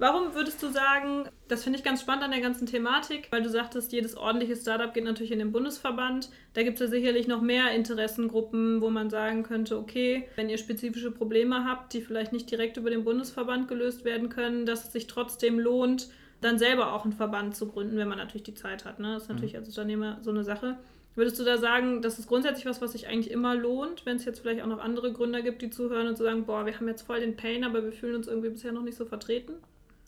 Warum 0.00 0.32
würdest 0.34 0.62
du 0.62 0.68
sagen, 0.68 1.28
das 1.48 1.64
finde 1.64 1.80
ich 1.80 1.84
ganz 1.84 2.00
spannend 2.00 2.22
an 2.22 2.30
der 2.30 2.40
ganzen 2.40 2.66
Thematik, 2.66 3.26
weil 3.30 3.42
du 3.42 3.50
sagtest, 3.50 3.92
jedes 3.92 4.16
ordentliche 4.16 4.54
Startup 4.54 4.94
geht 4.94 5.02
natürlich 5.02 5.32
in 5.32 5.40
den 5.40 5.50
Bundesverband. 5.50 6.30
Da 6.54 6.62
gibt 6.62 6.80
es 6.80 6.86
ja 6.86 6.86
sicherlich 6.86 7.26
noch 7.26 7.42
mehr 7.42 7.72
Interessengruppen, 7.72 8.80
wo 8.80 8.90
man 8.90 9.10
sagen 9.10 9.42
könnte, 9.42 9.76
okay, 9.76 10.28
wenn 10.36 10.48
ihr 10.48 10.58
spezifische 10.58 11.10
Probleme 11.10 11.64
habt, 11.64 11.92
die 11.92 12.00
vielleicht 12.00 12.32
nicht 12.32 12.48
direkt 12.48 12.76
über 12.76 12.90
den 12.90 13.02
Bundesverband 13.02 13.66
gelöst 13.66 14.04
werden 14.04 14.28
können, 14.28 14.66
dass 14.66 14.84
es 14.84 14.92
sich 14.92 15.08
trotzdem 15.08 15.58
lohnt, 15.58 16.08
dann 16.40 16.60
selber 16.60 16.92
auch 16.92 17.02
einen 17.02 17.12
Verband 17.12 17.56
zu 17.56 17.66
gründen, 17.66 17.96
wenn 17.96 18.06
man 18.06 18.18
natürlich 18.18 18.44
die 18.44 18.54
Zeit 18.54 18.84
hat. 18.84 19.00
Ne? 19.00 19.14
Das 19.14 19.24
ist 19.24 19.28
natürlich 19.28 19.54
mhm. 19.54 19.60
als 19.60 19.68
Unternehmer 19.68 20.18
so 20.22 20.30
eine 20.30 20.44
Sache. 20.44 20.78
Würdest 21.16 21.40
du 21.40 21.44
da 21.44 21.58
sagen, 21.58 22.02
das 22.02 22.20
ist 22.20 22.28
grundsätzlich 22.28 22.66
was, 22.66 22.80
was 22.80 22.92
sich 22.92 23.08
eigentlich 23.08 23.32
immer 23.32 23.56
lohnt, 23.56 24.06
wenn 24.06 24.14
es 24.14 24.24
jetzt 24.24 24.38
vielleicht 24.38 24.62
auch 24.62 24.68
noch 24.68 24.78
andere 24.78 25.12
Gründer 25.12 25.42
gibt, 25.42 25.60
die 25.62 25.70
zuhören 25.70 26.06
und 26.06 26.16
zu 26.16 26.22
sagen, 26.22 26.46
boah, 26.46 26.64
wir 26.64 26.76
haben 26.76 26.86
jetzt 26.86 27.02
voll 27.02 27.18
den 27.18 27.34
Pain, 27.34 27.64
aber 27.64 27.82
wir 27.82 27.90
fühlen 27.90 28.14
uns 28.14 28.28
irgendwie 28.28 28.50
bisher 28.50 28.70
noch 28.70 28.84
nicht 28.84 28.96
so 28.96 29.04
vertreten? 29.04 29.54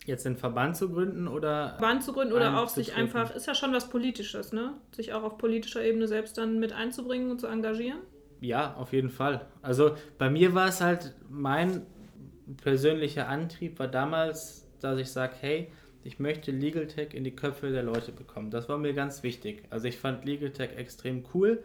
Jetzt 0.05 0.25
den 0.25 0.35
Verband 0.35 0.75
zu 0.75 0.89
gründen 0.89 1.27
oder. 1.27 1.75
Verband 1.77 2.03
zu 2.03 2.13
gründen 2.13 2.33
oder 2.33 2.59
auch 2.59 2.69
sich 2.69 2.95
einfach, 2.95 3.35
ist 3.35 3.45
ja 3.45 3.53
schon 3.53 3.71
was 3.71 3.89
Politisches, 3.89 4.51
ne? 4.51 4.73
Sich 4.95 5.13
auch 5.13 5.23
auf 5.23 5.37
politischer 5.37 5.83
Ebene 5.83 6.07
selbst 6.07 6.37
dann 6.37 6.59
mit 6.59 6.73
einzubringen 6.73 7.29
und 7.29 7.39
zu 7.39 7.47
engagieren? 7.47 7.99
Ja, 8.39 8.73
auf 8.75 8.93
jeden 8.93 9.11
Fall. 9.11 9.45
Also 9.61 9.95
bei 10.17 10.29
mir 10.29 10.55
war 10.55 10.67
es 10.67 10.81
halt, 10.81 11.13
mein 11.29 11.85
persönlicher 12.63 13.27
Antrieb 13.27 13.77
war 13.77 13.87
damals, 13.87 14.67
dass 14.79 14.99
ich 14.99 15.11
sage, 15.11 15.35
hey, 15.39 15.71
ich 16.03 16.17
möchte 16.17 16.51
Legal 16.51 16.87
Tech 16.87 17.13
in 17.13 17.23
die 17.23 17.35
Köpfe 17.35 17.71
der 17.71 17.83
Leute 17.83 18.11
bekommen. 18.11 18.49
Das 18.49 18.67
war 18.67 18.79
mir 18.79 18.93
ganz 18.93 19.21
wichtig. 19.21 19.63
Also 19.69 19.87
ich 19.87 19.97
fand 19.97 20.25
Legal 20.25 20.49
Tech 20.49 20.71
extrem 20.75 21.23
cool 21.33 21.63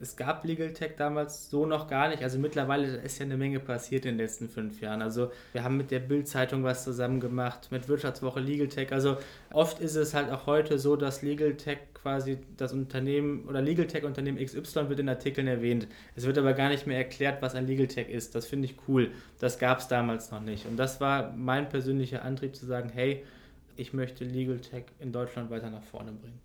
es 0.00 0.16
gab 0.16 0.44
Legal 0.44 0.72
Tech 0.72 0.92
damals 0.96 1.50
so 1.50 1.66
noch 1.66 1.88
gar 1.88 2.08
nicht. 2.08 2.22
Also 2.22 2.38
mittlerweile 2.38 2.96
ist 2.98 3.18
ja 3.18 3.24
eine 3.24 3.36
Menge 3.36 3.60
passiert 3.60 4.04
in 4.04 4.12
den 4.12 4.18
letzten 4.18 4.48
fünf 4.48 4.80
Jahren. 4.80 5.02
Also 5.02 5.30
wir 5.52 5.62
haben 5.62 5.76
mit 5.76 5.90
der 5.90 6.00
Bild-Zeitung 6.00 6.64
was 6.64 6.84
zusammen 6.84 7.20
gemacht, 7.20 7.68
mit 7.70 7.88
Wirtschaftswoche 7.88 8.40
Legal 8.40 8.68
Tech. 8.68 8.92
Also 8.92 9.16
oft 9.52 9.80
ist 9.80 9.94
es 9.94 10.12
halt 10.12 10.30
auch 10.30 10.46
heute 10.46 10.78
so, 10.78 10.96
dass 10.96 11.22
Legal 11.22 11.54
Tech 11.54 11.78
quasi 11.94 12.38
das 12.56 12.72
Unternehmen 12.72 13.44
oder 13.48 13.62
Legal 13.62 13.86
Tech 13.86 14.04
Unternehmen 14.04 14.44
XY 14.44 14.88
wird 14.88 15.00
in 15.00 15.08
Artikeln 15.08 15.46
erwähnt. 15.46 15.86
Es 16.16 16.26
wird 16.26 16.38
aber 16.38 16.52
gar 16.52 16.68
nicht 16.68 16.86
mehr 16.86 16.98
erklärt, 16.98 17.40
was 17.40 17.54
ein 17.54 17.66
Legal 17.66 17.86
Tech 17.86 18.08
ist. 18.08 18.34
Das 18.34 18.46
finde 18.46 18.66
ich 18.66 18.76
cool. 18.88 19.12
Das 19.38 19.58
gab 19.58 19.78
es 19.78 19.88
damals 19.88 20.30
noch 20.30 20.40
nicht. 20.40 20.66
Und 20.66 20.76
das 20.76 21.00
war 21.00 21.32
mein 21.32 21.68
persönlicher 21.68 22.24
Antrieb 22.24 22.56
zu 22.56 22.66
sagen, 22.66 22.90
hey, 22.92 23.24
ich 23.76 23.92
möchte 23.92 24.24
Legal 24.24 24.58
Tech 24.58 24.84
in 24.98 25.12
Deutschland 25.12 25.50
weiter 25.50 25.70
nach 25.70 25.82
vorne 25.82 26.12
bringen. 26.12 26.40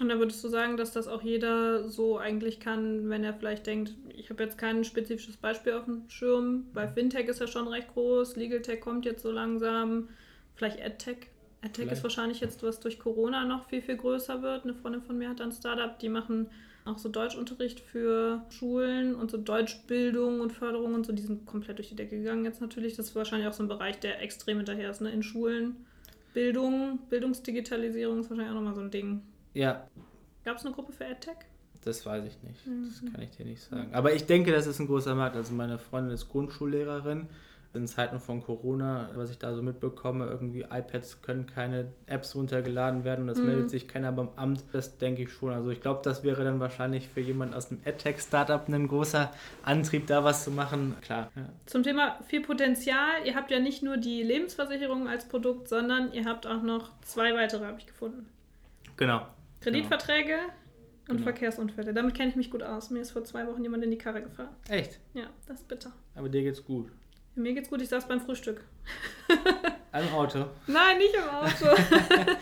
Und 0.00 0.08
da 0.08 0.18
würdest 0.18 0.42
du 0.42 0.48
sagen, 0.48 0.76
dass 0.76 0.92
das 0.92 1.06
auch 1.06 1.22
jeder 1.22 1.88
so 1.88 2.18
eigentlich 2.18 2.60
kann, 2.60 3.10
wenn 3.10 3.24
er 3.24 3.34
vielleicht 3.34 3.66
denkt, 3.66 3.94
ich 4.16 4.30
habe 4.30 4.42
jetzt 4.42 4.56
kein 4.56 4.84
spezifisches 4.84 5.36
Beispiel 5.36 5.74
auf 5.74 5.84
dem 5.84 6.08
Schirm. 6.08 6.66
Bei 6.72 6.88
Fintech 6.88 7.28
ist 7.28 7.40
ja 7.40 7.46
schon 7.46 7.68
recht 7.68 7.92
groß, 7.92 8.36
Legal 8.36 8.62
Tech 8.62 8.80
kommt 8.80 9.04
jetzt 9.04 9.22
so 9.22 9.30
langsam, 9.30 10.08
vielleicht 10.54 10.80
AdTech. 10.82 11.28
AdTech 11.62 11.92
ist 11.92 12.02
wahrscheinlich 12.02 12.40
jetzt, 12.40 12.62
was 12.62 12.80
durch 12.80 12.98
Corona 12.98 13.44
noch 13.44 13.68
viel, 13.68 13.82
viel 13.82 13.96
größer 13.96 14.42
wird. 14.42 14.64
Eine 14.64 14.74
Freundin 14.74 15.02
von 15.02 15.18
mir 15.18 15.28
hat 15.28 15.40
ein 15.40 15.52
Startup, 15.52 15.96
die 15.98 16.08
machen 16.08 16.48
auch 16.84 16.98
so 16.98 17.08
Deutschunterricht 17.08 17.78
für 17.78 18.42
Schulen 18.50 19.14
und 19.14 19.30
so 19.30 19.36
Deutschbildung 19.36 20.40
und 20.40 20.52
Förderung 20.52 20.94
und 20.94 21.06
so. 21.06 21.12
Die 21.12 21.22
sind 21.22 21.46
komplett 21.46 21.78
durch 21.78 21.90
die 21.90 21.96
Decke 21.96 22.18
gegangen 22.18 22.44
jetzt 22.44 22.60
natürlich. 22.60 22.96
Das 22.96 23.06
ist 23.06 23.14
wahrscheinlich 23.14 23.46
auch 23.46 23.52
so 23.52 23.62
ein 23.62 23.68
Bereich, 23.68 24.00
der 24.00 24.20
extrem 24.20 24.56
hinterher 24.56 24.90
ist, 24.90 25.00
ne? 25.00 25.10
In 25.10 25.22
Schulen. 25.22 25.76
Bildung, 26.34 26.98
Bildungsdigitalisierung 27.10 28.20
ist 28.20 28.30
wahrscheinlich 28.30 28.50
auch 28.50 28.56
nochmal 28.56 28.74
so 28.74 28.80
ein 28.80 28.90
Ding. 28.90 29.22
Ja. 29.54 29.86
Gab 30.44 30.56
es 30.56 30.64
eine 30.64 30.74
Gruppe 30.74 30.92
für 30.92 31.06
AdTech? 31.06 31.36
Das 31.84 32.06
weiß 32.06 32.24
ich 32.24 32.40
nicht. 32.42 32.60
Das 32.64 33.02
mhm. 33.02 33.12
kann 33.12 33.22
ich 33.22 33.30
dir 33.30 33.44
nicht 33.44 33.62
sagen. 33.62 33.92
Aber 33.92 34.12
ich 34.12 34.26
denke, 34.26 34.52
das 34.52 34.66
ist 34.66 34.78
ein 34.78 34.86
großer 34.86 35.14
Markt. 35.14 35.36
Also 35.36 35.52
meine 35.52 35.78
Freundin 35.78 36.14
ist 36.14 36.28
Grundschullehrerin. 36.28 37.28
In 37.74 37.86
Zeiten 37.86 38.20
von 38.20 38.42
Corona, 38.42 39.08
was 39.14 39.30
ich 39.30 39.38
da 39.38 39.54
so 39.54 39.62
mitbekomme, 39.62 40.26
irgendwie 40.26 40.60
iPads 40.60 41.22
können 41.22 41.46
keine 41.46 41.86
Apps 42.04 42.34
runtergeladen 42.34 43.02
werden 43.02 43.22
und 43.22 43.30
es 43.30 43.38
mhm. 43.38 43.46
meldet 43.46 43.70
sich 43.70 43.88
keiner 43.88 44.12
beim 44.12 44.28
Amt. 44.36 44.62
Das 44.72 44.98
denke 44.98 45.22
ich 45.22 45.32
schon. 45.32 45.54
Also 45.54 45.70
ich 45.70 45.80
glaube, 45.80 46.02
das 46.04 46.22
wäre 46.22 46.44
dann 46.44 46.60
wahrscheinlich 46.60 47.08
für 47.08 47.20
jemanden 47.20 47.54
aus 47.54 47.70
einem 47.70 47.80
AdTech-Startup 47.86 48.68
ein 48.68 48.88
großer 48.88 49.32
Antrieb, 49.62 50.06
da 50.06 50.22
was 50.22 50.44
zu 50.44 50.50
machen. 50.50 50.96
Klar. 51.00 51.30
Ja. 51.34 51.48
Zum 51.64 51.82
Thema 51.82 52.18
viel 52.28 52.42
Potenzial. 52.42 53.24
Ihr 53.24 53.34
habt 53.34 53.50
ja 53.50 53.58
nicht 53.58 53.82
nur 53.82 53.96
die 53.96 54.22
Lebensversicherung 54.22 55.08
als 55.08 55.26
Produkt, 55.26 55.68
sondern 55.68 56.12
ihr 56.12 56.26
habt 56.26 56.46
auch 56.46 56.62
noch 56.62 56.90
zwei 57.00 57.34
weitere, 57.34 57.64
habe 57.64 57.78
ich 57.78 57.86
gefunden. 57.86 58.28
Genau. 58.98 59.26
Kreditverträge 59.62 60.36
genau. 60.36 60.50
und 61.08 61.16
genau. 61.16 61.22
Verkehrsunfälle. 61.22 61.94
Damit 61.94 62.14
kenne 62.14 62.30
ich 62.30 62.36
mich 62.36 62.50
gut 62.50 62.62
aus. 62.62 62.90
Mir 62.90 63.00
ist 63.00 63.12
vor 63.12 63.24
zwei 63.24 63.46
Wochen 63.46 63.62
jemand 63.62 63.84
in 63.84 63.90
die 63.90 63.98
Karre 63.98 64.22
gefahren. 64.22 64.54
Echt? 64.68 65.00
Ja, 65.14 65.24
das 65.46 65.60
ist 65.60 65.68
bitter. 65.68 65.92
Aber 66.14 66.28
dir 66.28 66.42
geht's 66.42 66.64
gut. 66.64 66.90
Mir 67.34 67.54
geht's 67.54 67.70
gut, 67.70 67.80
ich 67.80 67.88
saß 67.88 68.06
beim 68.08 68.20
Frühstück. 68.20 68.64
Im 69.92 70.14
Auto? 70.14 70.46
Nein, 70.66 70.98
nicht 70.98 71.14
im 71.14 71.28
Auto. 71.28 71.66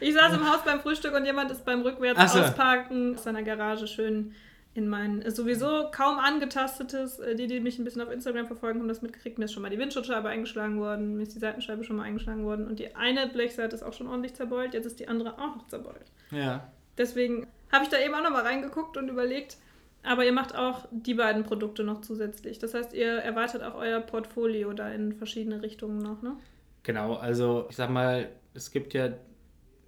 ich 0.00 0.14
saß 0.14 0.32
im 0.32 0.50
Haus 0.50 0.64
beim 0.64 0.80
Frühstück 0.80 1.14
und 1.14 1.26
jemand 1.26 1.50
ist 1.50 1.62
beim 1.62 1.82
Rückwärts 1.82 2.32
so. 2.32 2.40
ausparken 2.40 3.16
aus 3.16 3.24
seiner 3.24 3.42
Garage 3.42 3.86
schön 3.86 4.34
in 4.76 4.88
mein 4.88 5.28
sowieso 5.30 5.90
kaum 5.90 6.18
angetastetes, 6.18 7.18
äh, 7.18 7.34
die, 7.34 7.46
die 7.46 7.60
mich 7.60 7.78
ein 7.78 7.84
bisschen 7.84 8.02
auf 8.02 8.10
Instagram 8.10 8.46
verfolgen, 8.46 8.80
haben 8.80 8.88
das 8.88 9.00
mitgekriegt. 9.00 9.38
Mir 9.38 9.46
ist 9.46 9.52
schon 9.52 9.62
mal 9.62 9.70
die 9.70 9.78
Windschutzscheibe 9.78 10.28
eingeschlagen 10.28 10.78
worden, 10.78 11.16
mir 11.16 11.22
ist 11.22 11.34
die 11.34 11.38
Seitenscheibe 11.38 11.82
schon 11.82 11.96
mal 11.96 12.02
eingeschlagen 12.02 12.44
worden 12.44 12.66
und 12.66 12.78
die 12.78 12.94
eine 12.94 13.26
Blechseite 13.26 13.74
ist 13.74 13.82
auch 13.82 13.94
schon 13.94 14.06
ordentlich 14.06 14.34
zerbeult, 14.34 14.74
jetzt 14.74 14.86
ist 14.86 15.00
die 15.00 15.08
andere 15.08 15.34
auch 15.34 15.56
noch 15.56 15.66
zerbeult. 15.68 16.12
Ja. 16.30 16.70
Deswegen 16.98 17.46
habe 17.72 17.84
ich 17.84 17.90
da 17.90 17.98
eben 17.98 18.14
auch 18.14 18.22
noch 18.22 18.30
mal 18.30 18.42
reingeguckt 18.42 18.96
und 18.96 19.08
überlegt, 19.08 19.56
aber 20.02 20.24
ihr 20.24 20.32
macht 20.32 20.54
auch 20.54 20.86
die 20.90 21.14
beiden 21.14 21.42
Produkte 21.42 21.82
noch 21.82 22.02
zusätzlich. 22.02 22.58
Das 22.58 22.74
heißt, 22.74 22.92
ihr 22.92 23.12
erweitert 23.12 23.62
auch 23.62 23.74
euer 23.74 24.00
Portfolio 24.00 24.72
da 24.72 24.90
in 24.90 25.12
verschiedene 25.12 25.62
Richtungen 25.62 25.98
noch, 25.98 26.22
ne? 26.22 26.36
Genau, 26.82 27.14
also 27.14 27.66
ich 27.70 27.76
sag 27.76 27.90
mal, 27.90 28.28
es 28.54 28.70
gibt 28.70 28.94
ja 28.94 29.08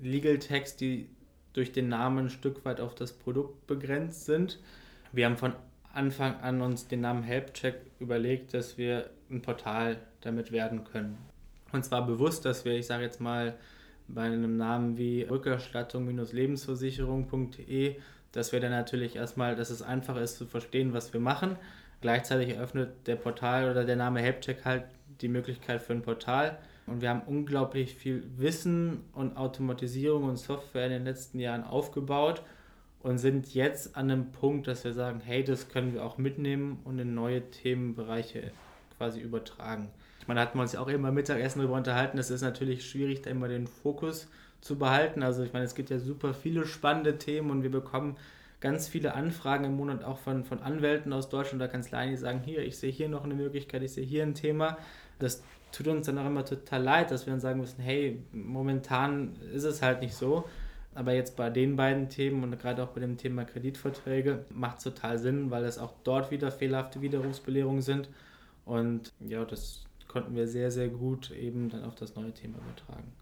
Legal 0.01 0.38
Tags, 0.38 0.77
die 0.77 1.09
durch 1.59 1.73
den 1.73 1.88
Namen 1.88 2.27
ein 2.27 2.31
Stück 2.31 2.64
weit 2.64 2.81
auf 2.81 2.94
das 2.94 3.12
Produkt 3.12 3.66
begrenzt 3.66 4.25
sind. 4.25 4.59
Wir 5.12 5.27
haben 5.27 5.37
von 5.37 5.53
Anfang 5.92 6.38
an 6.40 6.62
uns 6.62 6.87
den 6.87 7.01
Namen 7.01 7.25
HelpCheck 7.25 7.81
überlegt, 7.99 8.55
dass 8.55 8.79
wir 8.79 9.11
ein 9.31 9.42
Portal 9.42 9.97
damit 10.21 10.53
werden 10.53 10.85
können. 10.85 11.18
Und 11.73 11.85
zwar 11.85 12.07
bewusst, 12.07 12.44
dass 12.44 12.64
wir, 12.64 12.75
ich 12.75 12.87
sage 12.87 13.03
jetzt 13.03 13.21
mal, 13.21 13.57
bei 14.07 14.23
einem 14.23 14.57
Namen 14.57 14.97
wie 14.97 15.23
Rückerstattung-lebensversicherung.de, 15.23 17.97
dass 18.33 18.53
wir 18.53 18.61
dann 18.61 18.71
natürlich 18.71 19.16
erstmal, 19.16 19.57
dass 19.57 19.71
es 19.71 19.83
einfach 19.83 20.16
ist 20.16 20.38
zu 20.38 20.47
verstehen, 20.47 20.92
was 20.92 21.12
wir 21.12 21.18
machen. 21.21 21.57
Gleichzeitig 22.01 22.51
eröffnet 22.51 22.90
der 23.07 23.16
Portal 23.16 23.68
oder 23.71 23.85
der 23.85 23.97
Name 23.97 24.21
HelpCheck 24.21 24.64
halt 24.64 24.85
die 25.21 25.27
Möglichkeit 25.29 25.83
für 25.83 25.92
ein 25.92 26.03
Portal. 26.03 26.59
Und 26.90 27.01
wir 27.01 27.11
haben 27.11 27.22
unglaublich 27.27 27.94
viel 27.94 28.24
Wissen 28.37 29.05
und 29.12 29.37
Automatisierung 29.37 30.24
und 30.24 30.37
Software 30.37 30.87
in 30.87 30.92
den 30.92 31.05
letzten 31.05 31.38
Jahren 31.38 31.64
aufgebaut 31.64 32.42
und 33.01 33.18
sind 33.18 33.55
jetzt 33.55 33.96
an 33.96 34.11
einem 34.11 34.33
Punkt, 34.33 34.66
dass 34.66 34.85
wir 34.85 34.92
sagen, 34.92 35.20
hey, 35.24 35.44
das 35.44 35.68
können 35.68 35.94
wir 35.94 36.05
auch 36.05 36.18
mitnehmen 36.18 36.81
und 36.85 36.98
in 36.98 37.14
neue 37.14 37.51
Themenbereiche 37.51 38.51
quasi 38.96 39.20
übertragen. 39.20 39.88
Ich 40.20 40.29
meine, 40.29 40.40
da 40.40 40.46
hatten 40.46 40.59
wir 40.59 40.62
uns 40.62 40.72
ja 40.72 40.81
auch 40.81 40.88
immer 40.88 41.12
Mittagessen 41.12 41.61
darüber 41.61 41.77
unterhalten, 41.77 42.18
es 42.18 42.31
ist 42.31 42.42
natürlich 42.42 42.88
schwierig, 42.88 43.22
da 43.22 43.31
immer 43.31 43.48
den 43.48 43.66
Fokus 43.66 44.29
zu 44.61 44.77
behalten. 44.77 45.22
Also 45.22 45.42
ich 45.42 45.53
meine, 45.53 45.64
es 45.64 45.74
gibt 45.74 45.90
ja 45.90 45.98
super 45.98 46.35
viele 46.35 46.66
spannende 46.66 47.18
Themen 47.18 47.51
und 47.51 47.62
wir 47.62 47.70
bekommen 47.70 48.16
ganz 48.61 48.88
viele 48.88 49.14
Anfragen 49.14 49.64
im 49.64 49.77
Monat 49.77 50.03
auch 50.03 50.18
von, 50.18 50.44
von 50.44 50.61
Anwälten 50.61 51.12
aus 51.12 51.29
Deutschland 51.29 51.62
oder 51.62 51.70
Kanzleien, 51.70 52.11
die 52.11 52.16
sagen, 52.16 52.40
hier, 52.44 52.62
ich 52.62 52.77
sehe 52.77 52.90
hier 52.90 53.09
noch 53.09 53.24
eine 53.24 53.35
Möglichkeit, 53.35 53.83
ich 53.83 53.92
sehe 53.92 54.05
hier 54.05 54.24
ein 54.24 54.35
Thema. 54.35 54.77
Das 55.20 55.42
tut 55.73 55.89
uns 55.89 56.07
dann 56.07 56.19
auch 56.19 56.27
immer 56.27 56.45
total 56.45 56.83
leid, 56.83 57.11
dass 57.11 57.27
wir 57.27 57.33
dann 57.33 57.41
sagen 57.41 57.61
müssen, 57.61 57.81
hey, 57.81 58.23
momentan 58.33 59.37
ist 59.55 59.65
es 59.65 59.83
halt 59.83 60.01
nicht 60.01 60.15
so. 60.15 60.45
Aber 60.95 61.13
jetzt 61.13 61.37
bei 61.37 61.49
den 61.49 61.77
beiden 61.77 62.09
Themen 62.09 62.43
und 62.43 62.59
gerade 62.59 62.83
auch 62.83 62.89
bei 62.89 63.01
dem 63.01 63.17
Thema 63.17 63.45
Kreditverträge 63.45 64.45
macht 64.51 64.79
es 64.79 64.85
total 64.85 65.19
Sinn, 65.19 65.51
weil 65.51 65.65
es 65.65 65.79
auch 65.79 65.93
dort 66.03 66.31
wieder 66.31 66.51
fehlerhafte 66.51 67.01
Widerrufsbelehrungen 67.01 67.83
sind. 67.83 68.09
Und 68.65 69.13
ja, 69.21 69.45
das 69.45 69.85
konnten 70.09 70.35
wir 70.35 70.49
sehr, 70.49 70.71
sehr 70.71 70.89
gut 70.89 71.31
eben 71.31 71.69
dann 71.69 71.85
auf 71.85 71.95
das 71.95 72.17
neue 72.17 72.33
Thema 72.33 72.59
übertragen. 72.59 73.13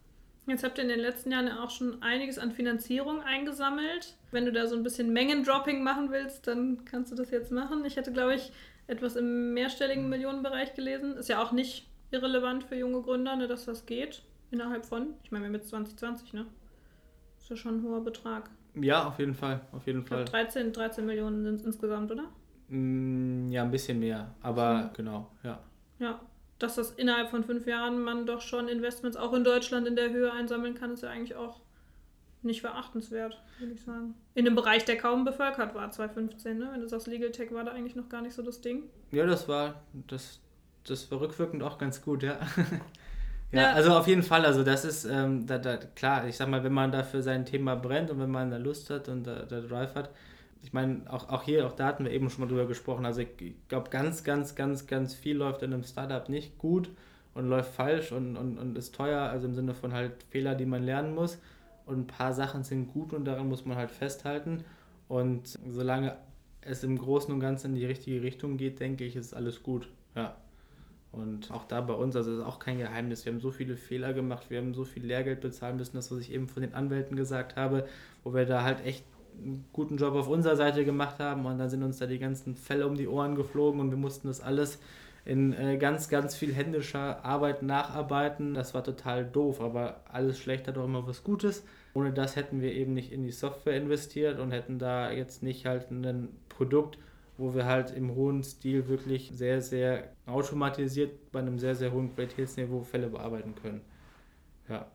Jetzt 0.47 0.63
habt 0.63 0.79
ihr 0.79 0.85
in 0.85 0.89
den 0.89 1.01
letzten 1.01 1.33
Jahren 1.33 1.51
auch 1.51 1.71
schon 1.71 2.01
einiges 2.03 2.39
an 2.39 2.53
Finanzierung 2.53 3.21
eingesammelt. 3.21 4.15
Wenn 4.31 4.45
du 4.45 4.53
da 4.53 4.69
so 4.69 4.77
ein 4.77 4.85
bisschen 4.85 5.13
Mengendropping 5.13 5.83
machen 5.83 6.11
willst, 6.11 6.47
dann 6.47 6.85
kannst 6.85 7.11
du 7.11 7.17
das 7.17 7.31
jetzt 7.31 7.51
machen. 7.51 7.85
Ich 7.85 7.97
hätte, 7.97 8.13
glaube 8.13 8.37
ich, 8.37 8.53
etwas 8.87 9.17
im 9.17 9.55
mehrstelligen 9.55 10.09
Millionenbereich 10.09 10.75
gelesen. 10.75 11.17
Ist 11.17 11.29
ja 11.29 11.43
auch 11.43 11.51
nicht 11.51 11.89
irrelevant 12.11 12.65
für 12.65 12.77
junge 12.77 13.03
Gründer, 13.03 13.37
ne, 13.37 13.49
dass 13.49 13.65
das 13.65 13.87
geht 13.87 14.23
innerhalb 14.51 14.87
von, 14.87 15.15
ich 15.23 15.31
meine, 15.31 15.45
wir 15.45 15.49
haben 15.49 15.55
jetzt 15.55 15.69
2020, 15.71 16.33
ne? 16.35 16.47
ist 17.39 17.51
ja 17.51 17.57
schon 17.57 17.79
ein 17.79 17.83
hoher 17.83 18.03
Betrag. 18.03 18.51
Ja, 18.75 19.07
auf 19.07 19.19
jeden 19.19 19.35
Fall. 19.35 19.61
Auf 19.73 19.87
jeden 19.87 20.03
ich 20.03 20.09
Fall. 20.09 20.25
Glaub, 20.25 20.31
13, 20.31 20.73
13 20.73 21.07
Millionen 21.07 21.45
sind 21.45 21.55
es 21.57 21.63
insgesamt, 21.65 22.11
oder? 22.11 22.25
Mm, 22.69 23.51
ja, 23.51 23.63
ein 23.63 23.71
bisschen 23.71 24.01
mehr, 24.01 24.35
aber 24.43 24.85
so. 24.85 24.97
genau, 24.97 25.31
ja. 25.43 25.61
Ja, 25.99 26.21
dass 26.59 26.75
das 26.75 26.91
innerhalb 26.93 27.31
von 27.31 27.45
fünf 27.45 27.67
Jahren 27.67 28.03
man 28.03 28.27
doch 28.27 28.41
schon 28.41 28.69
Investments 28.69 29.17
auch 29.17 29.33
in 29.33 29.45
Deutschland 29.45 29.87
in 29.87 29.97
der 29.97 30.11
Höhe 30.11 30.33
einsammeln 30.33 30.75
kann, 30.75 30.93
ist 30.93 31.03
ja 31.03 31.11
eigentlich 31.11 31.37
auch 31.37 31.61
nicht 32.43 32.61
verachtenswert, 32.61 33.41
würde 33.59 33.73
ich 33.73 33.83
sagen. 33.83 34.15
In 34.35 34.47
einem 34.47 34.57
Bereich, 34.57 34.85
der 34.85 34.97
kaum 34.99 35.25
bevölkert 35.25 35.75
war, 35.75 35.91
2015, 35.91 36.59
ne? 36.59 36.69
Wenn 36.73 36.81
du 36.81 36.89
sagst, 36.89 37.07
Legal 37.07 37.31
Tech 37.31 37.53
war 37.53 37.65
da 37.65 37.73
eigentlich 37.73 37.97
noch 37.97 38.09
gar 38.09 38.23
nicht 38.23 38.35
so 38.35 38.43
das 38.43 38.61
Ding. 38.61 38.85
Ja, 39.11 39.27
das 39.27 39.49
war, 39.49 39.83
das, 40.07 40.41
das 40.89 41.11
war 41.11 41.21
rückwirkend 41.21 41.63
auch 41.63 41.79
ganz 41.79 42.03
gut, 42.03 42.23
ja. 42.23 42.39
Ja, 43.53 43.61
ja, 43.61 43.73
also 43.75 43.93
auf 43.93 44.09
jeden 44.09 44.25
Fall, 44.25 44.45
also 44.45 44.65
das 44.65 44.85
ist, 44.85 45.05
ähm, 45.05 45.47
da, 45.47 45.59
da, 45.59 45.77
klar, 45.77 46.27
ich 46.27 46.37
sag 46.37 46.49
mal, 46.49 46.65
wenn 46.65 46.73
man 46.73 46.91
da 46.91 47.05
für 47.05 47.23
sein 47.23 47.47
Thema 47.47 47.77
brennt 47.77 48.11
und 48.11 48.19
wenn 48.19 48.31
man 48.31 48.51
da 48.51 48.57
Lust 48.57 48.91
hat 48.91 49.09
und 49.09 49.25
da, 49.25 49.45
da 49.45 49.61
Drive 49.61 49.95
hat, 49.95 50.11
ich 50.63 50.73
meine, 50.73 51.03
auch, 51.09 51.29
auch 51.29 51.45
hier, 51.45 51.67
auch 51.67 51.73
da 51.73 51.87
hatten 51.87 52.05
wir 52.05 52.11
eben 52.11 52.29
schon 52.29 52.41
mal 52.41 52.49
drüber 52.49 52.67
gesprochen, 52.67 53.07
also 53.07 53.21
ich 53.21 53.55
glaube, 53.69 53.91
ganz, 53.91 54.25
ganz, 54.25 54.57
ganz, 54.57 54.89
ganz 54.89 55.15
viel 55.15 55.37
läuft 55.37 55.63
in 55.63 55.73
einem 55.73 55.85
Startup 55.85 56.29
nicht 56.29 56.59
gut 56.59 56.91
und 57.35 57.49
läuft 57.49 57.73
falsch 57.73 58.11
und, 58.11 58.37
und, 58.37 58.59
und 58.59 58.77
ist 58.77 58.95
teuer, 58.95 59.23
also 59.23 59.47
im 59.47 59.55
Sinne 59.55 59.75
von 59.75 59.93
halt 59.93 60.25
Fehler, 60.31 60.57
die 60.57 60.67
man 60.67 60.83
lernen 60.83 61.15
muss 61.15 61.39
und 61.87 61.99
ein 62.01 62.07
paar 62.09 62.33
Sachen 62.33 62.65
sind 62.65 62.93
gut 62.93 63.13
und 63.13 63.25
daran 63.27 63.49
muss 63.49 63.65
man 63.65 63.77
halt 63.77 63.93
festhalten 63.93 64.65
und 65.07 65.57
solange 65.69 66.17
es 66.63 66.83
im 66.83 66.99
Großen 66.99 67.33
und 67.33 67.39
Ganzen 67.39 67.69
in 67.69 67.77
die 67.77 67.87
richtige 67.87 68.23
Richtung 68.23 68.57
geht, 68.57 68.81
denke 68.81 69.05
ich, 69.05 69.15
ist 69.15 69.35
alles 69.35 69.63
gut, 69.63 69.89
ja. 70.17 70.35
Und 71.17 71.51
auch 71.51 71.65
da 71.65 71.81
bei 71.81 71.95
uns, 71.95 72.15
also 72.17 72.31
das 72.31 72.41
ist 72.41 72.47
auch 72.47 72.59
kein 72.59 72.79
Geheimnis, 72.79 73.25
wir 73.25 73.33
haben 73.33 73.41
so 73.41 73.51
viele 73.51 73.77
Fehler 73.77 74.13
gemacht, 74.13 74.51
wir 74.51 74.59
haben 74.59 74.75
so 74.75 74.85
viel 74.85 75.05
Lehrgeld 75.05 75.41
bezahlen 75.41 75.77
müssen, 75.77 75.97
das, 75.97 76.11
was 76.11 76.21
ich 76.21 76.33
eben 76.33 76.49
von 76.49 76.63
den 76.63 76.75
Anwälten 76.75 77.17
gesagt 77.17 77.57
habe, 77.57 77.87
wo 78.23 78.35
wir 78.35 78.47
da 78.47 78.63
halt 78.63 78.85
echt 78.85 79.05
einen 79.39 79.65
guten 79.73 79.97
Job 79.97 80.15
auf 80.15 80.29
unserer 80.29 80.57
Seite 80.57 80.85
gemacht 80.85 81.19
haben 81.19 81.45
und 81.47 81.59
dann 81.59 81.69
sind 81.69 81.83
uns 81.83 81.99
da 81.99 82.07
die 82.07 82.19
ganzen 82.19 82.55
Fälle 82.55 82.87
um 82.87 82.95
die 82.95 83.09
Ohren 83.09 83.35
geflogen 83.35 83.81
und 83.81 83.91
wir 83.91 83.99
mussten 83.99 84.29
das 84.29 84.41
alles 84.41 84.79
in 85.27 85.53
äh, 85.53 85.77
ganz, 85.77 86.09
ganz 86.09 86.37
viel 86.37 86.55
händischer 86.55 87.25
Arbeit 87.25 87.63
nacharbeiten. 87.63 88.55
Das 88.55 88.75
war 88.75 88.85
total 88.85 89.25
doof, 89.25 89.61
aber 89.61 90.03
alles 90.11 90.39
schlecht 90.39 90.69
hat 90.69 90.79
auch 90.79 90.85
immer 90.85 91.07
was 91.07 91.25
Gutes. 91.25 91.65
Ohne 91.95 92.13
das 92.13 92.37
hätten 92.37 92.61
wir 92.61 92.73
eben 92.73 92.95
nicht 92.95 93.13
in 93.13 93.25
die 93.25 93.33
Software 93.33 93.77
investiert 93.77 94.39
und 94.39 94.53
hätten 94.53 94.79
da 94.79 95.11
jetzt 95.11 95.43
nicht 95.43 95.67
halt 95.67 95.91
ein 95.91 96.29
Produkt, 96.49 96.99
wo 97.39 97.55
wir 97.55 97.67
halt 97.67 97.91
im 97.91 98.15
hohen 98.15 98.43
Stil 98.43 98.89
wirklich 98.89 99.31
sehr, 99.33 99.61
sehr 99.61 100.13
automatisiert 100.27 101.31
bei 101.33 101.41
einem 101.41 101.59
sehr, 101.59 101.75
sehr 101.75 101.93
hohen 101.93 102.15
Qualitätsniveau 102.15 102.83
Fälle 102.83 103.09
bearbeiten 103.09 103.55
können. 103.61 103.83
Ja. 104.69 104.87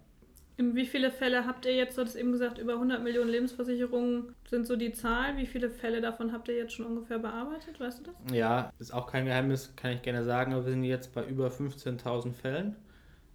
Wie 0.57 0.85
viele 0.85 1.11
Fälle 1.11 1.45
habt 1.47 1.65
ihr 1.65 1.75
jetzt, 1.75 1.97
du 1.97 2.01
hast 2.03 2.15
eben 2.15 2.31
gesagt, 2.31 2.57
über 2.57 2.73
100 2.73 3.01
Millionen 3.01 3.29
Lebensversicherungen 3.29 4.35
sind 4.47 4.67
so 4.67 4.75
die 4.75 4.91
Zahl. 4.91 5.37
Wie 5.37 5.47
viele 5.47 5.69
Fälle 5.69 6.01
davon 6.01 6.31
habt 6.31 6.49
ihr 6.49 6.55
jetzt 6.55 6.73
schon 6.73 6.85
ungefähr 6.85 7.17
bearbeitet? 7.17 7.79
Weißt 7.79 7.99
du 7.99 8.11
das? 8.11 8.35
Ja, 8.35 8.71
ist 8.77 8.93
auch 8.93 9.07
kein 9.07 9.25
Geheimnis, 9.25 9.73
kann 9.75 9.91
ich 9.91 10.01
gerne 10.01 10.23
sagen, 10.23 10.53
aber 10.53 10.65
wir 10.65 10.71
sind 10.71 10.83
jetzt 10.83 11.13
bei 11.15 11.25
über 11.25 11.47
15.000 11.47 12.33
Fällen. 12.33 12.75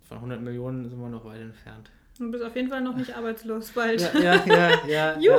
Von 0.05 0.19
100 0.19 0.41
Millionen 0.41 0.89
sind 0.89 1.01
wir 1.01 1.09
noch 1.09 1.25
weit 1.25 1.41
entfernt. 1.41 1.91
Du 2.19 2.31
bist 2.31 2.43
auf 2.43 2.57
jeden 2.57 2.69
Fall 2.69 2.81
noch 2.81 2.97
nicht 2.97 3.13
arbeitslos 3.17 3.71
bald. 3.71 4.01
Ja, 4.01 4.21
ja, 4.21 4.45
ja. 4.47 4.89
ja 4.89 5.19
Juhu! 5.21 5.37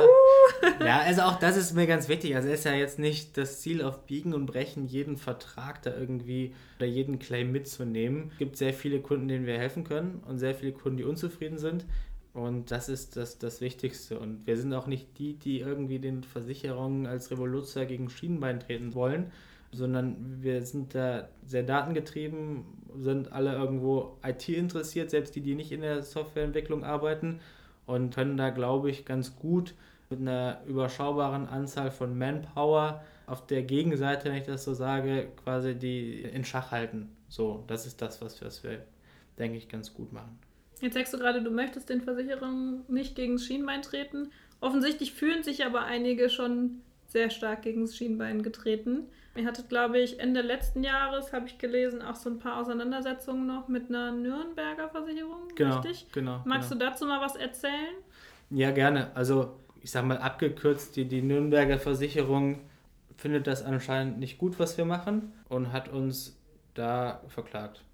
Ja. 0.80 0.86
ja, 0.86 0.98
also 1.00 1.22
auch 1.22 1.38
das 1.38 1.56
ist 1.56 1.74
mir 1.74 1.86
ganz 1.86 2.08
wichtig. 2.08 2.36
Also 2.36 2.48
es 2.48 2.60
ist 2.60 2.64
ja 2.64 2.74
jetzt 2.74 2.98
nicht 2.98 3.36
das 3.36 3.60
Ziel 3.60 3.82
auf 3.82 4.06
Biegen 4.06 4.34
und 4.34 4.46
Brechen, 4.46 4.86
jeden 4.86 5.16
Vertrag 5.16 5.82
da 5.82 5.94
irgendwie 5.94 6.54
oder 6.78 6.86
jeden 6.86 7.18
Claim 7.18 7.52
mitzunehmen. 7.52 8.28
Es 8.32 8.38
gibt 8.38 8.56
sehr 8.56 8.72
viele 8.72 9.00
Kunden, 9.00 9.28
denen 9.28 9.46
wir 9.46 9.58
helfen 9.58 9.84
können 9.84 10.22
und 10.26 10.38
sehr 10.38 10.54
viele 10.54 10.72
Kunden, 10.72 10.98
die 10.98 11.04
unzufrieden 11.04 11.58
sind. 11.58 11.84
Und 12.32 12.70
das 12.70 12.88
ist 12.88 13.16
das, 13.16 13.38
das 13.38 13.60
Wichtigste. 13.60 14.18
Und 14.18 14.46
wir 14.46 14.56
sind 14.56 14.72
auch 14.72 14.86
nicht 14.86 15.18
die, 15.18 15.34
die 15.34 15.60
irgendwie 15.60 15.98
den 15.98 16.22
Versicherungen 16.22 17.06
als 17.06 17.30
Revoluzer 17.30 17.84
gegen 17.86 18.10
Schienenbein 18.10 18.60
treten 18.60 18.94
wollen, 18.94 19.32
sondern 19.72 20.42
wir 20.42 20.62
sind 20.62 20.94
da 20.94 21.28
sehr 21.44 21.62
datengetrieben, 21.62 22.64
sind 22.96 23.32
alle 23.32 23.52
irgendwo 23.52 24.18
IT 24.24 24.48
interessiert, 24.48 25.10
selbst 25.10 25.36
die, 25.36 25.40
die 25.40 25.54
nicht 25.54 25.72
in 25.72 25.82
der 25.82 26.02
Softwareentwicklung 26.02 26.84
arbeiten 26.84 27.40
und 27.86 28.14
können 28.14 28.36
da, 28.36 28.50
glaube 28.50 28.90
ich, 28.90 29.04
ganz 29.04 29.36
gut 29.36 29.74
mit 30.10 30.20
einer 30.20 30.62
überschaubaren 30.66 31.46
Anzahl 31.46 31.90
von 31.90 32.16
Manpower 32.16 33.04
auf 33.26 33.46
der 33.46 33.62
Gegenseite, 33.62 34.30
wenn 34.30 34.36
ich 34.36 34.44
das 34.44 34.64
so 34.64 34.72
sage, 34.72 35.28
quasi 35.44 35.74
die 35.74 36.22
in 36.22 36.44
Schach 36.44 36.70
halten. 36.70 37.10
So, 37.28 37.64
das 37.66 37.86
ist 37.86 38.00
das, 38.00 38.22
was 38.22 38.40
wir, 38.62 38.84
denke 39.38 39.58
ich, 39.58 39.68
ganz 39.68 39.92
gut 39.92 40.12
machen. 40.12 40.38
Jetzt 40.80 40.94
sagst 40.94 41.12
du 41.12 41.18
gerade, 41.18 41.42
du 41.42 41.50
möchtest 41.50 41.90
den 41.90 42.00
Versicherungen 42.00 42.84
nicht 42.88 43.16
gegen 43.16 43.34
das 43.34 43.44
Schienbein 43.44 43.82
treten. 43.82 44.30
Offensichtlich 44.60 45.12
fühlen 45.12 45.42
sich 45.42 45.64
aber 45.64 45.84
einige 45.84 46.30
schon 46.30 46.80
sehr 47.08 47.30
stark 47.30 47.62
gegen 47.62 47.82
das 47.82 47.96
Schienbein 47.96 48.42
getreten. 48.42 49.06
Ihr 49.38 49.46
hattet, 49.46 49.68
glaube 49.68 50.00
ich, 50.00 50.18
Ende 50.18 50.40
letzten 50.40 50.82
Jahres, 50.82 51.32
habe 51.32 51.46
ich 51.46 51.58
gelesen, 51.58 52.02
auch 52.02 52.16
so 52.16 52.28
ein 52.28 52.40
paar 52.40 52.58
Auseinandersetzungen 52.60 53.46
noch 53.46 53.68
mit 53.68 53.88
einer 53.88 54.10
Nürnberger 54.10 54.88
Versicherung, 54.88 55.48
genau, 55.54 55.78
richtig? 55.78 56.10
Genau. 56.12 56.42
Magst 56.44 56.70
genau. 56.70 56.84
du 56.84 56.90
dazu 56.90 57.06
mal 57.06 57.20
was 57.20 57.36
erzählen? 57.36 57.94
Ja, 58.50 58.72
gerne. 58.72 59.12
Also, 59.14 59.56
ich 59.80 59.92
sage 59.92 60.06
mal 60.08 60.18
abgekürzt, 60.18 60.96
die, 60.96 61.04
die 61.04 61.22
Nürnberger 61.22 61.78
Versicherung 61.78 62.58
findet 63.16 63.46
das 63.46 63.62
anscheinend 63.62 64.18
nicht 64.18 64.38
gut, 64.38 64.58
was 64.58 64.76
wir 64.76 64.84
machen 64.84 65.32
und 65.48 65.72
hat 65.72 65.88
uns 65.88 66.36
da 66.74 67.22
verklagt. 67.28 67.84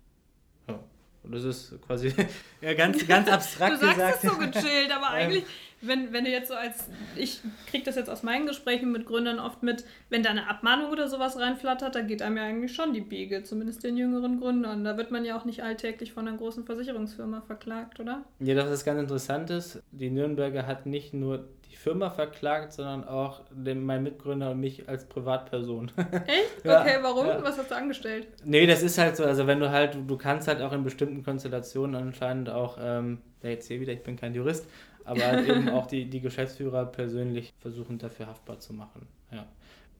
Ja. 0.66 0.78
Und 1.24 1.34
das 1.34 1.44
ist 1.44 1.74
quasi 1.86 2.14
ja, 2.62 2.72
ganz, 2.72 3.06
ganz 3.06 3.28
abstrakt 3.28 3.82
du 3.82 3.86
sagst 3.86 3.96
gesagt. 3.96 4.24
es 4.24 4.30
so 4.30 4.38
gechillt, 4.38 4.90
aber 4.94 5.10
eigentlich, 5.10 5.44
wenn, 5.86 6.12
wenn 6.12 6.24
du 6.24 6.30
jetzt 6.30 6.48
so 6.48 6.54
als, 6.54 6.88
ich 7.16 7.40
kriege 7.66 7.84
das 7.84 7.96
jetzt 7.96 8.10
aus 8.10 8.22
meinen 8.22 8.46
Gesprächen 8.46 8.92
mit 8.92 9.06
Gründern 9.06 9.38
oft 9.38 9.62
mit, 9.62 9.84
wenn 10.10 10.22
da 10.22 10.30
eine 10.30 10.48
Abmahnung 10.48 10.90
oder 10.90 11.08
sowas 11.08 11.38
reinflattert, 11.38 11.94
da 11.94 12.02
geht 12.02 12.22
einem 12.22 12.36
ja 12.36 12.44
eigentlich 12.44 12.74
schon 12.74 12.92
die 12.92 13.00
Biege, 13.00 13.42
zumindest 13.42 13.84
den 13.84 13.96
jüngeren 13.96 14.40
Gründern. 14.40 14.84
Da 14.84 14.96
wird 14.96 15.10
man 15.10 15.24
ja 15.24 15.38
auch 15.38 15.44
nicht 15.44 15.62
alltäglich 15.62 16.12
von 16.12 16.28
einer 16.28 16.36
großen 16.36 16.64
Versicherungsfirma 16.64 17.42
verklagt, 17.42 18.00
oder? 18.00 18.24
Ja, 18.40 18.54
das 18.54 18.70
ist 18.70 18.84
ganz 18.84 19.00
interessant 19.00 19.50
ist, 19.50 19.82
die 19.92 20.10
Nürnberger 20.10 20.66
hat 20.66 20.86
nicht 20.86 21.14
nur 21.14 21.48
die 21.74 21.76
Firma 21.76 22.10
verklagt, 22.10 22.72
sondern 22.72 23.06
auch 23.06 23.42
den, 23.50 23.84
mein 23.84 24.04
Mitgründer 24.04 24.52
und 24.52 24.60
mich 24.60 24.88
als 24.88 25.06
Privatperson. 25.06 25.90
Echt? 26.26 26.64
Ja, 26.64 26.80
okay, 26.82 26.98
warum? 27.02 27.26
ja. 27.26 27.42
Was 27.42 27.58
hast 27.58 27.70
du 27.70 27.76
angestellt? 27.76 28.28
Nee, 28.44 28.66
das 28.66 28.82
ist 28.82 28.96
halt 28.96 29.16
so, 29.16 29.24
also 29.24 29.48
wenn 29.48 29.58
du 29.58 29.70
halt, 29.70 29.98
du 30.06 30.16
kannst 30.16 30.46
halt 30.46 30.60
auch 30.60 30.72
in 30.72 30.84
bestimmten 30.84 31.24
Konstellationen 31.24 31.96
anscheinend 31.96 32.48
auch, 32.48 32.78
ähm, 32.80 33.18
ja 33.42 33.50
jetzt 33.50 33.66
hier 33.66 33.80
wieder, 33.80 33.92
ich 33.92 34.04
bin 34.04 34.16
kein 34.16 34.34
Jurist, 34.34 34.68
aber 35.04 35.26
halt 35.26 35.48
eben 35.48 35.68
auch 35.70 35.86
die, 35.86 36.08
die 36.08 36.20
Geschäftsführer 36.20 36.86
persönlich 36.86 37.52
versuchen 37.60 37.98
dafür 37.98 38.26
haftbar 38.26 38.58
zu 38.58 38.72
machen. 38.72 39.06
Ja, 39.30 39.46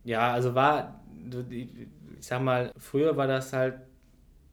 ja 0.05 0.33
also 0.33 0.55
war, 0.55 1.01
ich 1.51 1.69
sag 2.21 2.43
mal, 2.43 2.73
früher 2.77 3.17
war 3.17 3.27
das 3.27 3.53
halt 3.53 3.81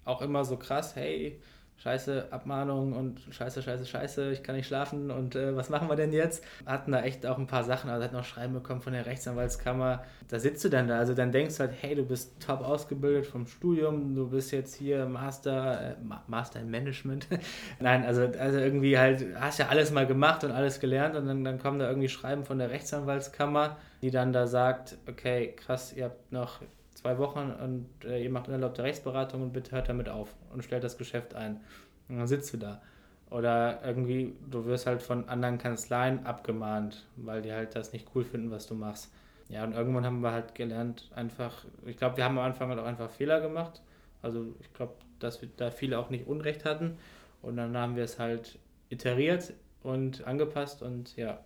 auch 0.04 0.22
immer 0.22 0.44
so 0.44 0.58
krass, 0.58 0.96
hey, 0.96 1.40
scheiße 1.82 2.28
Abmahnung 2.30 2.94
und 2.94 3.22
scheiße, 3.32 3.64
scheiße, 3.64 3.88
scheiße, 3.88 4.32
ich 4.32 4.44
kann 4.44 4.56
nicht 4.56 4.68
schlafen 4.68 5.10
und 5.10 5.36
äh, 5.36 5.56
was 5.56 5.70
machen 5.70 5.90
wir 5.90 5.96
denn 5.96 6.14
jetzt? 6.14 6.44
Hatten 6.66 6.92
da 6.92 7.02
echt 7.02 7.26
auch 7.26 7.40
ein 7.40 7.48
paar 7.48 7.64
Sachen, 7.64 7.90
also 7.90 8.04
hat 8.04 8.14
noch 8.14 8.24
Schreiben 8.24 8.54
bekommen 8.54 8.82
von 8.82 8.94
der 8.94 9.08
Rechtsanwaltskammer. 9.08 10.04
Da 10.28 10.40
sitzt 10.40 10.64
du 10.64 10.70
dann 10.70 10.88
da, 10.88 11.00
also 11.00 11.16
dann 11.16 11.32
denkst 11.32 11.58
du 11.58 11.62
halt, 11.62 11.74
hey, 11.82 11.96
du 11.96 12.04
bist 12.04 12.40
top 12.40 12.62
ausgebildet 12.62 13.26
vom 13.26 13.48
Studium, 13.48 14.14
du 14.14 14.30
bist 14.30 14.52
jetzt 14.52 14.76
hier 14.76 15.08
Master, 15.08 15.92
äh, 15.92 15.96
Master 16.28 16.60
in 16.60 16.70
Management. 16.70 17.28
Nein, 17.80 18.06
also, 18.06 18.28
also 18.38 18.60
irgendwie 18.60 19.00
halt, 19.00 19.26
hast 19.40 19.58
ja 19.58 19.70
alles 19.70 19.92
mal 19.92 20.06
gemacht 20.06 20.44
und 20.44 20.52
alles 20.52 20.80
gelernt 20.80 21.16
und 21.16 21.26
dann, 21.26 21.44
dann 21.44 21.58
kommen 21.58 21.80
da 21.80 21.88
irgendwie 21.90 22.10
Schreiben 22.10 22.46
von 22.46 22.60
der 22.60 22.70
Rechtsanwaltskammer, 22.70 23.78
die 24.04 24.12
dann 24.12 24.34
da 24.34 24.46
sagt, 24.46 25.00
okay, 25.08 25.56
krass, 25.56 25.94
ihr 25.94 26.06
habt 26.06 26.32
noch 26.32 26.62
zwei 27.02 27.18
Wochen 27.18 27.52
und 27.52 27.88
äh, 28.06 28.24
ihr 28.24 28.30
macht 28.30 28.48
unerlaubte 28.48 28.84
Rechtsberatung 28.84 29.42
und 29.42 29.54
bitte 29.54 29.72
hört 29.72 29.90
damit 29.90 30.10
auf 30.10 30.34
und 30.54 30.64
stellt 30.64 30.84
das 30.84 30.98
Geschäft 30.98 31.36
ein. 31.36 31.60
Und 32.08 32.18
dann 32.18 32.28
sitzt 32.28 32.54
du 32.54 32.58
da. 32.58 32.82
Oder 33.30 33.80
irgendwie, 33.86 34.36
du 34.50 34.66
wirst 34.66 34.88
halt 34.88 35.02
von 35.02 35.28
anderen 35.30 35.58
Kanzleien 35.58 36.26
abgemahnt, 36.26 37.08
weil 37.16 37.42
die 37.42 37.54
halt 37.54 37.76
das 37.76 37.94
nicht 37.94 38.08
cool 38.14 38.24
finden, 38.26 38.52
was 38.52 38.68
du 38.68 38.76
machst. 38.76 39.12
Ja, 39.48 39.64
und 39.64 39.74
irgendwann 39.74 40.06
haben 40.06 40.22
wir 40.22 40.32
halt 40.32 40.56
gelernt, 40.56 41.10
einfach, 41.16 41.66
ich 41.86 41.98
glaube, 41.98 42.18
wir 42.18 42.26
haben 42.26 42.38
am 42.38 42.46
Anfang 42.46 42.70
halt 42.70 42.80
auch 42.80 42.86
einfach 42.86 43.10
Fehler 43.10 43.42
gemacht. 43.42 43.82
Also 44.22 44.54
ich 44.60 44.74
glaube, 44.74 44.94
dass 45.20 45.42
wir 45.42 45.50
da 45.58 45.72
viele 45.72 45.98
auch 45.98 46.10
nicht 46.10 46.28
Unrecht 46.28 46.66
hatten. 46.66 46.98
Und 47.42 47.58
dann 47.58 47.76
haben 47.76 47.96
wir 47.96 48.04
es 48.04 48.20
halt 48.20 48.60
iteriert 48.90 49.54
und 49.84 50.26
angepasst 50.28 50.82
und 50.82 51.16
ja, 51.16 51.40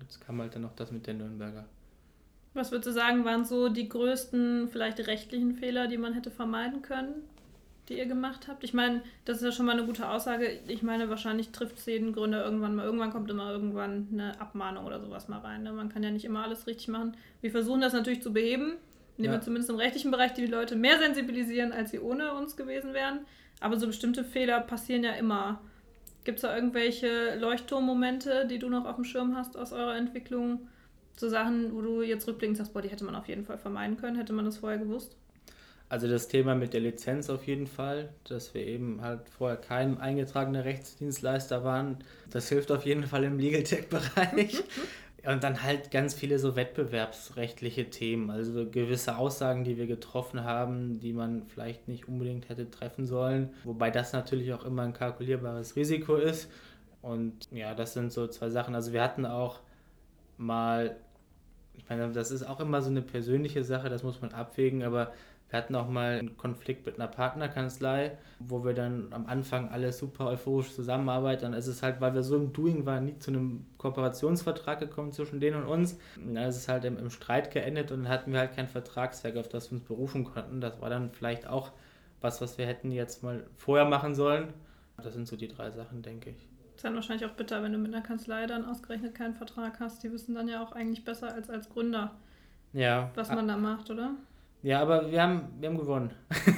jetzt 0.00 0.20
kam 0.20 0.40
halt 0.40 0.54
dann 0.54 0.62
noch 0.62 0.74
das 0.74 0.92
mit 0.92 1.06
der 1.06 1.14
Nürnberger. 1.14 1.64
Was 2.54 2.70
würdest 2.72 2.88
du 2.88 2.92
sagen, 2.92 3.24
waren 3.24 3.44
so 3.44 3.68
die 3.68 3.88
größten, 3.88 4.68
vielleicht 4.70 5.06
rechtlichen 5.06 5.54
Fehler, 5.54 5.86
die 5.86 5.98
man 5.98 6.14
hätte 6.14 6.30
vermeiden 6.30 6.82
können, 6.82 7.14
die 7.88 7.98
ihr 7.98 8.06
gemacht 8.06 8.48
habt? 8.48 8.64
Ich 8.64 8.74
meine, 8.74 9.02
das 9.24 9.38
ist 9.38 9.44
ja 9.44 9.52
schon 9.52 9.66
mal 9.66 9.72
eine 9.72 9.86
gute 9.86 10.08
Aussage. 10.08 10.58
Ich 10.66 10.82
meine, 10.82 11.08
wahrscheinlich 11.08 11.50
trifft 11.50 11.78
es 11.78 11.86
jeden 11.86 12.12
Gründer 12.12 12.44
irgendwann 12.44 12.74
mal. 12.74 12.84
Irgendwann 12.84 13.12
kommt 13.12 13.30
immer 13.30 13.50
irgendwann 13.52 14.08
eine 14.12 14.40
Abmahnung 14.40 14.86
oder 14.86 15.00
sowas 15.00 15.28
mal 15.28 15.38
rein. 15.38 15.62
Ne? 15.62 15.72
Man 15.72 15.88
kann 15.88 16.02
ja 16.02 16.10
nicht 16.10 16.24
immer 16.24 16.42
alles 16.42 16.66
richtig 16.66 16.88
machen. 16.88 17.16
Wir 17.40 17.50
versuchen 17.50 17.80
das 17.80 17.92
natürlich 17.92 18.22
zu 18.22 18.32
beheben, 18.32 18.74
indem 19.16 19.32
Ja. 19.32 19.38
wir 19.38 19.42
zumindest 19.42 19.70
im 19.70 19.76
rechtlichen 19.76 20.10
Bereich 20.10 20.32
die 20.34 20.46
Leute 20.46 20.74
mehr 20.74 20.98
sensibilisieren, 20.98 21.72
als 21.72 21.90
sie 21.90 22.00
ohne 22.00 22.32
uns 22.32 22.56
gewesen 22.56 22.92
wären. 22.94 23.20
Aber 23.60 23.76
so 23.78 23.86
bestimmte 23.86 24.24
Fehler 24.24 24.60
passieren 24.60 25.04
ja 25.04 25.12
immer. 25.12 25.60
Gibt 26.24 26.38
es 26.38 26.42
da 26.42 26.54
irgendwelche 26.54 27.36
Leuchtturmmomente, 27.38 28.46
die 28.46 28.58
du 28.58 28.68
noch 28.68 28.84
auf 28.84 28.96
dem 28.96 29.04
Schirm 29.04 29.36
hast 29.36 29.56
aus 29.56 29.72
eurer 29.72 29.96
Entwicklung? 29.96 30.68
So 31.18 31.28
Sachen, 31.28 31.74
wo 31.74 31.80
du 31.80 32.02
jetzt 32.02 32.28
rückblickend 32.28 32.56
sagst, 32.56 32.72
boah, 32.72 32.80
die 32.80 32.88
hätte 32.88 33.04
man 33.04 33.16
auf 33.16 33.26
jeden 33.26 33.44
Fall 33.44 33.58
vermeiden 33.58 33.96
können, 33.96 34.16
hätte 34.16 34.32
man 34.32 34.44
das 34.44 34.58
vorher 34.58 34.78
gewusst? 34.78 35.16
Also 35.88 36.06
das 36.06 36.28
Thema 36.28 36.54
mit 36.54 36.74
der 36.74 36.80
Lizenz 36.80 37.30
auf 37.30 37.46
jeden 37.46 37.66
Fall, 37.66 38.10
dass 38.24 38.52
wir 38.52 38.66
eben 38.66 39.00
halt 39.00 39.28
vorher 39.28 39.56
kein 39.56 39.98
eingetragener 39.98 40.64
Rechtsdienstleister 40.64 41.64
waren, 41.64 41.98
das 42.30 42.48
hilft 42.48 42.70
auf 42.70 42.84
jeden 42.84 43.04
Fall 43.04 43.24
im 43.24 43.38
Legal 43.38 43.62
Tech-Bereich. 43.62 44.62
Und 45.26 45.42
dann 45.42 45.64
halt 45.64 45.90
ganz 45.90 46.14
viele 46.14 46.38
so 46.38 46.54
wettbewerbsrechtliche 46.54 47.90
Themen, 47.90 48.30
also 48.30 48.66
gewisse 48.70 49.18
Aussagen, 49.18 49.64
die 49.64 49.76
wir 49.76 49.88
getroffen 49.88 50.44
haben, 50.44 51.00
die 51.00 51.12
man 51.12 51.42
vielleicht 51.48 51.88
nicht 51.88 52.06
unbedingt 52.06 52.48
hätte 52.48 52.70
treffen 52.70 53.04
sollen, 53.04 53.50
wobei 53.64 53.90
das 53.90 54.12
natürlich 54.12 54.52
auch 54.52 54.64
immer 54.64 54.82
ein 54.82 54.92
kalkulierbares 54.92 55.74
Risiko 55.74 56.14
ist. 56.14 56.48
Und 57.02 57.48
ja, 57.50 57.74
das 57.74 57.94
sind 57.94 58.12
so 58.12 58.28
zwei 58.28 58.48
Sachen. 58.50 58.76
Also 58.76 58.92
wir 58.92 59.02
hatten 59.02 59.26
auch 59.26 59.58
mal, 60.36 60.96
ich 61.78 61.88
meine, 61.88 62.12
das 62.12 62.30
ist 62.30 62.42
auch 62.42 62.60
immer 62.60 62.82
so 62.82 62.90
eine 62.90 63.02
persönliche 63.02 63.64
Sache, 63.64 63.88
das 63.88 64.02
muss 64.02 64.20
man 64.20 64.32
abwägen, 64.32 64.82
aber 64.82 65.12
wir 65.50 65.58
hatten 65.58 65.74
auch 65.76 65.88
mal 65.88 66.18
einen 66.18 66.36
Konflikt 66.36 66.84
mit 66.84 66.96
einer 66.96 67.08
Partnerkanzlei, 67.08 68.18
wo 68.38 68.64
wir 68.64 68.74
dann 68.74 69.08
am 69.12 69.26
Anfang 69.26 69.70
alle 69.70 69.92
super 69.92 70.26
euphorisch 70.26 70.74
zusammenarbeiten. 70.74 71.42
Dann 71.42 71.54
ist 71.54 71.68
es 71.68 71.82
halt, 71.82 72.02
weil 72.02 72.14
wir 72.14 72.22
so 72.22 72.36
im 72.36 72.52
Doing 72.52 72.84
waren, 72.84 73.06
nie 73.06 73.18
zu 73.18 73.30
einem 73.30 73.64
Kooperationsvertrag 73.78 74.78
gekommen 74.78 75.12
zwischen 75.12 75.40
denen 75.40 75.62
und 75.62 75.68
uns. 75.68 75.98
Und 76.16 76.34
dann 76.34 76.48
ist 76.48 76.56
es 76.56 76.68
halt 76.68 76.84
im, 76.84 76.98
im 76.98 77.08
Streit 77.08 77.50
geendet 77.50 77.90
und 77.92 78.04
dann 78.04 78.12
hatten 78.12 78.32
wir 78.32 78.40
halt 78.40 78.54
kein 78.54 78.68
Vertragswerk, 78.68 79.38
auf 79.38 79.48
das 79.48 79.70
wir 79.70 79.78
uns 79.78 79.86
berufen 79.86 80.24
konnten. 80.24 80.60
Das 80.60 80.82
war 80.82 80.90
dann 80.90 81.12
vielleicht 81.12 81.46
auch 81.46 81.72
was, 82.20 82.42
was 82.42 82.58
wir 82.58 82.66
hätten 82.66 82.90
jetzt 82.90 83.22
mal 83.22 83.46
vorher 83.56 83.86
machen 83.86 84.14
sollen. 84.14 84.52
Das 85.02 85.14
sind 85.14 85.26
so 85.26 85.36
die 85.36 85.48
drei 85.48 85.70
Sachen, 85.70 86.02
denke 86.02 86.30
ich. 86.30 86.47
Ist 86.78 86.84
dann 86.84 86.94
wahrscheinlich 86.94 87.26
auch 87.28 87.32
bitter, 87.34 87.60
wenn 87.64 87.72
du 87.72 87.78
mit 87.78 87.92
einer 87.92 88.04
Kanzlei 88.04 88.46
dann 88.46 88.64
ausgerechnet 88.64 89.12
keinen 89.12 89.34
Vertrag 89.34 89.80
hast. 89.80 90.00
Die 90.04 90.12
wissen 90.12 90.36
dann 90.36 90.46
ja 90.46 90.62
auch 90.62 90.70
eigentlich 90.70 91.04
besser 91.04 91.34
als 91.34 91.50
als 91.50 91.68
Gründer, 91.68 92.12
Ja, 92.72 93.10
was 93.16 93.30
man 93.30 93.48
da 93.48 93.56
macht, 93.56 93.90
oder? 93.90 94.12
ja 94.62 94.80
aber 94.80 95.10
wir 95.10 95.20
haben, 95.20 95.48
wir 95.58 95.70
haben 95.70 95.76
gewonnen. 95.78 96.10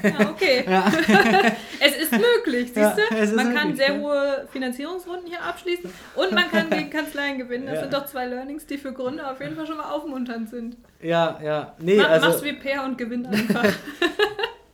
Ja, 0.02 0.28
okay. 0.28 0.64
Ja. 0.68 0.84
Es 1.80 1.96
ist 1.96 2.12
möglich, 2.12 2.66
siehst 2.66 2.76
Ja, 2.76 2.96
du? 3.08 3.16
ist 3.16 3.34
man 3.34 3.54
kann 3.54 3.68
möglich, 3.70 3.86
sehr 3.86 3.96
ja. 3.96 4.02
hohe 4.02 4.46
Finanzierungsrunden 4.52 5.26
hier 5.26 5.42
abschließen 5.42 5.90
und 6.16 6.32
man 6.32 6.50
kann 6.50 6.68
gegen 6.68 6.90
Kanzleien 6.90 7.38
gewinnen. 7.38 7.64
Das 7.64 7.76
Ja. 7.76 7.80
sind 7.80 7.94
doch 7.94 8.04
zwei 8.04 8.26
Learnings, 8.26 8.66
die 8.66 8.76
für 8.76 8.92
Gründer 8.92 9.30
auf 9.32 9.40
jeden 9.40 9.56
Fall 9.56 9.66
schon 9.66 9.78
mal 9.78 9.90
aufmunternd 9.90 10.50
sind. 10.50 10.76
Ja, 11.00 11.40
ja. 11.42 11.74
Nee, 11.78 11.96
Mach, 11.96 12.10
also, 12.10 12.26
Mach's 12.28 12.42
wie 12.44 12.52
Per 12.52 12.84
und 12.84 12.98
gewinn 12.98 13.24
einfach. 13.24 13.64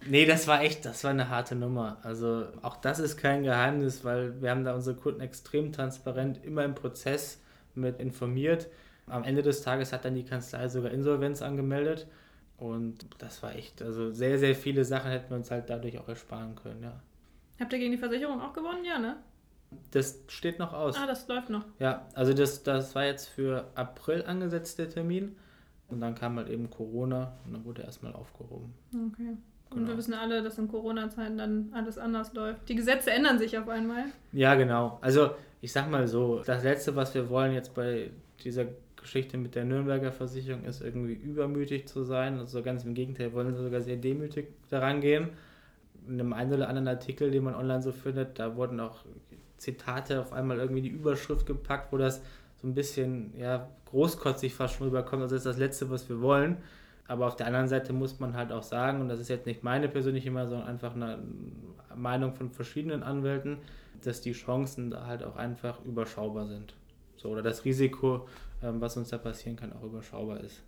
Nee, 0.08 0.26
das 0.26 0.46
war 0.46 0.62
echt, 0.62 0.84
das 0.84 1.04
war 1.04 1.10
eine 1.10 1.28
harte 1.28 1.54
Nummer. 1.54 1.98
Also 2.02 2.46
auch 2.62 2.76
das 2.76 2.98
ist 2.98 3.16
kein 3.16 3.42
Geheimnis, 3.42 4.04
weil 4.04 4.40
wir 4.40 4.50
haben 4.50 4.64
da 4.64 4.74
unsere 4.74 4.96
Kunden 4.96 5.20
extrem 5.20 5.72
transparent 5.72 6.44
immer 6.44 6.64
im 6.64 6.74
Prozess 6.74 7.40
mit 7.74 7.98
informiert. 7.98 8.68
Am 9.06 9.24
Ende 9.24 9.42
des 9.42 9.62
Tages 9.62 9.92
hat 9.92 10.04
dann 10.04 10.14
die 10.14 10.24
Kanzlei 10.24 10.68
sogar 10.68 10.90
Insolvenz 10.90 11.42
angemeldet. 11.42 12.06
Und 12.58 13.06
das 13.18 13.42
war 13.42 13.54
echt, 13.54 13.82
also 13.82 14.10
sehr, 14.12 14.38
sehr 14.38 14.54
viele 14.54 14.84
Sachen 14.84 15.10
hätten 15.10 15.30
wir 15.30 15.36
uns 15.36 15.50
halt 15.50 15.68
dadurch 15.68 15.98
auch 15.98 16.08
ersparen 16.08 16.56
können, 16.56 16.82
ja. 16.82 17.00
Habt 17.60 17.72
ihr 17.72 17.78
gegen 17.78 17.92
die 17.92 17.98
Versicherung 17.98 18.40
auch 18.40 18.52
gewonnen? 18.52 18.84
Ja, 18.84 18.98
ne? 18.98 19.16
Das 19.90 20.20
steht 20.28 20.58
noch 20.58 20.72
aus. 20.72 20.96
Ah, 20.96 21.06
das 21.06 21.26
läuft 21.28 21.50
noch. 21.50 21.64
Ja, 21.78 22.06
also 22.14 22.32
das, 22.32 22.62
das 22.62 22.94
war 22.94 23.04
jetzt 23.04 23.28
für 23.28 23.70
April 23.74 24.24
angesetzt, 24.24 24.78
der 24.78 24.88
Termin. 24.88 25.36
Und 25.88 26.00
dann 26.00 26.14
kam 26.14 26.36
halt 26.36 26.48
eben 26.48 26.68
Corona 26.70 27.36
und 27.44 27.52
dann 27.52 27.64
wurde 27.64 27.82
erstmal 27.82 28.12
aufgehoben. 28.12 28.74
Okay. 29.12 29.36
Und 29.70 29.78
Genau. 29.78 29.88
wir 29.88 29.98
wissen 29.98 30.14
alle, 30.14 30.42
dass 30.42 30.58
in 30.58 30.68
Corona-Zeiten 30.68 31.38
dann 31.38 31.68
alles 31.72 31.98
anders 31.98 32.32
läuft. 32.34 32.68
Die 32.68 32.74
Gesetze 32.76 33.10
ändern 33.10 33.38
sich 33.38 33.58
auf 33.58 33.68
einmal. 33.68 34.04
Ja, 34.32 34.54
genau. 34.54 34.98
Also 35.00 35.30
ich 35.60 35.72
sag 35.72 35.90
mal 35.90 36.06
so, 36.06 36.42
das 36.44 36.62
Letzte, 36.62 36.94
was 36.96 37.14
wir 37.14 37.28
wollen 37.28 37.52
jetzt 37.52 37.74
bei 37.74 38.10
dieser 38.44 38.66
Geschichte 38.96 39.38
mit 39.38 39.54
der 39.54 39.64
Nürnberger 39.64 40.12
Versicherung, 40.12 40.64
ist 40.64 40.82
irgendwie 40.82 41.14
übermütig 41.14 41.86
zu 41.86 42.04
sein. 42.04 42.38
Also 42.38 42.62
ganz 42.62 42.84
im 42.84 42.94
Gegenteil, 42.94 43.26
wir 43.26 43.34
wollen 43.34 43.56
sogar 43.56 43.80
sehr 43.80 43.96
demütig 43.96 44.48
daran 44.68 45.00
gehen. 45.00 45.30
In 46.08 46.14
einem 46.20 46.32
einen 46.32 46.52
oder 46.52 46.68
anderen 46.68 46.88
Artikel, 46.88 47.30
den 47.30 47.44
man 47.44 47.54
online 47.54 47.82
so 47.82 47.90
findet, 47.92 48.38
da 48.38 48.54
wurden 48.56 48.78
auch 48.80 49.04
Zitate 49.56 50.20
auf 50.20 50.32
einmal 50.32 50.58
irgendwie 50.58 50.78
in 50.78 50.84
die 50.84 50.90
Überschrift 50.90 51.46
gepackt, 51.46 51.92
wo 51.92 51.96
das 51.96 52.22
so 52.60 52.68
ein 52.68 52.74
bisschen 52.74 53.32
ja, 53.38 53.68
großkotzig 53.86 54.54
fast 54.54 54.74
schon 54.74 54.88
rüberkommt. 54.88 55.22
Also 55.22 55.34
das 55.34 55.44
ist 55.44 55.50
das 55.50 55.58
Letzte, 55.58 55.90
was 55.90 56.08
wir 56.08 56.20
wollen. 56.20 56.58
Aber 57.08 57.26
auf 57.26 57.36
der 57.36 57.46
anderen 57.46 57.68
Seite 57.68 57.92
muss 57.92 58.18
man 58.18 58.36
halt 58.36 58.52
auch 58.52 58.62
sagen, 58.62 59.00
und 59.00 59.08
das 59.08 59.20
ist 59.20 59.28
jetzt 59.28 59.46
nicht 59.46 59.62
meine 59.62 59.88
persönliche 59.88 60.30
Meinung, 60.30 60.50
sondern 60.50 60.68
einfach 60.68 60.94
eine 60.94 61.18
Meinung 61.94 62.34
von 62.34 62.50
verschiedenen 62.50 63.02
Anwälten, 63.02 63.58
dass 64.02 64.20
die 64.20 64.32
Chancen 64.32 64.90
da 64.90 65.06
halt 65.06 65.22
auch 65.22 65.36
einfach 65.36 65.84
überschaubar 65.84 66.46
sind. 66.46 66.74
So, 67.16 67.30
oder 67.30 67.42
das 67.42 67.64
Risiko, 67.64 68.28
ähm, 68.62 68.80
was 68.80 68.96
uns 68.96 69.08
da 69.08 69.18
passieren 69.18 69.56
kann, 69.56 69.72
auch 69.72 69.82
überschaubar 69.82 70.40
ist. 70.40 70.62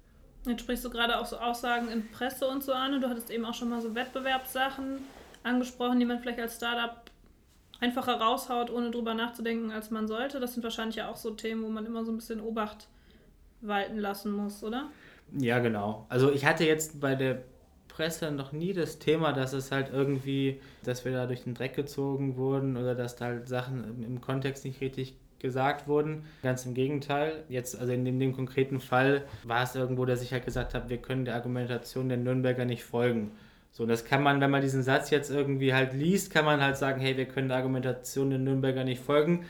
Jetzt 0.46 0.62
sprichst 0.62 0.84
du 0.84 0.90
gerade 0.90 1.18
auch 1.18 1.26
so 1.26 1.36
Aussagen 1.36 1.88
in 1.88 2.10
Presse 2.10 2.46
und 2.46 2.62
so 2.62 2.72
an. 2.72 2.94
Und 2.94 3.02
du 3.02 3.08
hattest 3.08 3.30
eben 3.30 3.44
auch 3.44 3.54
schon 3.54 3.68
mal 3.68 3.80
so 3.80 3.94
Wettbewerbssachen 3.94 4.98
angesprochen, 5.42 5.98
die 5.98 6.06
man 6.06 6.20
vielleicht 6.20 6.40
als 6.40 6.56
Startup 6.56 7.10
einfacher 7.80 8.20
raushaut, 8.20 8.70
ohne 8.70 8.90
drüber 8.90 9.14
nachzudenken, 9.14 9.70
als 9.70 9.90
man 9.90 10.08
sollte. 10.08 10.40
Das 10.40 10.54
sind 10.54 10.62
wahrscheinlich 10.62 10.96
ja 10.96 11.10
auch 11.10 11.16
so 11.16 11.30
Themen, 11.32 11.62
wo 11.62 11.68
man 11.68 11.86
immer 11.86 12.04
so 12.04 12.12
ein 12.12 12.16
bisschen 12.16 12.40
Obacht 12.40 12.88
walten 13.60 13.98
lassen 13.98 14.32
muss, 14.32 14.62
oder? 14.62 14.88
Ja, 15.32 15.58
genau. 15.58 16.06
Also 16.08 16.32
ich 16.32 16.44
hatte 16.44 16.64
jetzt 16.64 17.00
bei 17.00 17.14
der 17.14 17.42
Presse 17.88 18.30
noch 18.30 18.52
nie 18.52 18.72
das 18.72 18.98
Thema, 18.98 19.32
dass 19.32 19.52
es 19.52 19.72
halt 19.72 19.90
irgendwie, 19.92 20.60
dass 20.84 21.04
wir 21.04 21.12
da 21.12 21.26
durch 21.26 21.42
den 21.42 21.54
Dreck 21.54 21.74
gezogen 21.74 22.36
wurden 22.36 22.76
oder 22.76 22.94
dass 22.94 23.16
da 23.16 23.26
halt 23.26 23.48
Sachen 23.48 24.04
im 24.04 24.20
Kontext 24.20 24.64
nicht 24.64 24.80
richtig 24.80 25.16
gesagt 25.38 25.88
wurden. 25.88 26.24
Ganz 26.42 26.64
im 26.66 26.74
Gegenteil. 26.74 27.44
Jetzt, 27.48 27.78
also 27.78 27.92
in 27.92 28.04
dem, 28.04 28.18
dem 28.18 28.34
konkreten 28.34 28.80
Fall 28.80 29.24
war 29.44 29.62
es 29.62 29.74
irgendwo, 29.74 30.04
dass 30.04 30.22
ich 30.22 30.32
halt 30.32 30.44
gesagt 30.44 30.74
habe, 30.74 30.88
wir 30.88 30.98
können 30.98 31.24
der 31.24 31.34
Argumentation 31.34 32.08
der 32.08 32.18
Nürnberger 32.18 32.64
nicht 32.64 32.84
folgen. 32.84 33.32
So, 33.72 33.86
das 33.86 34.04
kann 34.04 34.22
man, 34.22 34.40
wenn 34.40 34.50
man 34.50 34.62
diesen 34.62 34.82
Satz 34.82 35.10
jetzt 35.10 35.30
irgendwie 35.30 35.74
halt 35.74 35.92
liest, 35.92 36.32
kann 36.32 36.44
man 36.44 36.60
halt 36.60 36.76
sagen, 36.76 37.00
hey, 37.00 37.16
wir 37.16 37.26
können 37.26 37.48
der 37.48 37.58
Argumentation 37.58 38.30
der 38.30 38.38
Nürnberger 38.38 38.84
nicht 38.84 39.00
folgen. 39.00 39.44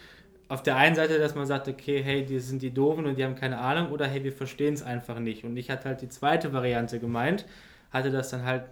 Auf 0.49 0.63
der 0.63 0.77
einen 0.77 0.95
Seite, 0.95 1.19
dass 1.19 1.35
man 1.35 1.47
sagt, 1.47 1.69
okay, 1.69 2.03
hey, 2.03 2.25
die 2.25 2.39
sind 2.41 2.63
die 2.63 2.73
Doofen 2.73 3.05
und 3.07 3.19
die 3.19 3.25
haben 3.25 3.35
keine 3.35 3.59
Ahnung, 3.59 3.93
oder 3.93 4.07
hey, 4.07 4.25
wir 4.25 4.33
verstehen 4.33 4.75
es 4.75 4.83
einfach 4.83 5.19
nicht. 5.19 5.45
Und 5.45 5.57
ich 5.57 5.71
hatte 5.71 5.89
halt 5.89 6.01
die 6.01 6.09
zweite 6.09 6.53
Variante 6.55 6.99
gemeint, 6.99 7.45
hatte 7.91 8.11
das 8.11 8.31
dann 8.31 8.45
halt 8.45 8.65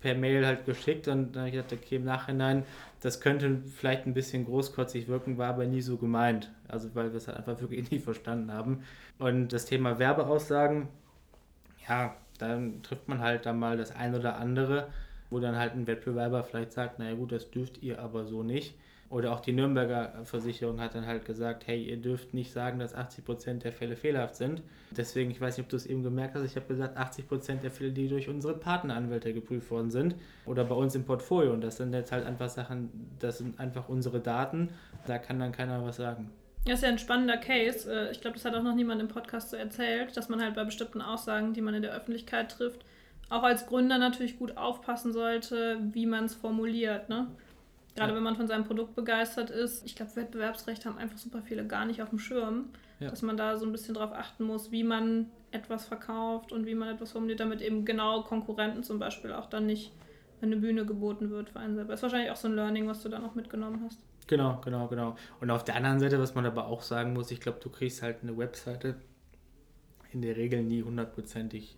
per 0.00 0.14
Mail 0.14 0.46
halt 0.46 0.64
geschickt 0.64 1.08
und 1.08 1.32
dann 1.32 1.42
habe 1.42 1.48
ich 1.48 1.56
gedacht, 1.56 1.72
okay, 1.72 1.96
im 1.96 2.04
Nachhinein, 2.04 2.64
das 3.00 3.20
könnte 3.20 3.58
vielleicht 3.76 4.06
ein 4.06 4.14
bisschen 4.14 4.44
großkotzig 4.44 5.08
wirken, 5.08 5.38
war 5.38 5.48
aber 5.48 5.66
nie 5.66 5.82
so 5.82 5.96
gemeint. 5.96 6.50
Also 6.68 6.94
weil 6.94 7.10
wir 7.10 7.18
es 7.18 7.28
halt 7.28 7.36
einfach 7.36 7.60
wirklich 7.60 7.90
nie 7.90 7.98
verstanden 7.98 8.52
haben. 8.52 8.82
Und 9.18 9.52
das 9.52 9.66
Thema 9.66 9.98
Werbeaussagen, 9.98 10.88
ja, 11.88 12.16
dann 12.38 12.82
trifft 12.82 13.08
man 13.08 13.20
halt 13.20 13.46
dann 13.46 13.58
mal 13.58 13.76
das 13.76 13.94
ein 13.94 14.14
oder 14.14 14.36
andere, 14.36 14.88
wo 15.30 15.40
dann 15.40 15.56
halt 15.56 15.74
ein 15.74 15.86
Wettbewerber 15.86 16.44
vielleicht 16.44 16.72
sagt, 16.72 16.98
naja 16.98 17.14
gut, 17.14 17.32
das 17.32 17.50
dürft 17.50 17.82
ihr 17.82 17.98
aber 18.00 18.24
so 18.24 18.42
nicht. 18.42 18.74
Oder 19.10 19.32
auch 19.32 19.40
die 19.40 19.52
Nürnberger 19.52 20.12
Versicherung 20.24 20.80
hat 20.80 20.94
dann 20.94 21.06
halt 21.06 21.24
gesagt, 21.24 21.66
hey, 21.66 21.82
ihr 21.82 21.96
dürft 21.96 22.34
nicht 22.34 22.52
sagen, 22.52 22.78
dass 22.78 22.94
80% 22.94 23.60
der 23.60 23.72
Fälle 23.72 23.96
fehlerhaft 23.96 24.36
sind. 24.36 24.62
Deswegen, 24.90 25.30
ich 25.30 25.40
weiß 25.40 25.56
nicht, 25.56 25.64
ob 25.64 25.70
du 25.70 25.76
es 25.76 25.86
eben 25.86 26.02
gemerkt 26.02 26.34
hast, 26.34 26.44
ich 26.44 26.56
habe 26.56 26.66
gesagt, 26.66 26.98
80% 26.98 27.60
der 27.60 27.70
Fälle, 27.70 27.90
die 27.90 28.08
durch 28.08 28.28
unsere 28.28 28.54
Partneranwälte 28.54 29.32
geprüft 29.32 29.70
worden 29.70 29.90
sind 29.90 30.14
oder 30.44 30.64
bei 30.64 30.74
uns 30.74 30.94
im 30.94 31.04
Portfolio. 31.04 31.52
Und 31.52 31.62
das 31.62 31.78
sind 31.78 31.94
jetzt 31.94 32.12
halt 32.12 32.26
einfach 32.26 32.50
Sachen, 32.50 32.90
das 33.18 33.38
sind 33.38 33.58
einfach 33.58 33.88
unsere 33.88 34.20
Daten. 34.20 34.68
Da 35.06 35.18
kann 35.18 35.38
dann 35.38 35.52
keiner 35.52 35.82
was 35.82 35.96
sagen. 35.96 36.30
Das 36.66 36.80
ist 36.80 36.82
ja 36.82 36.90
ein 36.90 36.98
spannender 36.98 37.38
Case. 37.38 37.90
Äh, 37.90 38.10
ich 38.10 38.20
glaube, 38.20 38.36
das 38.36 38.44
hat 38.44 38.54
auch 38.54 38.62
noch 38.62 38.74
niemand 38.74 39.00
im 39.00 39.08
Podcast 39.08 39.50
so 39.50 39.56
erzählt, 39.56 40.14
dass 40.18 40.28
man 40.28 40.42
halt 40.42 40.54
bei 40.54 40.64
bestimmten 40.64 41.00
Aussagen, 41.00 41.54
die 41.54 41.62
man 41.62 41.72
in 41.72 41.82
der 41.82 41.94
Öffentlichkeit 41.94 42.50
trifft, 42.50 42.84
auch 43.30 43.42
als 43.42 43.66
Gründer 43.66 43.96
natürlich 43.96 44.38
gut 44.38 44.58
aufpassen 44.58 45.12
sollte, 45.12 45.78
wie 45.92 46.04
man 46.04 46.24
es 46.24 46.34
formuliert. 46.34 47.08
Ne? 47.08 47.28
Gerade 47.98 48.12
ja. 48.12 48.16
wenn 48.16 48.22
man 48.22 48.36
von 48.36 48.46
seinem 48.46 48.64
Produkt 48.64 48.94
begeistert 48.94 49.50
ist. 49.50 49.84
Ich 49.84 49.96
glaube, 49.96 50.14
Wettbewerbsrecht 50.14 50.86
haben 50.86 50.98
einfach 50.98 51.18
super 51.18 51.42
viele 51.42 51.66
gar 51.66 51.84
nicht 51.84 52.00
auf 52.00 52.10
dem 52.10 52.20
Schirm, 52.20 52.66
ja. 53.00 53.10
dass 53.10 53.22
man 53.22 53.36
da 53.36 53.56
so 53.56 53.66
ein 53.66 53.72
bisschen 53.72 53.94
drauf 53.94 54.12
achten 54.12 54.44
muss, 54.44 54.70
wie 54.70 54.84
man 54.84 55.26
etwas 55.50 55.84
verkauft 55.86 56.52
und 56.52 56.64
wie 56.64 56.76
man 56.76 56.88
etwas 56.94 57.10
formuliert, 57.10 57.40
damit 57.40 57.60
eben 57.60 57.84
genau 57.84 58.22
Konkurrenten 58.22 58.84
zum 58.84 59.00
Beispiel 59.00 59.32
auch 59.32 59.46
dann 59.46 59.66
nicht 59.66 59.92
eine 60.40 60.56
Bühne 60.56 60.86
geboten 60.86 61.30
wird 61.30 61.50
für 61.50 61.58
einen 61.58 61.74
selber. 61.74 61.90
Das 61.90 61.98
ist 61.98 62.02
wahrscheinlich 62.04 62.30
auch 62.30 62.36
so 62.36 62.46
ein 62.46 62.54
Learning, 62.54 62.86
was 62.86 63.02
du 63.02 63.08
da 63.08 63.18
noch 63.18 63.34
mitgenommen 63.34 63.82
hast. 63.84 63.98
Genau, 64.28 64.60
genau, 64.64 64.86
genau. 64.86 65.16
Und 65.40 65.50
auf 65.50 65.64
der 65.64 65.74
anderen 65.74 65.98
Seite, 65.98 66.20
was 66.20 66.36
man 66.36 66.46
aber 66.46 66.68
auch 66.68 66.82
sagen 66.82 67.14
muss, 67.14 67.32
ich 67.32 67.40
glaube, 67.40 67.58
du 67.60 67.68
kriegst 67.68 68.02
halt 68.02 68.18
eine 68.22 68.38
Webseite 68.38 68.94
in 70.12 70.22
der 70.22 70.36
Regel 70.36 70.62
nie 70.62 70.84
hundertprozentig 70.84 71.76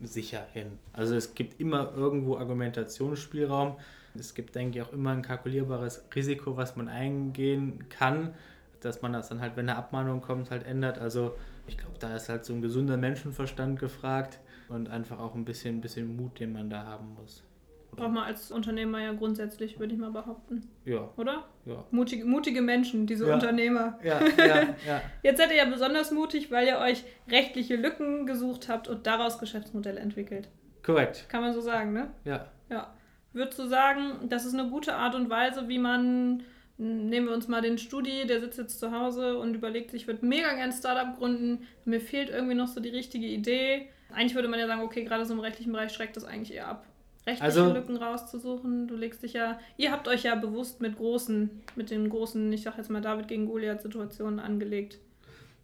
sicher 0.00 0.46
hin. 0.52 0.78
Also 0.94 1.14
es 1.14 1.34
gibt 1.34 1.60
immer 1.60 1.92
irgendwo 1.94 2.38
Argumentationsspielraum. 2.38 3.76
Es 4.18 4.34
gibt, 4.34 4.54
denke 4.54 4.78
ich, 4.78 4.84
auch 4.84 4.92
immer 4.92 5.10
ein 5.10 5.22
kalkulierbares 5.22 6.04
Risiko, 6.14 6.56
was 6.56 6.76
man 6.76 6.88
eingehen 6.88 7.88
kann, 7.88 8.34
dass 8.80 9.02
man 9.02 9.12
das 9.12 9.28
dann 9.28 9.40
halt, 9.40 9.56
wenn 9.56 9.68
eine 9.68 9.78
Abmahnung 9.78 10.20
kommt, 10.20 10.50
halt 10.50 10.64
ändert. 10.64 10.98
Also 10.98 11.34
ich 11.66 11.76
glaube, 11.76 11.96
da 11.98 12.14
ist 12.14 12.28
halt 12.28 12.44
so 12.44 12.52
ein 12.52 12.62
gesunder 12.62 12.96
Menschenverstand 12.96 13.78
gefragt 13.78 14.38
und 14.68 14.88
einfach 14.88 15.18
auch 15.18 15.34
ein 15.34 15.44
bisschen, 15.44 15.78
ein 15.78 15.80
bisschen 15.80 16.16
Mut, 16.16 16.40
den 16.40 16.52
man 16.52 16.70
da 16.70 16.84
haben 16.84 17.14
muss. 17.14 17.42
Braucht 17.90 18.12
man 18.12 18.24
als 18.24 18.52
Unternehmer 18.52 19.02
ja 19.02 19.12
grundsätzlich, 19.12 19.78
würde 19.78 19.94
ich 19.94 19.98
mal 19.98 20.10
behaupten. 20.10 20.68
Ja. 20.84 21.08
Oder? 21.16 21.44
Ja. 21.64 21.84
Mutige, 21.90 22.24
mutige 22.24 22.62
Menschen, 22.62 23.06
diese 23.06 23.26
ja. 23.26 23.34
Unternehmer. 23.34 23.98
Ja, 24.04 24.20
ja, 24.36 24.62
ja. 24.86 25.02
Jetzt 25.22 25.38
seid 25.38 25.50
ihr 25.50 25.56
ja 25.56 25.64
besonders 25.64 26.12
mutig, 26.12 26.50
weil 26.50 26.68
ihr 26.68 26.78
euch 26.78 27.04
rechtliche 27.28 27.76
Lücken 27.76 28.26
gesucht 28.26 28.68
habt 28.68 28.88
und 28.88 29.06
daraus 29.06 29.38
Geschäftsmodelle 29.38 29.98
entwickelt. 29.98 30.48
Korrekt. 30.84 31.26
Kann 31.28 31.40
man 31.42 31.52
so 31.52 31.60
sagen, 31.60 31.92
ne? 31.92 32.10
Ja. 32.24 32.46
Ja. 32.70 32.94
Würdest 33.32 33.58
du 33.58 33.66
sagen, 33.66 34.28
das 34.28 34.44
ist 34.44 34.54
eine 34.54 34.68
gute 34.68 34.94
Art 34.94 35.14
und 35.14 35.30
Weise, 35.30 35.68
wie 35.68 35.78
man, 35.78 36.42
nehmen 36.76 37.26
wir 37.26 37.34
uns 37.34 37.48
mal 37.48 37.60
den 37.60 37.78
Studi, 37.78 38.26
der 38.26 38.40
sitzt 38.40 38.58
jetzt 38.58 38.80
zu 38.80 38.90
Hause 38.92 39.38
und 39.38 39.54
überlegt 39.54 39.90
sich, 39.90 40.02
ich 40.02 40.06
würde 40.06 40.24
mega 40.24 40.48
gern 40.54 40.70
ein 40.70 40.72
Startup 40.72 41.16
gründen, 41.18 41.66
mir 41.84 42.00
fehlt 42.00 42.30
irgendwie 42.30 42.54
noch 42.54 42.68
so 42.68 42.80
die 42.80 42.88
richtige 42.88 43.26
Idee. 43.26 43.88
Eigentlich 44.12 44.34
würde 44.34 44.48
man 44.48 44.58
ja 44.58 44.66
sagen, 44.66 44.82
okay, 44.82 45.04
gerade 45.04 45.26
so 45.26 45.34
im 45.34 45.40
rechtlichen 45.40 45.72
Bereich 45.72 45.92
schreckt 45.92 46.16
das 46.16 46.24
eigentlich 46.24 46.54
eher 46.54 46.68
ab 46.68 46.86
rechtliche 47.28 47.62
also, 47.62 47.72
Lücken 47.72 47.96
rauszusuchen. 47.96 48.88
Du 48.88 48.96
legst 48.96 49.22
dich 49.22 49.34
ja, 49.34 49.58
ihr 49.76 49.92
habt 49.92 50.08
euch 50.08 50.24
ja 50.24 50.34
bewusst 50.34 50.80
mit 50.80 50.96
großen, 50.96 51.50
mit 51.76 51.90
den 51.90 52.08
großen, 52.08 52.52
ich 52.52 52.62
sag 52.62 52.76
jetzt 52.78 52.90
mal 52.90 53.00
David 53.02 53.28
gegen 53.28 53.46
Goliath-Situationen 53.46 54.40
angelegt. 54.40 54.98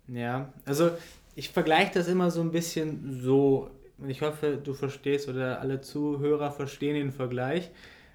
Ja, 0.09 0.53
also 0.65 0.91
ich 1.35 1.51
vergleiche 1.51 1.93
das 1.95 2.09
immer 2.09 2.31
so 2.31 2.41
ein 2.41 2.53
bisschen 2.53 3.21
so. 3.21 3.71
Ich 4.07 4.23
hoffe, 4.23 4.59
du 4.63 4.75
verstehst 4.75 5.29
oder 5.29 5.61
alle 5.61 5.81
Zuhörer 5.81 6.51
verstehen 6.51 6.95
den 6.95 7.13
Vergleich. 7.13 7.71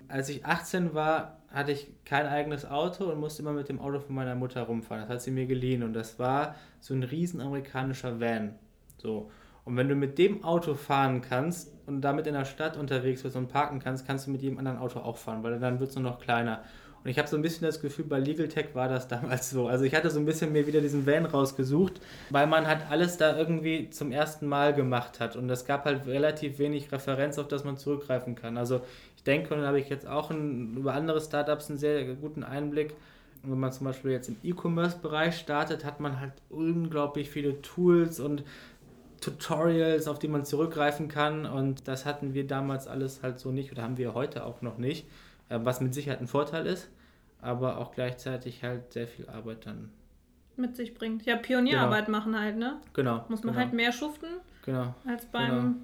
Als 0.07 0.29
ich 0.29 0.45
18 0.45 0.93
war, 0.93 1.37
hatte 1.49 1.71
ich 1.71 1.87
kein 2.05 2.25
eigenes 2.27 2.65
Auto 2.65 3.05
und 3.05 3.19
musste 3.19 3.41
immer 3.41 3.53
mit 3.53 3.69
dem 3.69 3.79
Auto 3.79 3.99
von 3.99 4.15
meiner 4.15 4.35
Mutter 4.35 4.63
rumfahren. 4.63 5.03
Das 5.03 5.09
hat 5.09 5.21
sie 5.21 5.31
mir 5.31 5.45
geliehen 5.45 5.83
und 5.83 5.93
das 5.93 6.19
war 6.19 6.55
so 6.79 6.93
ein 6.93 7.03
riesen 7.03 7.41
amerikanischer 7.41 8.19
Van. 8.19 8.55
So. 8.97 9.31
Und 9.65 9.77
wenn 9.77 9.87
du 9.87 9.95
mit 9.95 10.17
dem 10.17 10.43
Auto 10.43 10.73
fahren 10.73 11.21
kannst 11.21 11.71
und 11.85 12.01
damit 12.01 12.27
in 12.27 12.33
der 12.33 12.45
Stadt 12.45 12.75
unterwegs 12.75 13.23
bist 13.23 13.35
und 13.35 13.47
parken 13.49 13.79
kannst, 13.79 14.05
kannst 14.05 14.27
du 14.27 14.31
mit 14.31 14.41
jedem 14.41 14.57
anderen 14.57 14.79
Auto 14.79 14.99
auch 14.99 15.17
fahren, 15.17 15.43
weil 15.43 15.59
dann 15.59 15.79
wird 15.79 15.91
es 15.91 15.95
nur 15.95 16.03
noch 16.03 16.19
kleiner. 16.19 16.63
Und 17.03 17.09
ich 17.09 17.17
habe 17.17 17.27
so 17.29 17.37
ein 17.37 17.41
bisschen 17.41 17.65
das 17.65 17.81
Gefühl, 17.81 18.05
bei 18.05 18.19
Legal 18.19 18.49
Tech 18.49 18.67
war 18.73 18.89
das 18.89 19.07
damals 19.07 19.49
so. 19.49 19.67
Also 19.67 19.85
ich 19.85 19.95
hatte 19.95 20.09
so 20.09 20.19
ein 20.19 20.25
bisschen 20.25 20.51
mir 20.51 20.67
wieder 20.67 20.81
diesen 20.81 21.05
Van 21.05 21.25
rausgesucht, 21.25 22.01
weil 22.29 22.45
man 22.45 22.67
halt 22.67 22.81
alles 22.89 23.17
da 23.17 23.37
irgendwie 23.37 23.89
zum 23.89 24.11
ersten 24.11 24.47
Mal 24.47 24.73
gemacht 24.73 25.19
hat. 25.19 25.35
Und 25.35 25.49
es 25.49 25.65
gab 25.65 25.85
halt 25.85 26.05
relativ 26.07 26.59
wenig 26.59 26.91
Referenz, 26.91 27.39
auf 27.39 27.47
das 27.47 27.63
man 27.63 27.77
zurückgreifen 27.77 28.35
kann. 28.35 28.57
Also 28.57 28.81
ich 29.15 29.23
denke, 29.23 29.53
und 29.53 29.61
da 29.61 29.67
habe 29.67 29.79
ich 29.79 29.89
jetzt 29.89 30.07
auch 30.07 30.29
ein, 30.29 30.75
über 30.75 30.93
andere 30.93 31.21
Startups 31.21 31.69
einen 31.69 31.79
sehr 31.79 32.15
guten 32.15 32.43
Einblick. 32.43 32.95
Wenn 33.43 33.59
man 33.59 33.71
zum 33.71 33.85
Beispiel 33.85 34.11
jetzt 34.11 34.27
im 34.27 34.35
E-Commerce-Bereich 34.43 35.37
startet, 35.37 35.85
hat 35.85 36.01
man 36.01 36.19
halt 36.19 36.33
unglaublich 36.49 37.29
viele 37.29 37.61
Tools 37.61 38.19
und 38.19 38.43
Tutorials, 39.21 40.07
auf 40.07 40.19
die 40.19 40.27
man 40.27 40.43
zurückgreifen 40.43 41.07
kann. 41.07 41.45
Und 41.45 41.87
das 41.87 42.05
hatten 42.05 42.33
wir 42.33 42.45
damals 42.45 42.87
alles 42.87 43.23
halt 43.23 43.39
so 43.39 43.51
nicht 43.51 43.71
oder 43.71 43.83
haben 43.83 43.97
wir 43.97 44.13
heute 44.13 44.45
auch 44.45 44.61
noch 44.61 44.77
nicht. 44.77 45.05
Äh, 45.49 45.59
was 45.63 45.81
mit 45.81 45.93
Sicherheit 45.93 46.21
ein 46.21 46.27
Vorteil 46.27 46.65
ist, 46.65 46.89
aber 47.41 47.77
auch 47.77 47.91
gleichzeitig 47.91 48.63
halt 48.63 48.93
sehr 48.93 49.07
viel 49.07 49.27
Arbeit 49.29 49.65
dann 49.65 49.91
mit 50.55 50.75
sich 50.75 50.93
bringt. 50.93 51.25
Ja, 51.25 51.37
Pionierarbeit 51.37 52.07
genau. 52.07 52.17
machen 52.17 52.39
halt, 52.39 52.57
ne? 52.57 52.81
Genau. 52.93 53.25
Muss 53.29 53.43
man 53.43 53.53
genau. 53.53 53.65
halt 53.65 53.73
mehr 53.73 53.91
schuften 53.91 54.29
genau. 54.65 54.93
als 55.05 55.25
beim 55.25 55.49
genau. 55.49 55.75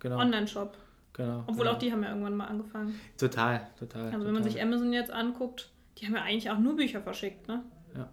genau. 0.00 0.18
Online-Shop. 0.18 0.76
Genau. 1.14 1.44
Obwohl 1.46 1.64
genau. 1.64 1.72
auch 1.72 1.78
die 1.78 1.90
haben 1.90 2.02
ja 2.02 2.10
irgendwann 2.10 2.36
mal 2.36 2.46
angefangen. 2.46 3.00
Total, 3.16 3.66
total. 3.78 4.02
Also 4.02 4.12
total. 4.12 4.26
wenn 4.26 4.34
man 4.34 4.42
sich 4.44 4.60
Amazon 4.62 4.92
jetzt 4.92 5.10
anguckt, 5.10 5.70
die 5.96 6.06
haben 6.06 6.14
ja 6.14 6.22
eigentlich 6.22 6.50
auch 6.50 6.58
nur 6.58 6.76
Bücher 6.76 7.00
verschickt, 7.00 7.48
ne? 7.48 7.64
Ja. 7.96 8.08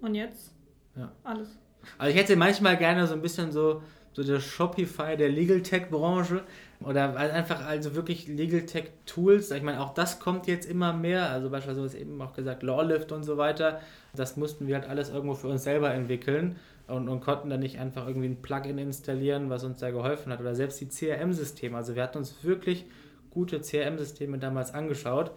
Und 0.00 0.14
jetzt? 0.14 0.54
Ja. 0.96 1.12
Alles. 1.22 1.58
Also 1.98 2.10
ich 2.10 2.18
hätte 2.18 2.36
manchmal 2.36 2.76
gerne 2.76 3.06
so 3.06 3.14
ein 3.14 3.22
bisschen 3.22 3.52
so 3.52 3.82
so 4.12 4.24
der 4.24 4.40
Shopify 4.40 5.16
der 5.16 5.28
Legal 5.28 5.62
Tech 5.62 5.88
Branche 5.90 6.42
oder 6.82 7.14
einfach 7.14 7.66
also 7.66 7.94
wirklich 7.94 8.26
Legal 8.26 8.62
Tech 8.62 8.90
Tools. 9.04 9.50
Ich 9.50 9.62
meine, 9.62 9.80
auch 9.80 9.92
das 9.92 10.18
kommt 10.18 10.46
jetzt 10.46 10.68
immer 10.68 10.94
mehr. 10.94 11.28
Also 11.28 11.50
beispielsweise 11.50 11.98
eben 11.98 12.20
auch 12.22 12.32
gesagt 12.32 12.62
Lawlift 12.62 13.12
und 13.12 13.22
so 13.22 13.36
weiter. 13.36 13.80
Das 14.14 14.38
mussten 14.38 14.66
wir 14.66 14.76
halt 14.76 14.88
alles 14.88 15.10
irgendwo 15.10 15.34
für 15.34 15.48
uns 15.48 15.62
selber 15.62 15.92
entwickeln 15.92 16.56
und, 16.86 17.08
und 17.08 17.20
konnten 17.20 17.50
dann 17.50 17.60
nicht 17.60 17.78
einfach 17.78 18.06
irgendwie 18.06 18.28
ein 18.28 18.40
Plugin 18.40 18.78
installieren, 18.78 19.50
was 19.50 19.62
uns 19.62 19.78
da 19.78 19.90
geholfen 19.90 20.32
hat. 20.32 20.40
Oder 20.40 20.54
selbst 20.54 20.80
die 20.80 20.88
CRM-Systeme. 20.88 21.76
Also 21.76 21.96
wir 21.96 22.02
hatten 22.02 22.16
uns 22.16 22.42
wirklich 22.42 22.86
gute 23.28 23.60
CRM-Systeme 23.60 24.38
damals 24.38 24.72
angeschaut. 24.72 25.32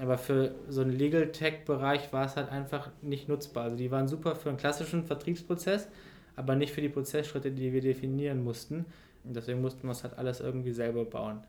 Aber 0.00 0.18
für 0.18 0.54
so 0.68 0.80
einen 0.80 0.92
Legal 0.92 1.30
Tech-Bereich 1.30 2.12
war 2.12 2.26
es 2.26 2.34
halt 2.34 2.50
einfach 2.50 2.90
nicht 3.02 3.28
nutzbar. 3.28 3.64
Also 3.64 3.76
die 3.76 3.90
waren 3.92 4.08
super 4.08 4.34
für 4.34 4.48
einen 4.48 4.58
klassischen 4.58 5.04
Vertriebsprozess, 5.04 5.88
aber 6.34 6.56
nicht 6.56 6.72
für 6.72 6.80
die 6.80 6.88
Prozessschritte, 6.88 7.52
die 7.52 7.72
wir 7.72 7.80
definieren 7.80 8.42
mussten. 8.42 8.84
Und 9.28 9.36
deswegen 9.36 9.60
mussten 9.60 9.86
wir 9.86 9.92
es 9.92 10.02
halt 10.02 10.16
alles 10.16 10.40
irgendwie 10.40 10.72
selber 10.72 11.04
bauen. 11.04 11.42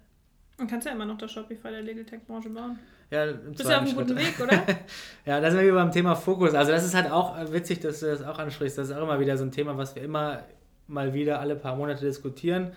Und 0.57 0.69
kannst 0.69 0.86
ja 0.86 0.91
immer 0.91 1.05
noch 1.05 1.17
das 1.17 1.32
Shopify 1.32 1.69
der 1.69 1.82
Legal 1.82 2.03
Tech 2.03 2.19
Branche 2.27 2.49
bauen. 2.49 2.77
Ja, 3.09 3.23
im 3.23 3.53
Bist 3.53 3.69
ja 3.69 3.77
auf 3.77 3.84
einem 3.84 3.95
guten 3.95 4.17
Weg, 4.17 4.38
oder? 4.39 4.61
ja, 5.25 5.39
da 5.39 5.49
sind 5.49 5.61
wir 5.61 5.73
beim 5.73 5.91
Thema 5.91 6.13
Fokus. 6.15 6.53
Also 6.53 6.73
das 6.73 6.86
ist 6.86 6.93
halt 6.93 7.09
auch 7.09 7.36
witzig, 7.51 7.80
dass 7.80 8.01
du 8.01 8.07
das 8.07 8.21
auch 8.21 8.38
ansprichst. 8.38 8.77
Das 8.77 8.89
ist 8.89 8.95
auch 8.95 9.01
immer 9.01 9.19
wieder 9.19 9.38
so 9.38 9.45
ein 9.45 9.51
Thema, 9.51 9.77
was 9.77 9.95
wir 9.95 10.03
immer 10.03 10.43
mal 10.88 11.13
wieder 11.13 11.39
alle 11.39 11.55
paar 11.55 11.77
Monate 11.77 12.05
diskutieren. 12.05 12.73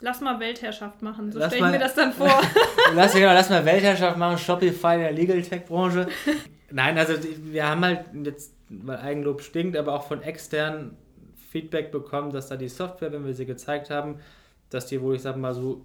Lass 0.00 0.20
mal 0.20 0.38
Weltherrschaft 0.38 1.00
machen, 1.00 1.32
so 1.32 1.40
stelle 1.40 1.56
ich 1.56 1.72
mir 1.72 1.78
das 1.78 1.94
dann 1.94 2.12
vor. 2.12 2.28
lass, 2.94 3.14
genau, 3.14 3.32
lass 3.32 3.48
mal 3.48 3.64
Weltherrschaft 3.64 4.18
machen, 4.18 4.36
Shopify 4.36 4.98
der 4.98 5.12
Legal 5.12 5.40
Tech 5.42 5.64
Branche. 5.64 6.08
Nein, 6.70 6.98
also 6.98 7.14
wir 7.44 7.66
haben 7.66 7.84
halt 7.84 8.04
jetzt, 8.24 8.52
weil 8.68 8.98
Eigenlob 8.98 9.40
stinkt, 9.42 9.76
aber 9.76 9.94
auch 9.94 10.06
von 10.06 10.20
externen 10.22 10.96
Feedback 11.50 11.92
bekommen, 11.92 12.32
dass 12.32 12.48
da 12.48 12.56
die 12.56 12.68
Software, 12.68 13.12
wenn 13.12 13.24
wir 13.24 13.34
sie 13.34 13.46
gezeigt 13.46 13.90
haben, 13.90 14.18
dass 14.74 14.86
die 14.86 15.00
wohl, 15.00 15.16
ich 15.16 15.22
sag 15.22 15.36
mal 15.36 15.54
so, 15.54 15.84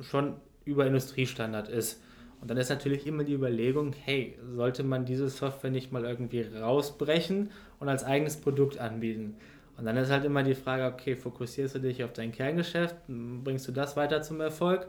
schon 0.00 0.34
über 0.64 0.86
Industriestandard 0.86 1.68
ist. 1.68 2.02
Und 2.40 2.50
dann 2.50 2.56
ist 2.56 2.68
natürlich 2.68 3.06
immer 3.06 3.24
die 3.24 3.34
Überlegung, 3.34 3.92
hey, 4.04 4.38
sollte 4.54 4.84
man 4.84 5.04
diese 5.04 5.28
Software 5.28 5.70
nicht 5.70 5.90
mal 5.90 6.04
irgendwie 6.04 6.42
rausbrechen 6.42 7.50
und 7.80 7.88
als 7.88 8.04
eigenes 8.04 8.36
Produkt 8.36 8.78
anbieten? 8.78 9.34
Und 9.76 9.86
dann 9.86 9.96
ist 9.96 10.10
halt 10.10 10.24
immer 10.24 10.42
die 10.42 10.54
Frage, 10.54 10.84
okay, 10.92 11.16
fokussierst 11.16 11.76
du 11.76 11.78
dich 11.80 12.04
auf 12.04 12.12
dein 12.12 12.32
Kerngeschäft, 12.32 12.96
bringst 13.08 13.66
du 13.66 13.72
das 13.72 13.96
weiter 13.96 14.22
zum 14.22 14.40
Erfolg 14.40 14.86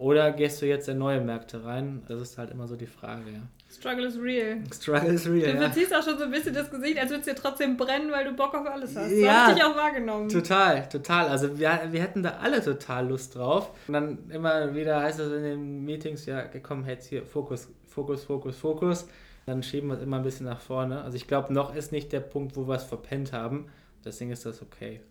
oder 0.00 0.32
gehst 0.32 0.62
du 0.62 0.66
jetzt 0.66 0.88
in 0.88 0.96
neue 0.96 1.20
Märkte 1.20 1.62
rein? 1.62 2.02
Das 2.08 2.22
ist 2.22 2.38
halt 2.38 2.50
immer 2.50 2.66
so 2.66 2.74
die 2.74 2.86
Frage, 2.86 3.32
ja. 3.32 3.40
Struggle 3.70 4.06
is 4.06 4.18
real. 4.18 4.56
Struggle 4.72 5.12
is 5.12 5.28
real. 5.28 5.52
Du 5.52 5.58
verziehst 5.58 5.92
ja. 5.92 5.98
auch 5.98 6.02
schon 6.02 6.16
so 6.16 6.24
ein 6.24 6.30
bisschen 6.30 6.54
das 6.54 6.70
Gesicht, 6.70 6.98
als 6.98 7.10
würdest 7.10 7.28
du 7.28 7.34
dir 7.34 7.38
trotzdem 7.38 7.76
brennen, 7.76 8.10
weil 8.10 8.24
du 8.24 8.32
Bock 8.32 8.54
auf 8.54 8.66
alles 8.66 8.96
hast. 8.96 9.10
Ja, 9.10 9.18
so 9.18 9.28
habe 9.28 9.50
ich 9.50 9.56
dich 9.58 9.64
auch 9.64 9.76
wahrgenommen. 9.76 10.30
Total, 10.30 10.88
total. 10.88 11.28
Also 11.28 11.58
wir, 11.58 11.80
wir 11.90 12.00
hätten 12.00 12.22
da 12.22 12.38
alle 12.40 12.64
total 12.64 13.08
Lust 13.08 13.36
drauf. 13.36 13.72
Und 13.88 13.92
dann 13.92 14.30
immer 14.30 14.74
wieder 14.74 15.02
heißt 15.02 15.20
es 15.20 15.30
in 15.32 15.42
den 15.42 15.84
Meetings, 15.84 16.24
ja, 16.24 16.44
komm, 16.62 16.86
jetzt 16.86 17.06
hier, 17.06 17.26
Fokus, 17.26 17.68
Fokus, 17.86 18.24
Fokus, 18.24 18.56
Fokus. 18.56 19.06
Dann 19.44 19.62
schieben 19.62 19.90
wir 19.90 19.96
es 19.96 20.02
immer 20.02 20.16
ein 20.16 20.22
bisschen 20.22 20.46
nach 20.46 20.62
vorne. 20.62 21.02
Also 21.02 21.16
ich 21.16 21.28
glaube, 21.28 21.52
noch 21.52 21.74
ist 21.74 21.92
nicht 21.92 22.10
der 22.10 22.20
Punkt, 22.20 22.56
wo 22.56 22.66
wir 22.66 22.76
es 22.76 22.84
verpennt 22.84 23.34
haben. 23.34 23.66
Deswegen 24.02 24.30
ist 24.30 24.46
das 24.46 24.62
okay. 24.62 25.02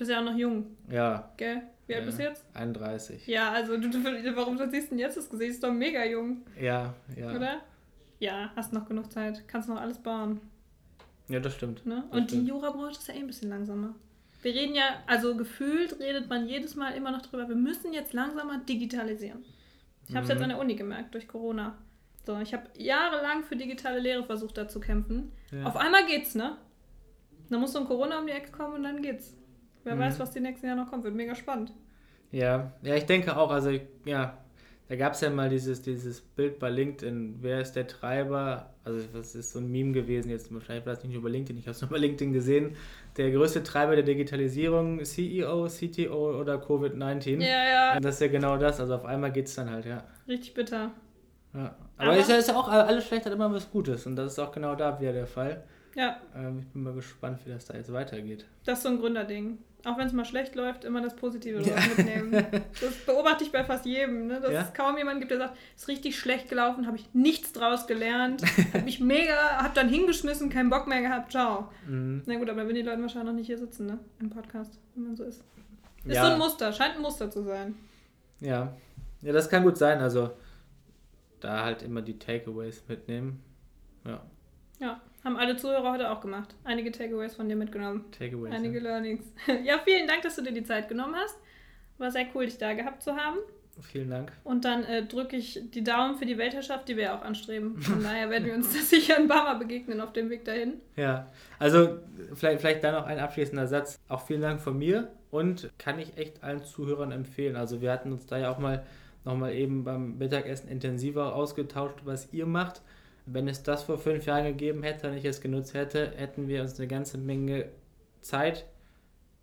Du 0.00 0.04
bist 0.06 0.12
ja 0.12 0.20
auch 0.20 0.24
noch 0.24 0.34
jung. 0.36 0.64
Ja. 0.90 1.30
Gell? 1.36 1.60
Wie 1.86 1.94
alt 1.94 2.04
ja, 2.04 2.06
bist 2.06 2.18
du 2.18 2.22
jetzt? 2.22 2.46
31. 2.54 3.26
Ja, 3.26 3.52
also 3.52 3.76
du, 3.76 3.92
warum 4.34 4.56
siehst 4.56 4.86
du 4.86 4.90
denn 4.90 4.98
jetzt 4.98 5.18
das 5.18 5.28
Gesicht? 5.28 5.50
Ist 5.50 5.62
doch 5.62 5.72
mega 5.74 6.02
jung. 6.06 6.38
Ja, 6.58 6.94
ja. 7.16 7.30
Oder? 7.36 7.60
Ja, 8.18 8.50
hast 8.56 8.72
noch 8.72 8.86
genug 8.88 9.12
Zeit. 9.12 9.46
Kannst 9.46 9.68
noch 9.68 9.78
alles 9.78 9.98
bauen. 9.98 10.40
Ja, 11.28 11.38
das 11.38 11.54
stimmt. 11.54 11.84
Ne? 11.84 12.04
Das 12.10 12.18
Und 12.18 12.28
stimmt. 12.30 12.46
die 12.46 12.48
Jurabranche 12.48 12.98
ist 12.98 13.08
ja 13.08 13.14
eh 13.14 13.18
ein 13.18 13.26
bisschen 13.26 13.50
langsamer. 13.50 13.94
Wir 14.40 14.54
reden 14.54 14.74
ja, 14.74 15.02
also 15.06 15.36
gefühlt 15.36 16.00
redet 16.00 16.30
man 16.30 16.48
jedes 16.48 16.76
Mal 16.76 16.92
immer 16.94 17.10
noch 17.10 17.20
drüber, 17.20 17.46
wir 17.46 17.56
müssen 17.56 17.92
jetzt 17.92 18.14
langsamer 18.14 18.58
digitalisieren. 18.60 19.44
Ich 20.08 20.14
habe 20.16 20.22
es 20.24 20.28
Mhm. 20.28 20.34
jetzt 20.36 20.42
an 20.44 20.48
der 20.48 20.58
Uni 20.60 20.76
gemerkt, 20.76 21.12
durch 21.12 21.28
Corona. 21.28 21.76
So, 22.24 22.38
ich 22.40 22.54
habe 22.54 22.64
jahrelang 22.74 23.44
für 23.44 23.54
digitale 23.56 24.00
Lehre 24.00 24.24
versucht, 24.24 24.56
da 24.56 24.66
zu 24.66 24.80
kämpfen. 24.80 25.30
Ja. 25.50 25.64
Auf 25.66 25.76
einmal 25.76 26.06
geht's, 26.06 26.34
ne? 26.34 26.56
Dann 27.50 27.60
muss 27.60 27.72
so 27.74 27.80
ein 27.80 27.84
Corona 27.84 28.18
um 28.18 28.26
die 28.26 28.32
Ecke 28.32 28.50
kommen 28.50 28.76
und 28.76 28.82
dann 28.84 29.02
geht's. 29.02 29.36
Wer 29.84 29.94
Mhm. 29.96 30.00
weiß, 30.00 30.18
was 30.20 30.30
die 30.30 30.40
nächsten 30.40 30.66
Jahre 30.66 30.78
noch 30.80 30.90
kommt. 30.90 31.04
Wird 31.04 31.14
mega 31.14 31.34
spannend. 31.34 31.72
Ja, 32.32 32.72
ja, 32.82 32.94
ich 32.94 33.06
denke 33.06 33.36
auch, 33.36 33.50
also 33.50 33.70
ja, 34.04 34.36
da 34.88 34.96
gab 34.96 35.14
es 35.14 35.20
ja 35.20 35.30
mal 35.30 35.48
dieses, 35.48 35.82
dieses 35.82 36.20
Bild 36.20 36.58
bei 36.58 36.70
LinkedIn, 36.70 37.38
wer 37.40 37.60
ist 37.60 37.72
der 37.74 37.86
Treiber, 37.86 38.70
also 38.84 39.00
das 39.12 39.34
ist 39.34 39.52
so 39.52 39.58
ein 39.58 39.70
Meme 39.70 39.92
gewesen, 39.92 40.30
jetzt 40.30 40.52
wahrscheinlich 40.52 40.86
war 40.86 40.94
das 40.94 41.02
nicht 41.04 41.14
über 41.14 41.28
LinkedIn, 41.28 41.58
ich 41.58 41.64
habe 41.66 41.72
es 41.72 41.80
nur 41.80 41.90
bei 41.90 41.98
LinkedIn 41.98 42.32
gesehen, 42.32 42.76
der 43.16 43.30
größte 43.32 43.62
Treiber 43.64 43.94
der 43.96 44.04
Digitalisierung, 44.04 45.04
CEO, 45.04 45.66
CTO 45.68 46.38
oder 46.40 46.56
Covid-19. 46.56 47.40
Ja, 47.40 47.64
ja. 47.68 47.96
Und 47.96 48.04
das 48.04 48.14
ist 48.16 48.20
ja 48.20 48.28
genau 48.28 48.56
das, 48.58 48.78
also 48.80 48.94
auf 48.94 49.04
einmal 49.04 49.32
geht 49.32 49.46
es 49.46 49.54
dann 49.56 49.70
halt, 49.70 49.86
ja. 49.86 50.04
Richtig 50.28 50.54
bitter. 50.54 50.92
ja. 51.54 51.74
Aber, 51.96 52.10
Aber- 52.10 52.16
es 52.16 52.22
ist 52.22 52.30
ja- 52.30 52.36
ist 52.36 52.48
ja 52.48 52.56
auch, 52.56 52.68
alles 52.68 53.06
schlecht 53.06 53.26
hat 53.26 53.32
immer 53.32 53.52
was 53.52 53.70
Gutes 53.70 54.06
und 54.06 54.14
das 54.16 54.32
ist 54.32 54.38
auch 54.38 54.52
genau 54.52 54.74
da 54.76 55.00
wieder 55.00 55.12
der 55.12 55.26
Fall. 55.26 55.64
Ja, 55.94 56.20
Ähm, 56.36 56.60
ich 56.60 56.66
bin 56.68 56.82
mal 56.84 56.94
gespannt, 56.94 57.40
wie 57.44 57.50
das 57.50 57.64
da 57.66 57.74
jetzt 57.74 57.92
weitergeht. 57.92 58.46
das 58.64 58.78
ist 58.78 58.82
so 58.84 58.90
ein 58.90 58.98
Gründerding. 58.98 59.58
Auch 59.84 59.96
wenn 59.96 60.06
es 60.06 60.12
mal 60.12 60.26
schlecht 60.26 60.54
läuft, 60.56 60.84
immer 60.84 61.00
das 61.00 61.16
Positive 61.16 61.62
Ja. 61.62 61.74
mitnehmen. 61.96 62.32
Das 62.80 62.94
beobachte 63.06 63.44
ich 63.44 63.50
bei 63.50 63.64
fast 63.64 63.86
jedem, 63.86 64.26
ne? 64.26 64.38
dass 64.40 64.52
Ja. 64.52 64.60
es 64.62 64.74
kaum 64.74 64.96
jemanden 64.98 65.20
gibt, 65.20 65.30
der 65.30 65.38
sagt, 65.38 65.56
ist 65.74 65.88
richtig 65.88 66.18
schlecht 66.18 66.48
gelaufen, 66.50 66.86
habe 66.86 66.96
ich 66.98 67.08
nichts 67.14 67.52
draus 67.52 67.86
gelernt, 67.86 68.42
habe 68.74 68.84
mich 68.84 69.00
mega, 69.00 69.34
habe 69.62 69.74
dann 69.74 69.88
hingeschmissen, 69.88 70.50
keinen 70.50 70.68
Bock 70.68 70.86
mehr 70.86 71.00
gehabt, 71.00 71.32
ciao. 71.32 71.70
Mhm. 71.88 72.22
Na 72.26 72.36
gut, 72.36 72.50
aber 72.50 72.68
wenn 72.68 72.74
die 72.74 72.82
Leute 72.82 73.00
wahrscheinlich 73.00 73.30
noch 73.32 73.36
nicht 73.38 73.46
hier 73.46 73.58
sitzen, 73.58 73.86
ne? 73.86 73.98
Im 74.20 74.28
Podcast, 74.30 74.78
wenn 74.94 75.04
man 75.04 75.16
so 75.16 75.24
ist. 75.24 75.42
Ist 76.04 76.14
Ja. 76.16 76.26
so 76.26 76.32
ein 76.32 76.38
Muster, 76.38 76.72
scheint 76.74 76.96
ein 76.96 77.02
Muster 77.02 77.30
zu 77.30 77.42
sein. 77.42 77.74
Ja. 78.40 78.74
ja, 79.22 79.32
das 79.32 79.48
kann 79.48 79.62
gut 79.64 79.76
sein. 79.78 80.00
Also 80.00 80.30
da 81.40 81.64
halt 81.64 81.82
immer 81.82 82.02
die 82.02 82.18
Takeaways 82.18 82.84
mitnehmen. 82.86 83.42
Ja, 84.06 84.20
Ja, 84.78 85.00
haben 85.24 85.36
alle 85.36 85.56
Zuhörer 85.56 85.92
heute 85.92 86.10
auch 86.10 86.20
gemacht. 86.20 86.54
Einige 86.64 86.92
Takeaways 86.92 87.34
von 87.34 87.48
dir 87.48 87.56
mitgenommen. 87.56 88.04
Takeaways. 88.12 88.54
Einige 88.54 88.78
ja. 88.78 88.84
Learnings. 88.84 89.24
Ja, 89.64 89.78
vielen 89.84 90.06
Dank, 90.06 90.22
dass 90.22 90.36
du 90.36 90.42
dir 90.42 90.52
die 90.52 90.64
Zeit 90.64 90.88
genommen 90.88 91.14
hast. 91.16 91.38
War 91.98 92.10
sehr 92.10 92.26
cool, 92.34 92.46
dich 92.46 92.58
da 92.58 92.72
gehabt 92.72 93.02
zu 93.02 93.16
haben. 93.16 93.38
Vielen 93.82 94.10
Dank. 94.10 94.32
Und 94.44 94.64
dann 94.64 94.84
äh, 94.84 95.06
drücke 95.06 95.36
ich 95.36 95.60
die 95.72 95.82
Daumen 95.82 96.16
für 96.16 96.26
die 96.26 96.38
Weltherrschaft, 96.38 96.88
die 96.88 96.96
wir 96.96 97.04
ja 97.04 97.18
auch 97.18 97.22
anstreben. 97.22 97.78
Von 97.80 98.02
daher 98.02 98.30
werden 98.30 98.46
wir 98.46 98.54
uns 98.54 98.72
da 98.72 98.78
sicher 98.80 99.16
ein 99.16 99.28
paar 99.28 99.44
Mal 99.44 99.54
begegnen 99.54 100.00
auf 100.00 100.12
dem 100.12 100.30
Weg 100.30 100.44
dahin. 100.44 100.74
Ja, 100.96 101.30
also 101.58 101.98
vielleicht, 102.34 102.60
vielleicht 102.60 102.84
da 102.84 102.92
noch 102.92 103.06
ein 103.06 103.18
abschließender 103.18 103.66
Satz. 103.66 103.98
Auch 104.08 104.26
vielen 104.26 104.42
Dank 104.42 104.60
von 104.60 104.78
mir 104.78 105.08
und 105.30 105.70
kann 105.78 105.98
ich 105.98 106.16
echt 106.18 106.42
allen 106.42 106.62
Zuhörern 106.62 107.12
empfehlen. 107.12 107.56
Also 107.56 107.80
wir 107.80 107.92
hatten 107.92 108.12
uns 108.12 108.26
da 108.26 108.38
ja 108.38 108.50
auch 108.50 108.58
mal 108.58 108.84
nochmal 109.24 109.54
eben 109.54 109.84
beim 109.84 110.18
Mittagessen 110.18 110.68
intensiver 110.68 111.34
ausgetauscht, 111.34 112.00
was 112.04 112.32
ihr 112.32 112.46
macht. 112.46 112.82
Wenn 113.26 113.48
es 113.48 113.62
das 113.62 113.84
vor 113.84 113.98
fünf 113.98 114.26
Jahren 114.26 114.44
gegeben 114.44 114.82
hätte 114.82 115.10
und 115.10 115.16
ich 115.16 115.24
es 115.24 115.40
genutzt 115.40 115.74
hätte, 115.74 116.12
hätten 116.16 116.48
wir 116.48 116.62
uns 116.62 116.78
eine 116.78 116.88
ganze 116.88 117.18
Menge 117.18 117.66
Zeit, 118.20 118.66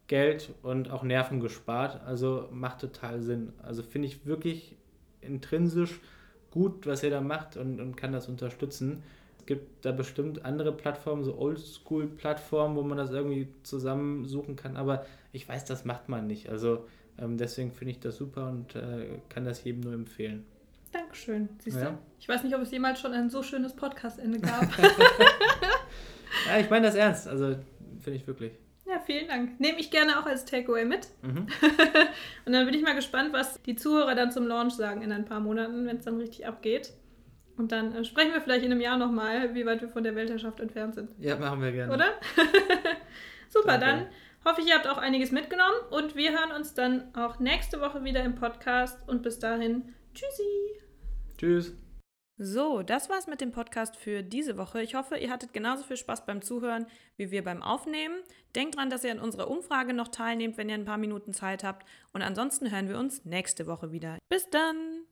Geld 0.07 0.53
und 0.63 0.89
auch 0.89 1.03
Nerven 1.03 1.39
gespart. 1.39 2.01
Also 2.05 2.47
macht 2.51 2.81
total 2.81 3.21
Sinn. 3.21 3.53
Also 3.61 3.83
finde 3.83 4.07
ich 4.07 4.25
wirklich 4.25 4.75
intrinsisch 5.21 5.99
gut, 6.51 6.87
was 6.87 7.03
ihr 7.03 7.09
da 7.09 7.21
macht 7.21 7.57
und, 7.57 7.79
und 7.79 7.95
kann 7.95 8.13
das 8.13 8.27
unterstützen. 8.27 9.03
Es 9.39 9.45
gibt 9.45 9.85
da 9.85 9.91
bestimmt 9.91 10.45
andere 10.45 10.71
Plattformen, 10.71 11.23
so 11.23 11.37
Oldschool-Plattformen, 11.37 12.75
wo 12.75 12.81
man 12.81 12.97
das 12.97 13.11
irgendwie 13.11 13.47
zusammensuchen 13.63 14.55
kann, 14.55 14.75
aber 14.75 15.05
ich 15.31 15.47
weiß, 15.47 15.65
das 15.65 15.85
macht 15.85 16.09
man 16.09 16.27
nicht. 16.27 16.49
Also 16.49 16.85
ähm, 17.17 17.37
deswegen 17.37 17.71
finde 17.71 17.91
ich 17.91 17.99
das 17.99 18.17
super 18.17 18.49
und 18.49 18.75
äh, 18.75 19.19
kann 19.29 19.45
das 19.45 19.63
jedem 19.63 19.81
nur 19.81 19.93
empfehlen. 19.93 20.45
Dankeschön. 20.91 21.49
Siehst 21.59 21.77
Ja. 21.77 21.91
du? 21.91 21.97
Ich 22.19 22.27
weiß 22.27 22.43
nicht, 22.43 22.55
ob 22.55 22.61
es 22.61 22.71
jemals 22.71 22.99
schon 22.99 23.13
ein 23.13 23.29
so 23.29 23.43
schönes 23.43 23.75
Podcast-Ende 23.75 24.39
gab. 24.39 24.67
Ja, 26.47 26.59
ich 26.59 26.69
meine 26.69 26.85
das 26.87 26.95
ernst, 26.95 27.27
also 27.27 27.55
finde 28.01 28.17
ich 28.19 28.27
wirklich. 28.27 28.53
ja, 28.85 28.99
vielen 28.99 29.27
Dank. 29.27 29.59
Nehme 29.59 29.79
ich 29.79 29.89
gerne 29.91 30.19
auch 30.19 30.25
als 30.25 30.45
Takeaway 30.45 30.85
mit. 30.85 31.07
Mhm. 31.21 31.47
Und 32.45 32.53
dann 32.53 32.65
bin 32.65 32.73
ich 32.75 32.83
mal 32.83 32.95
gespannt, 32.95 33.33
was 33.33 33.61
die 33.63 33.75
Zuhörer 33.75 34.13
dann 34.13 34.31
zum 34.31 34.45
Launch 34.47 34.73
sagen 34.73 35.01
in 35.01 35.11
ein 35.11 35.25
paar 35.25 35.39
Monaten, 35.39 35.85
wenn 35.87 35.97
es 35.97 36.05
dann 36.05 36.17
richtig 36.17 36.45
abgeht. 36.45 36.93
Und 37.57 37.71
dann 37.71 37.95
äh, 37.95 38.03
sprechen 38.03 38.33
wir 38.33 38.41
vielleicht 38.41 38.63
in 38.63 38.71
einem 38.71 38.81
Jahr 38.81 38.97
nochmal, 38.97 39.55
wie 39.55 39.65
weit 39.65 39.81
wir 39.81 39.89
von 39.89 40.03
der 40.03 40.15
Weltherrschaft 40.15 40.59
entfernt 40.59 40.95
sind. 40.95 41.09
Ja, 41.17 41.37
machen 41.37 41.61
wir 41.61 41.71
gerne. 41.71 41.93
Oder? 41.93 42.11
Super, 43.49 43.77
Danke. 43.77 43.85
dann 43.85 44.07
hoffe 44.45 44.61
ich, 44.61 44.67
ihr 44.67 44.75
habt 44.75 44.87
auch 44.87 44.97
einiges 44.99 45.31
mitgenommen 45.31 45.75
und 45.89 46.15
wir 46.15 46.31
hören 46.31 46.51
uns 46.51 46.73
dann 46.73 47.13
auch 47.15 47.39
nächste 47.39 47.81
Woche 47.81 48.03
wieder 48.03 48.23
im 48.23 48.35
Podcast 48.35 49.07
und 49.07 49.23
bis 49.23 49.39
dahin, 49.39 49.93
tschüssi. 50.17 50.81
Tschüss. 51.37 51.73
So, 52.39 52.83
das 52.83 53.09
war's 53.09 53.25
mit 53.25 53.41
dem 53.41 53.51
Podcast 53.51 53.95
für 53.95 54.21
diese 54.21 54.57
Woche. 54.57 54.83
Ich 54.83 54.93
hoffe, 54.93 55.17
ihr 55.17 55.31
hattet 55.31 55.53
genauso 55.53 55.83
viel 55.83 55.97
Spaß 55.97 56.25
beim 56.25 56.43
Zuhören 56.43 56.85
wie 57.15 57.31
wir 57.31 57.43
beim 57.43 57.63
Aufnehmen. 57.63 58.21
Denkt 58.55 58.75
dran, 58.75 58.91
dass 58.91 59.03
ihr 59.03 59.11
an 59.11 59.19
unserer 59.19 59.49
Umfrage 59.49 59.93
noch 59.93 60.09
teilnehmt, 60.09 60.57
wenn 60.57 60.69
ihr 60.69 60.75
ein 60.75 60.85
paar 60.85 60.99
Minuten 60.99 61.33
Zeit 61.33 61.63
habt. 61.63 61.87
Und 62.13 62.21
ansonsten 62.21 62.71
hören 62.71 62.89
wir 62.89 62.99
uns 62.99 63.25
nächste 63.25 63.65
Woche 63.65 63.91
wieder. 63.91 64.19
Bis 64.29 64.49
dann! 64.51 65.06